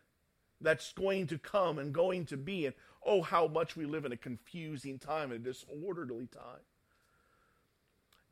that's 0.61 0.93
going 0.93 1.27
to 1.27 1.37
come 1.37 1.77
and 1.79 1.93
going 1.93 2.25
to 2.25 2.37
be. 2.37 2.65
And 2.65 2.75
oh, 3.05 3.21
how 3.21 3.47
much 3.47 3.75
we 3.75 3.85
live 3.85 4.05
in 4.05 4.11
a 4.11 4.17
confusing 4.17 4.99
time, 4.99 5.31
a 5.31 5.37
disorderly 5.37 6.27
time. 6.27 6.63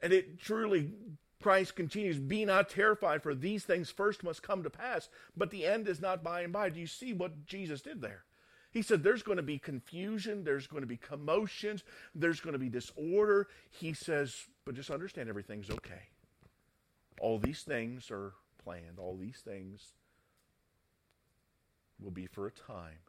And 0.02 0.12
it 0.12 0.40
truly, 0.40 0.92
Christ 1.42 1.76
continues, 1.76 2.20
be 2.20 2.44
not 2.44 2.70
terrified, 2.70 3.24
for 3.24 3.36
these 3.36 3.64
things 3.64 3.90
first 3.90 4.24
must 4.24 4.44
come 4.44 4.64
to 4.64 4.70
pass, 4.70 5.10
but 5.38 5.50
the 5.50 5.66
end 5.66 5.88
is 5.88 6.02
not 6.02 6.24
by 6.24 6.42
and 6.42 6.52
by. 6.52 6.70
Do 6.70 6.80
you 6.80 6.88
see 6.88 7.14
what 7.14 7.46
Jesus 7.46 7.82
did 7.82 8.02
there? 8.02 8.24
He 8.72 8.82
said 8.82 9.04
there's 9.04 9.24
going 9.24 9.38
to 9.38 9.44
be 9.44 9.60
confusion, 9.60 10.44
there's 10.44 10.68
going 10.68 10.82
to 10.82 10.88
be 10.88 10.98
commotions, 10.98 11.84
there's 12.16 12.42
going 12.42 12.54
to 12.54 12.60
be 12.60 12.70
disorder. 12.70 13.48
He 13.70 13.94
says, 13.94 14.36
but 14.66 14.76
just 14.76 14.90
understand 14.90 15.30
everything's 15.30 15.70
okay. 15.70 16.10
All 17.22 17.38
these 17.38 17.62
things 17.62 18.10
are 18.10 18.34
planned, 18.64 18.98
all 18.98 19.16
these 19.16 19.42
things 19.46 19.94
will 22.04 22.12
be 22.12 22.28
for 22.28 22.48
a 22.48 22.52
time. 22.52 23.00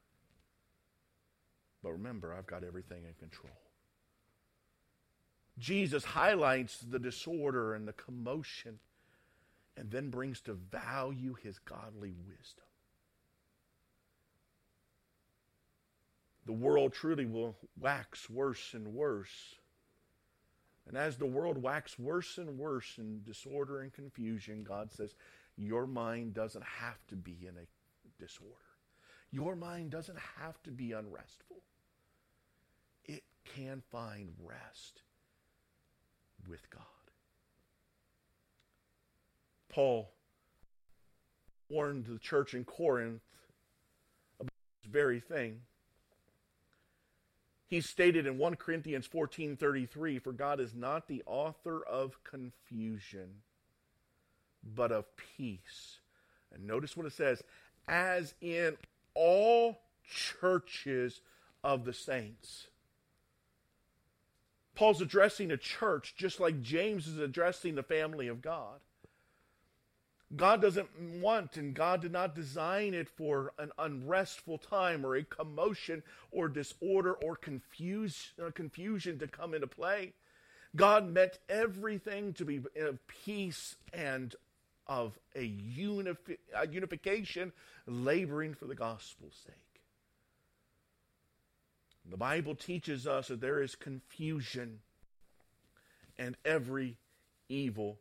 But 1.82 1.92
remember, 1.92 2.32
I've 2.32 2.46
got 2.46 2.64
everything 2.64 3.04
in 3.04 3.14
control. 3.14 3.52
Jesus 5.58 6.04
highlights 6.04 6.78
the 6.78 6.98
disorder 6.98 7.74
and 7.74 7.86
the 7.86 7.92
commotion 7.92 8.78
and 9.76 9.90
then 9.90 10.10
brings 10.10 10.40
to 10.42 10.54
value 10.54 11.34
his 11.42 11.58
godly 11.58 12.12
wisdom. 12.26 12.64
The 16.46 16.52
world 16.52 16.92
truly 16.92 17.26
will 17.26 17.56
wax 17.80 18.28
worse 18.28 18.74
and 18.74 18.94
worse. 18.94 19.54
And 20.86 20.96
as 20.96 21.16
the 21.16 21.26
world 21.26 21.62
waxes 21.62 21.98
worse 21.98 22.36
and 22.36 22.58
worse 22.58 22.98
in 22.98 23.22
disorder 23.24 23.80
and 23.80 23.92
confusion, 23.92 24.62
God 24.62 24.92
says, 24.92 25.14
Your 25.56 25.86
mind 25.86 26.34
doesn't 26.34 26.64
have 26.64 27.06
to 27.08 27.16
be 27.16 27.38
in 27.42 27.54
a 27.56 28.22
disorder. 28.22 28.73
Your 29.34 29.56
mind 29.56 29.90
doesn't 29.90 30.18
have 30.38 30.62
to 30.62 30.70
be 30.70 30.92
unrestful, 30.92 31.56
it 33.04 33.24
can 33.44 33.82
find 33.90 34.32
rest 34.38 35.02
with 36.46 36.70
God. 36.70 36.82
Paul 39.68 40.12
warned 41.68 42.06
the 42.06 42.20
church 42.20 42.54
in 42.54 42.64
Corinth 42.64 43.22
about 44.38 44.52
this 44.80 44.92
very 44.92 45.18
thing. 45.18 45.62
He 47.66 47.80
stated 47.80 48.26
in 48.26 48.38
1 48.38 48.54
Corinthians 48.54 49.08
14:33, 49.08 50.20
"For 50.20 50.32
God 50.32 50.60
is 50.60 50.76
not 50.76 51.08
the 51.08 51.24
author 51.26 51.84
of 51.84 52.22
confusion, 52.22 53.42
but 54.62 54.92
of 54.92 55.16
peace." 55.16 55.98
And 56.52 56.68
notice 56.68 56.96
what 56.96 57.06
it 57.06 57.14
says, 57.14 57.42
as 57.88 58.36
in 58.40 58.78
all 59.14 59.80
churches 60.08 61.20
of 61.62 61.84
the 61.84 61.92
saints. 61.92 62.68
Paul's 64.74 65.00
addressing 65.00 65.50
a 65.50 65.56
church 65.56 66.14
just 66.16 66.40
like 66.40 66.60
James 66.60 67.06
is 67.06 67.18
addressing 67.18 67.74
the 67.74 67.82
family 67.82 68.28
of 68.28 68.42
God. 68.42 68.80
God 70.36 70.60
doesn't 70.60 70.88
want 71.20 71.56
and 71.56 71.74
God 71.74 72.02
did 72.02 72.10
not 72.10 72.34
design 72.34 72.92
it 72.92 73.08
for 73.08 73.52
an 73.58 73.70
unrestful 73.78 74.58
time 74.58 75.06
or 75.06 75.14
a 75.14 75.22
commotion 75.22 76.02
or 76.32 76.48
disorder 76.48 77.12
or 77.12 77.36
confuse, 77.36 78.32
uh, 78.44 78.50
confusion 78.50 79.18
to 79.20 79.28
come 79.28 79.54
into 79.54 79.68
play. 79.68 80.12
God 80.74 81.08
meant 81.08 81.38
everything 81.48 82.32
to 82.34 82.44
be 82.44 82.60
of 82.80 83.06
peace 83.06 83.76
and 83.92 84.34
of 84.86 85.18
a, 85.34 85.48
unifi- 85.48 86.38
a 86.54 86.66
unification, 86.66 87.52
laboring 87.86 88.54
for 88.54 88.66
the 88.66 88.74
gospel's 88.74 89.36
sake. 89.46 89.82
The 92.10 92.16
Bible 92.16 92.54
teaches 92.54 93.06
us 93.06 93.28
that 93.28 93.40
there 93.40 93.62
is 93.62 93.74
confusion 93.74 94.80
and 96.18 96.36
every 96.44 96.98
evil 97.48 97.98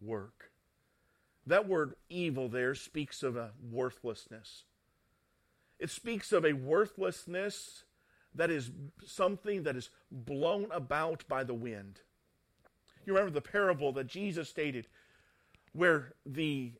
work. 0.00 0.50
That 1.46 1.68
word 1.68 1.94
evil 2.08 2.48
there 2.48 2.74
speaks 2.74 3.22
of 3.22 3.36
a 3.36 3.50
worthlessness. 3.70 4.64
It 5.78 5.90
speaks 5.90 6.32
of 6.32 6.44
a 6.44 6.52
worthlessness 6.52 7.84
that 8.34 8.50
is 8.50 8.70
something 9.04 9.64
that 9.64 9.76
is 9.76 9.90
blown 10.10 10.68
about 10.70 11.24
by 11.28 11.44
the 11.44 11.54
wind. 11.54 12.00
You 13.04 13.12
remember 13.12 13.32
the 13.32 13.40
parable 13.40 13.92
that 13.92 14.06
Jesus 14.06 14.48
stated 14.48 14.86
where 15.72 16.14
the 16.26 16.72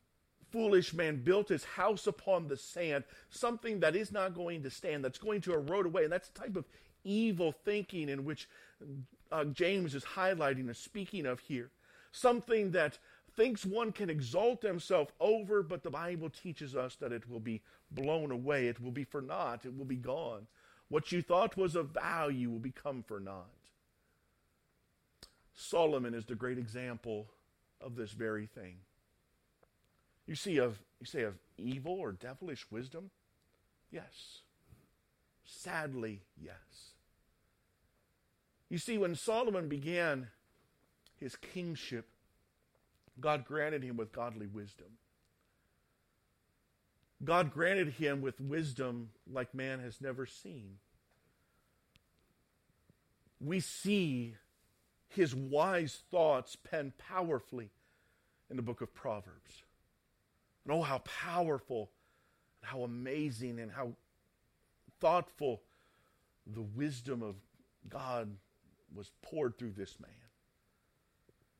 foolish 0.50 0.92
man 0.92 1.22
built 1.24 1.48
his 1.48 1.64
house 1.64 2.06
upon 2.06 2.46
the 2.46 2.56
sand, 2.56 3.04
something 3.30 3.80
that 3.80 3.96
is 3.96 4.12
not 4.12 4.34
going 4.34 4.62
to 4.62 4.70
stand, 4.70 5.04
that's 5.04 5.18
going 5.18 5.40
to 5.40 5.54
erode 5.54 5.86
away. 5.86 6.04
And 6.04 6.12
that's 6.12 6.28
the 6.28 6.40
type 6.40 6.56
of 6.56 6.66
evil 7.04 7.52
thinking 7.52 8.08
in 8.08 8.24
which 8.24 8.48
uh, 9.32 9.44
James 9.44 9.94
is 9.94 10.04
highlighting 10.04 10.66
and 10.66 10.76
speaking 10.76 11.26
of 11.26 11.40
here. 11.40 11.70
Something 12.12 12.72
that 12.72 12.98
thinks 13.34 13.64
one 13.64 13.92
can 13.92 14.10
exalt 14.10 14.62
himself 14.62 15.10
over, 15.18 15.62
but 15.62 15.82
the 15.82 15.90
Bible 15.90 16.28
teaches 16.28 16.76
us 16.76 16.96
that 16.96 17.12
it 17.12 17.28
will 17.28 17.40
be 17.40 17.62
blown 17.90 18.30
away, 18.30 18.68
it 18.68 18.80
will 18.80 18.90
be 18.90 19.04
for 19.04 19.22
naught, 19.22 19.64
it 19.64 19.76
will 19.76 19.86
be 19.86 19.96
gone. 19.96 20.46
What 20.88 21.10
you 21.10 21.22
thought 21.22 21.56
was 21.56 21.74
of 21.74 21.90
value 21.90 22.50
will 22.50 22.58
become 22.58 23.02
for 23.02 23.18
naught. 23.18 23.48
Solomon 25.54 26.12
is 26.12 26.26
the 26.26 26.34
great 26.34 26.58
example 26.58 27.28
of 27.82 27.96
this 27.96 28.12
very 28.12 28.46
thing. 28.46 28.76
You 30.26 30.34
see 30.34 30.58
of 30.58 30.78
you 31.00 31.06
say 31.06 31.22
of 31.22 31.34
evil 31.58 31.94
or 31.94 32.12
devilish 32.12 32.66
wisdom? 32.70 33.10
Yes. 33.90 34.42
Sadly, 35.44 36.22
yes. 36.40 36.92
You 38.68 38.78
see, 38.78 38.96
when 38.96 39.14
Solomon 39.14 39.68
began 39.68 40.28
his 41.20 41.36
kingship, 41.36 42.08
God 43.20 43.44
granted 43.44 43.82
him 43.82 43.96
with 43.96 44.12
godly 44.12 44.46
wisdom. 44.46 44.86
God 47.22 47.52
granted 47.52 47.90
him 47.90 48.20
with 48.20 48.40
wisdom 48.40 49.10
like 49.30 49.54
man 49.54 49.80
has 49.80 50.00
never 50.00 50.26
seen. 50.26 50.78
We 53.40 53.60
see 53.60 54.36
his 55.14 55.34
wise 55.34 56.02
thoughts 56.10 56.56
penned 56.56 56.96
powerfully 56.98 57.70
in 58.50 58.56
the 58.56 58.62
book 58.62 58.80
of 58.80 58.94
Proverbs. 58.94 59.62
And 60.64 60.72
oh, 60.72 60.82
how 60.82 60.98
powerful, 60.98 61.90
and 62.60 62.70
how 62.70 62.82
amazing, 62.82 63.58
and 63.58 63.70
how 63.70 63.92
thoughtful 65.00 65.62
the 66.46 66.62
wisdom 66.62 67.22
of 67.22 67.34
God 67.88 68.30
was 68.94 69.10
poured 69.22 69.58
through 69.58 69.72
this 69.72 69.98
man. 70.00 70.10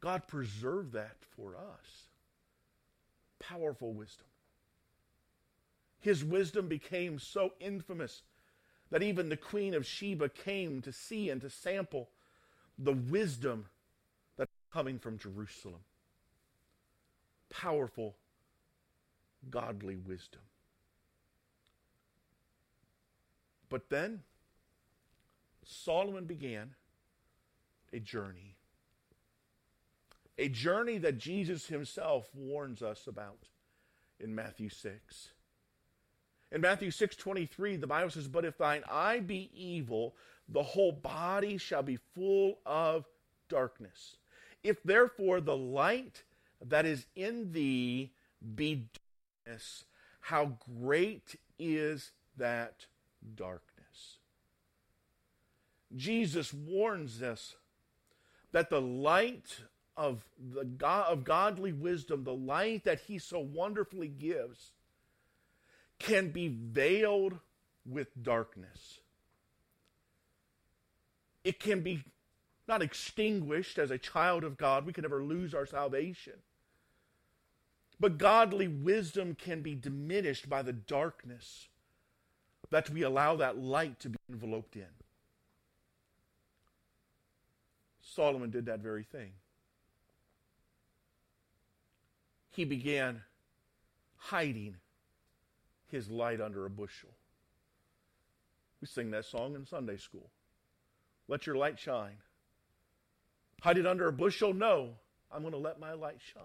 God 0.00 0.26
preserved 0.26 0.92
that 0.92 1.16
for 1.36 1.56
us. 1.56 2.08
Powerful 3.38 3.92
wisdom. 3.92 4.26
His 6.00 6.24
wisdom 6.24 6.68
became 6.68 7.18
so 7.18 7.52
infamous 7.60 8.22
that 8.90 9.02
even 9.02 9.28
the 9.28 9.36
Queen 9.36 9.74
of 9.74 9.86
Sheba 9.86 10.28
came 10.28 10.82
to 10.82 10.92
see 10.92 11.30
and 11.30 11.40
to 11.40 11.50
sample 11.50 12.08
the 12.78 12.92
wisdom 12.92 13.66
that's 14.36 14.50
coming 14.72 14.98
from 14.98 15.18
Jerusalem. 15.18 15.80
Powerful, 17.50 18.16
godly 19.50 19.96
wisdom. 19.96 20.40
But 23.68 23.88
then 23.88 24.22
Solomon 25.64 26.24
began 26.24 26.74
a 27.92 27.98
journey. 27.98 28.56
A 30.38 30.48
journey 30.48 30.98
that 30.98 31.18
Jesus 31.18 31.66
himself 31.66 32.28
warns 32.34 32.82
us 32.82 33.06
about 33.06 33.48
in 34.18 34.34
Matthew 34.34 34.68
6. 34.68 35.32
In 36.52 36.60
Matthew 36.60 36.90
6:23, 36.90 37.76
the 37.76 37.86
Bible 37.86 38.10
says, 38.10 38.28
"But 38.28 38.44
if 38.44 38.58
thine 38.58 38.84
eye 38.86 39.20
be 39.20 39.50
evil, 39.54 40.14
the 40.48 40.62
whole 40.62 40.92
body 40.92 41.56
shall 41.56 41.82
be 41.82 41.96
full 41.96 42.60
of 42.66 43.08
darkness. 43.48 44.18
If 44.62 44.82
therefore 44.82 45.40
the 45.40 45.56
light 45.56 46.24
that 46.60 46.84
is 46.84 47.06
in 47.14 47.52
thee 47.52 48.12
be 48.54 48.90
darkness, 49.46 49.86
how 50.20 50.58
great 50.78 51.40
is 51.58 52.12
that 52.36 52.86
darkness?" 53.34 54.18
Jesus 55.96 56.52
warns 56.52 57.22
us 57.22 57.56
that 58.50 58.68
the 58.68 58.80
light 58.80 59.64
of 59.96 60.28
the 60.38 60.64
God, 60.64 61.10
of 61.10 61.24
godly 61.24 61.72
wisdom, 61.72 62.24
the 62.24 62.34
light 62.34 62.84
that 62.84 63.00
he 63.00 63.18
so 63.18 63.40
wonderfully 63.40 64.08
gives, 64.08 64.72
can 66.02 66.30
be 66.30 66.48
veiled 66.48 67.38
with 67.88 68.08
darkness. 68.22 69.00
It 71.44 71.60
can 71.60 71.80
be 71.80 72.04
not 72.68 72.82
extinguished 72.82 73.78
as 73.78 73.90
a 73.90 73.98
child 73.98 74.44
of 74.44 74.56
God. 74.56 74.84
We 74.84 74.92
can 74.92 75.02
never 75.02 75.22
lose 75.22 75.54
our 75.54 75.66
salvation. 75.66 76.34
But 77.98 78.18
godly 78.18 78.68
wisdom 78.68 79.34
can 79.34 79.62
be 79.62 79.74
diminished 79.74 80.48
by 80.48 80.62
the 80.62 80.72
darkness 80.72 81.68
that 82.70 82.90
we 82.90 83.02
allow 83.02 83.36
that 83.36 83.58
light 83.58 84.00
to 84.00 84.08
be 84.08 84.18
enveloped 84.30 84.76
in. 84.76 84.86
Solomon 88.00 88.50
did 88.50 88.66
that 88.66 88.80
very 88.80 89.04
thing. 89.04 89.32
He 92.50 92.64
began 92.64 93.22
hiding 94.16 94.76
his 95.92 96.10
light 96.10 96.40
under 96.40 96.66
a 96.66 96.70
bushel. 96.70 97.10
We 98.80 98.88
sing 98.88 99.12
that 99.12 99.26
song 99.26 99.54
in 99.54 99.64
Sunday 99.64 99.98
school. 99.98 100.28
Let 101.28 101.46
your 101.46 101.54
light 101.56 101.78
shine. 101.78 102.16
Hide 103.60 103.78
it 103.78 103.86
under 103.86 104.08
a 104.08 104.12
bushel? 104.12 104.52
No. 104.52 104.94
I'm 105.30 105.42
going 105.42 105.52
to 105.52 105.58
let 105.58 105.78
my 105.78 105.92
light 105.92 106.18
shine. 106.34 106.42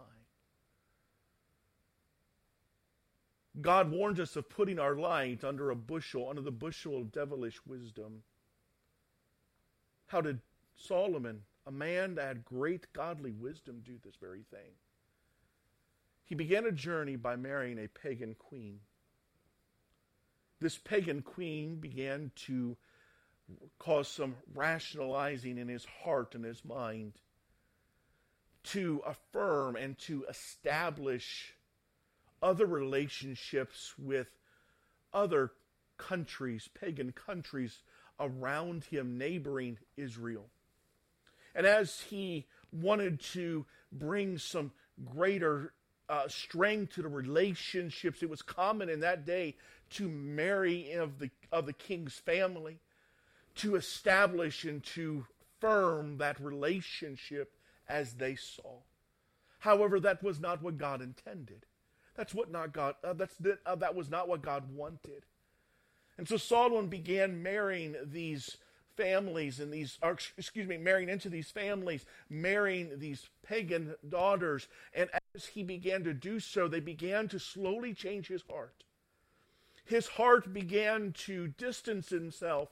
God 3.59 3.89
warns 3.89 4.19
us 4.19 4.35
of 4.35 4.49
putting 4.49 4.77
our 4.77 4.95
light 4.95 5.43
under 5.43 5.71
a 5.71 5.75
bushel, 5.75 6.29
under 6.29 6.43
the 6.43 6.51
bushel 6.51 7.01
of 7.01 7.11
devilish 7.11 7.59
wisdom. 7.65 8.21
How 10.05 10.21
did 10.21 10.41
Solomon, 10.75 11.41
a 11.65 11.71
man 11.71 12.15
that 12.15 12.27
had 12.27 12.45
great 12.45 12.93
godly 12.93 13.31
wisdom, 13.31 13.81
do 13.83 13.93
this 14.05 14.15
very 14.21 14.43
thing? 14.51 14.75
He 16.25 16.35
began 16.35 16.65
a 16.65 16.71
journey 16.71 17.15
by 17.15 17.35
marrying 17.35 17.79
a 17.79 17.87
pagan 17.87 18.35
queen. 18.37 18.79
This 20.59 20.77
pagan 20.77 21.21
queen 21.21 21.75
began 21.75 22.31
to 22.47 22.77
cause 23.79 24.07
some 24.07 24.35
rationalizing 24.53 25.57
in 25.57 25.67
his 25.67 25.85
heart 26.03 26.35
and 26.35 26.43
his 26.43 26.65
mind 26.65 27.13
to 28.63 29.01
affirm 29.05 29.75
and 29.75 29.97
to 29.99 30.25
establish 30.29 31.53
other 32.41 32.65
relationships 32.65 33.93
with 33.97 34.27
other 35.13 35.51
countries, 35.97 36.69
pagan 36.73 37.11
countries 37.11 37.81
around 38.19 38.83
him, 38.85 39.17
neighboring 39.17 39.77
Israel. 39.95 40.49
And 41.55 41.65
as 41.65 42.01
he 42.01 42.47
wanted 42.71 43.21
to 43.33 43.65
bring 43.91 44.37
some 44.37 44.71
greater 45.05 45.73
uh, 46.09 46.27
strength 46.27 46.95
to 46.95 47.01
the 47.01 47.07
relationships, 47.07 48.23
it 48.23 48.29
was 48.29 48.41
common 48.41 48.89
in 48.89 48.99
that 49.01 49.25
day 49.25 49.55
to 49.91 50.07
marry 50.07 50.93
of 50.93 51.19
the, 51.19 51.29
of 51.51 51.65
the 51.65 51.73
king's 51.73 52.15
family, 52.15 52.79
to 53.55 53.75
establish 53.75 54.63
and 54.63 54.83
to 54.83 55.25
firm 55.59 56.17
that 56.17 56.39
relationship 56.39 57.53
as 57.89 58.13
they 58.13 58.35
saw. 58.35 58.75
However, 59.59 59.99
that 59.99 60.21
was 60.21 60.39
not 60.39 60.61
what 60.61 60.77
God 60.77 61.01
intended. 61.01 61.65
That's 62.15 62.33
what 62.33 62.51
not 62.51 62.73
God. 62.73 62.95
Uh, 63.03 63.13
that's 63.13 63.35
uh, 63.65 63.75
that 63.75 63.95
was 63.95 64.09
not 64.09 64.27
what 64.27 64.41
God 64.41 64.63
wanted. 64.73 65.23
And 66.17 66.27
so 66.27 66.37
Solomon 66.37 66.87
began 66.87 67.43
marrying 67.43 67.95
these 68.03 68.57
families 68.95 69.59
and 69.59 69.71
these, 69.71 69.99
excuse 70.37 70.67
me, 70.67 70.77
marrying 70.77 71.09
into 71.09 71.29
these 71.29 71.51
families, 71.51 72.05
marrying 72.29 72.97
these 72.97 73.29
pagan 73.43 73.93
daughters. 74.09 74.67
And 74.95 75.09
as 75.37 75.45
he 75.45 75.63
began 75.63 76.03
to 76.03 76.13
do 76.13 76.39
so, 76.39 76.67
they 76.67 76.79
began 76.79 77.27
to 77.27 77.39
slowly 77.39 77.93
change 77.93 78.27
his 78.27 78.43
heart. 78.49 78.83
His 79.85 80.07
heart 80.07 80.51
began 80.51 81.13
to 81.25 81.47
distance 81.49 82.09
himself 82.09 82.69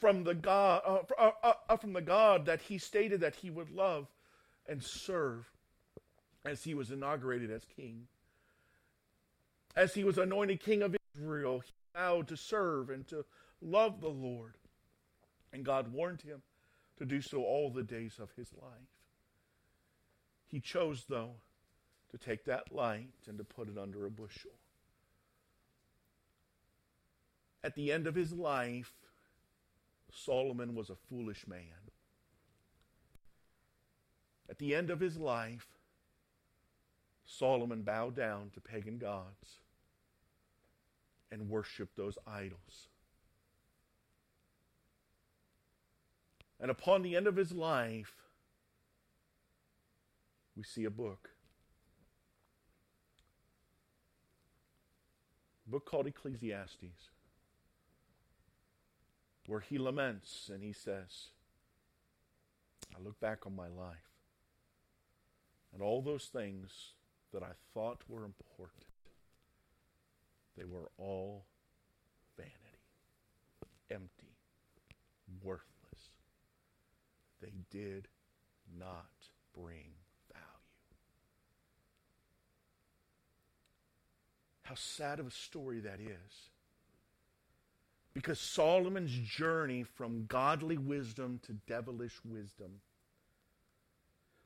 from 0.00 0.24
the 0.24 0.34
God, 0.34 0.82
uh, 0.86 1.00
uh, 1.18 1.30
uh, 1.42 1.52
uh, 1.68 1.76
from 1.76 1.92
the 1.92 2.00
God 2.00 2.46
that 2.46 2.62
he 2.62 2.78
stated 2.78 3.20
that 3.20 3.36
he 3.36 3.50
would 3.50 3.70
love 3.70 4.08
and 4.66 4.82
serve 4.82 5.50
as 6.44 6.64
he 6.64 6.74
was 6.74 6.90
inaugurated 6.90 7.50
as 7.50 7.64
king. 7.76 8.06
As 9.76 9.94
he 9.94 10.02
was 10.02 10.16
anointed 10.16 10.60
king 10.60 10.82
of 10.82 10.96
Israel, 11.14 11.60
he 11.60 11.72
vowed 11.94 12.28
to 12.28 12.36
serve 12.36 12.88
and 12.88 13.06
to 13.08 13.26
love 13.60 14.00
the 14.00 14.08
Lord. 14.08 14.54
And 15.52 15.64
God 15.64 15.92
warned 15.92 16.22
him 16.22 16.40
to 16.96 17.04
do 17.04 17.20
so 17.20 17.44
all 17.44 17.70
the 17.70 17.82
days 17.82 18.18
of 18.18 18.30
his 18.36 18.48
life. 18.54 18.88
He 20.46 20.60
chose, 20.60 21.04
though, 21.08 21.34
to 22.10 22.18
take 22.18 22.44
that 22.44 22.72
light 22.72 23.12
and 23.28 23.38
to 23.38 23.44
put 23.44 23.68
it 23.68 23.78
under 23.78 24.06
a 24.06 24.10
bushel. 24.10 24.50
At 27.62 27.74
the 27.74 27.92
end 27.92 28.06
of 28.06 28.14
his 28.14 28.32
life, 28.32 28.92
Solomon 30.12 30.74
was 30.74 30.90
a 30.90 30.96
foolish 31.08 31.46
man. 31.46 31.90
At 34.48 34.58
the 34.58 34.74
end 34.74 34.90
of 34.90 34.98
his 34.98 35.16
life, 35.16 35.68
Solomon 37.24 37.82
bowed 37.82 38.16
down 38.16 38.50
to 38.54 38.60
pagan 38.60 38.98
gods 38.98 39.58
and 41.30 41.48
worshiped 41.48 41.96
those 41.96 42.18
idols. 42.26 42.88
And 46.58 46.70
upon 46.70 47.02
the 47.02 47.16
end 47.16 47.26
of 47.26 47.36
his 47.36 47.52
life, 47.52 48.14
we 50.56 50.64
see 50.64 50.84
a 50.84 50.90
book. 50.90 51.29
Book 55.70 55.86
called 55.86 56.06
Ecclesiastes, 56.06 57.10
where 59.46 59.60
he 59.60 59.78
laments 59.78 60.50
and 60.52 60.62
he 60.62 60.72
says, 60.72 61.28
I 62.94 63.02
look 63.02 63.20
back 63.20 63.46
on 63.46 63.54
my 63.54 63.68
life 63.68 64.10
and 65.72 65.82
all 65.82 66.02
those 66.02 66.26
things 66.26 66.92
that 67.32 67.42
I 67.42 67.52
thought 67.72 68.02
were 68.08 68.24
important, 68.24 68.84
they 70.56 70.64
were 70.64 70.90
all 70.98 71.44
vanity, 72.36 72.54
empty, 73.90 74.36
worthless. 75.42 75.64
They 77.40 77.52
did 77.70 78.08
not 78.78 79.06
bring 79.54 79.92
value. 80.32 80.44
How 84.70 84.76
sad 84.76 85.18
of 85.18 85.26
a 85.26 85.32
story 85.32 85.80
that 85.80 85.98
is. 85.98 86.50
Because 88.14 88.38
Solomon's 88.38 89.10
journey 89.10 89.82
from 89.82 90.26
godly 90.26 90.78
wisdom 90.78 91.40
to 91.46 91.54
devilish 91.66 92.20
wisdom 92.24 92.80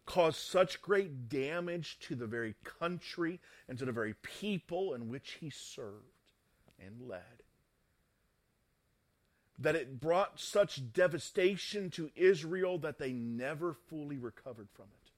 caused 0.06 0.38
such 0.38 0.80
great 0.80 1.28
damage 1.28 1.98
to 2.00 2.14
the 2.14 2.26
very 2.26 2.54
country 2.64 3.38
and 3.68 3.78
to 3.78 3.84
the 3.84 3.92
very 3.92 4.14
people 4.14 4.94
in 4.94 5.10
which 5.10 5.36
he 5.40 5.50
served 5.50 6.22
and 6.82 7.06
led 7.06 7.42
that 9.58 9.76
it 9.76 10.00
brought 10.00 10.40
such 10.40 10.90
devastation 10.94 11.90
to 11.90 12.10
Israel 12.16 12.78
that 12.78 12.98
they 12.98 13.12
never 13.12 13.74
fully 13.74 14.16
recovered 14.16 14.68
from 14.72 14.86
it 14.86 15.10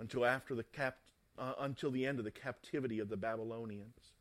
until 0.00 0.24
after 0.24 0.56
the 0.56 0.64
cap, 0.64 0.96
uh, 1.38 1.54
until 1.60 1.90
the 1.90 2.06
end 2.06 2.18
of 2.18 2.24
the 2.24 2.30
captivity 2.30 2.98
of 2.98 3.08
the 3.08 3.16
Babylonians. 3.16 4.12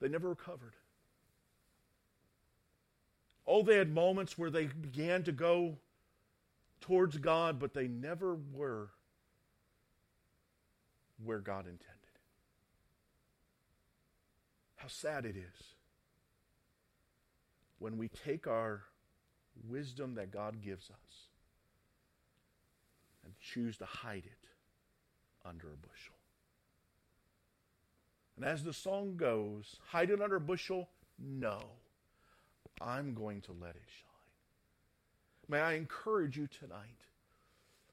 They 0.00 0.08
never 0.08 0.28
recovered. 0.28 0.74
Oh, 3.46 3.62
they 3.62 3.76
had 3.76 3.92
moments 3.92 4.36
where 4.36 4.50
they 4.50 4.66
began 4.66 5.22
to 5.24 5.32
go 5.32 5.78
towards 6.80 7.16
God, 7.16 7.58
but 7.58 7.74
they 7.74 7.88
never 7.88 8.36
were 8.52 8.90
where 11.24 11.38
God 11.38 11.64
intended. 11.64 11.84
How 14.76 14.88
sad 14.88 15.24
it 15.24 15.36
is 15.36 15.74
when 17.78 17.96
we 17.96 18.08
take 18.08 18.46
our 18.46 18.82
wisdom 19.68 20.14
that 20.14 20.30
God 20.30 20.60
gives 20.62 20.90
us 20.90 21.27
and 23.28 23.38
choose 23.40 23.76
to 23.76 23.84
hide 23.84 24.24
it 24.24 24.48
under 25.46 25.66
a 25.66 25.76
bushel. 25.76 26.14
And 28.36 28.44
as 28.46 28.64
the 28.64 28.72
song 28.72 29.16
goes, 29.16 29.76
hide 29.88 30.08
it 30.08 30.22
under 30.22 30.36
a 30.36 30.40
bushel? 30.40 30.88
No. 31.18 31.60
I'm 32.80 33.12
going 33.12 33.42
to 33.42 33.52
let 33.52 33.74
it 33.76 33.82
shine. 33.86 34.08
May 35.48 35.60
I 35.60 35.74
encourage 35.74 36.38
you 36.38 36.46
tonight 36.46 37.04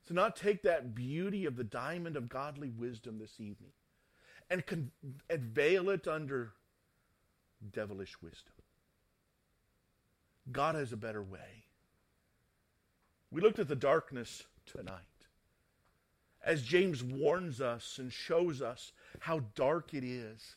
to 0.07 0.13
not 0.13 0.37
take 0.37 0.61
that 0.61 0.95
beauty 0.95 1.45
of 1.45 1.57
the 1.57 1.63
diamond 1.63 2.15
of 2.15 2.29
godly 2.29 2.69
wisdom 2.69 3.19
this 3.19 3.39
evening 3.39 3.73
and, 4.49 4.65
con- 4.65 4.91
and 5.29 5.41
veil 5.41 5.89
it 5.89 6.07
under 6.07 6.53
devilish 7.73 8.21
wisdom. 8.21 8.53
God 10.51 10.75
has 10.75 10.93
a 10.93 10.97
better 10.97 11.23
way. 11.23 11.65
We 13.31 13.41
looked 13.41 13.59
at 13.59 13.67
the 13.67 13.75
darkness 13.75 14.43
tonight. 14.65 15.14
As 16.45 16.61
James 16.61 17.03
warns 17.03 17.59
us 17.59 17.97
and 17.97 18.13
shows 18.13 18.61
us 18.61 18.93
how 19.19 19.41
dark 19.55 19.93
it 19.93 20.03
is, 20.03 20.55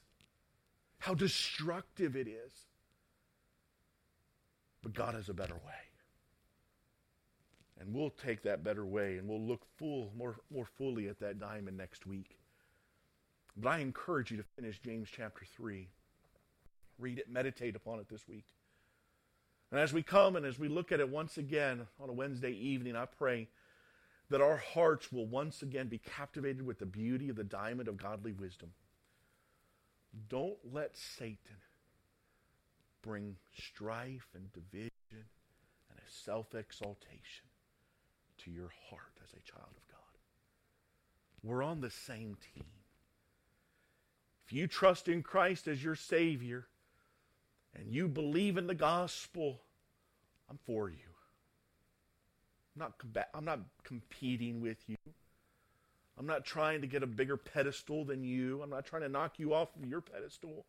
how 0.99 1.14
destructive 1.14 2.14
it 2.14 2.28
is. 2.28 2.53
But 4.82 4.95
God 4.95 5.14
has 5.14 5.28
a 5.28 5.34
better 5.34 5.55
way. 5.55 5.61
And 7.80 7.95
we'll 7.95 8.11
take 8.11 8.43
that 8.43 8.62
better 8.62 8.84
way 8.84 9.16
and 9.18 9.26
we'll 9.26 9.41
look 9.41 9.62
full, 9.78 10.12
more, 10.16 10.36
more 10.53 10.66
fully 10.66 11.09
at 11.09 11.20
that 11.20 11.41
diamond 11.41 11.76
next 11.76 12.07
week. 12.07 12.39
But 13.57 13.70
I 13.70 13.78
encourage 13.78 14.30
you 14.30 14.36
to 14.36 14.45
finish 14.57 14.78
James 14.80 15.09
chapter 15.11 15.47
3 15.57 15.89
read 16.99 17.18
it, 17.18 17.30
meditate 17.30 17.76
upon 17.76 18.01
it 18.01 18.09
this 18.09 18.26
week. 18.28 18.47
And 19.70 19.80
as 19.80 19.93
we 19.93 20.03
come 20.03 20.36
and 20.36 20.47
as 20.47 20.59
we 20.59 20.68
look 20.68 20.93
at 20.93 21.01
it 21.01 21.09
once 21.09 21.39
again 21.39 21.86
on 22.01 22.09
a 22.09 22.12
Wednesday 22.12 22.53
evening, 22.53 22.97
I 22.97 23.05
pray 23.05 23.49
that 24.31 24.41
our 24.41 24.57
hearts 24.57 25.11
will 25.11 25.26
once 25.26 25.62
again 25.62 25.89
be 25.89 25.99
captivated 25.99 26.62
with 26.62 26.79
the 26.79 26.87
beauty 26.87 27.29
of 27.29 27.37
the 27.37 27.45
diamond 27.45 27.89
of 27.89 27.97
godly 27.97 28.33
wisdom. 28.33 28.70
Don't 30.29 30.59
let 30.72 30.97
Satan 30.97 31.57
bring 33.03 33.37
strife 33.57 34.29
and 34.35 34.53
division 34.53 34.91
and 35.12 35.99
a 35.99 36.11
self 36.11 36.55
exaltation 36.55 37.47
to 38.39 38.51
your 38.51 38.70
heart 38.91 39.18
as 39.24 39.33
a 39.33 39.51
child 39.51 39.70
of 39.76 39.89
God. 39.89 39.99
We're 41.43 41.62
on 41.62 41.81
the 41.81 41.91
same 41.91 42.37
team. 42.55 42.64
If 44.47 44.53
you 44.53 44.66
trust 44.66 45.09
in 45.09 45.22
Christ 45.22 45.68
as 45.68 45.83
your 45.83 45.95
Savior, 45.95 46.66
and 47.74 47.93
you 47.93 48.09
believe 48.09 48.57
in 48.57 48.66
the 48.66 48.74
gospel, 48.74 49.61
I'm 50.51 50.59
for 50.64 50.89
you. 50.89 51.07
I'm 52.81 52.93
not, 53.14 53.26
I'm 53.35 53.45
not 53.45 53.61
competing 53.85 54.61
with 54.61 54.79
you. 54.87 54.97
I'm 56.18 56.26
not 56.26 56.45
trying 56.45 56.81
to 56.81 56.87
get 56.87 57.03
a 57.03 57.07
bigger 57.07 57.37
pedestal 57.37 58.05
than 58.05 58.24
you. 58.24 58.61
I'm 58.62 58.70
not 58.70 58.87
trying 58.87 59.03
to 59.03 59.09
knock 59.09 59.39
you 59.39 59.55
off 59.55 59.68
of 59.76 59.89
your 59.89 60.01
pedestal. 60.01 60.66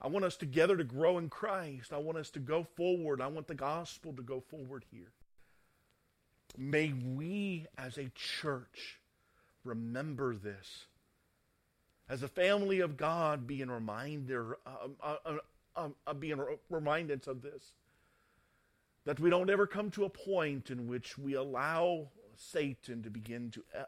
I 0.00 0.08
want 0.08 0.24
us 0.24 0.36
together 0.36 0.76
to 0.76 0.84
grow 0.84 1.18
in 1.18 1.28
Christ. 1.28 1.92
I 1.92 1.98
want 1.98 2.18
us 2.18 2.30
to 2.30 2.40
go 2.40 2.66
forward. 2.76 3.20
I 3.20 3.28
want 3.28 3.46
the 3.46 3.54
gospel 3.54 4.12
to 4.14 4.22
go 4.22 4.40
forward 4.40 4.84
here. 4.90 5.12
May 6.56 6.92
we 6.92 7.66
as 7.78 7.96
a 7.96 8.10
church 8.14 9.00
remember 9.64 10.36
this 10.36 10.86
as 12.08 12.22
a 12.22 12.28
family 12.28 12.80
of 12.80 12.96
God, 12.96 13.46
be 13.46 13.56
being 13.56 13.70
reminder, 13.70 14.58
uh, 14.66 14.88
uh, 15.02 15.16
uh, 15.24 15.36
um, 15.76 15.94
uh, 16.06 16.12
being 16.12 16.40
reminded 16.68 17.26
of 17.26 17.42
this, 17.42 17.72
that 19.04 19.20
we 19.20 19.30
don't 19.30 19.50
ever 19.50 19.66
come 19.66 19.90
to 19.90 20.04
a 20.04 20.10
point 20.10 20.70
in 20.70 20.86
which 20.86 21.18
we 21.18 21.34
allow 21.34 22.08
Satan 22.36 23.02
to 23.02 23.10
begin 23.10 23.50
to 23.50 23.64
uh, 23.78 23.84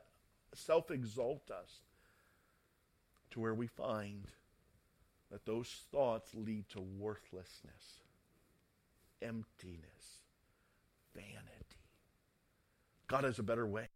self-exalt 0.55 1.51
us, 1.51 1.81
to 3.31 3.41
where 3.41 3.55
we 3.55 3.67
find 3.67 4.27
that 5.31 5.45
those 5.47 5.83
thoughts 5.91 6.35
lead 6.35 6.69
to 6.69 6.81
worthlessness, 6.81 8.01
emptiness, 9.21 10.21
vanity. 11.15 11.37
God 13.09 13.25
has 13.25 13.39
a 13.39 13.43
better 13.43 13.67
way. 13.67 13.89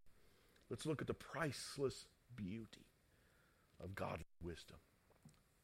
Let's 0.68 0.87
look 0.87 1.01
at 1.01 1.07
the 1.07 1.14
priceless 1.14 2.07
beauty 2.37 2.87
of 3.83 3.95
godly 3.95 4.27
wisdom. 4.43 4.77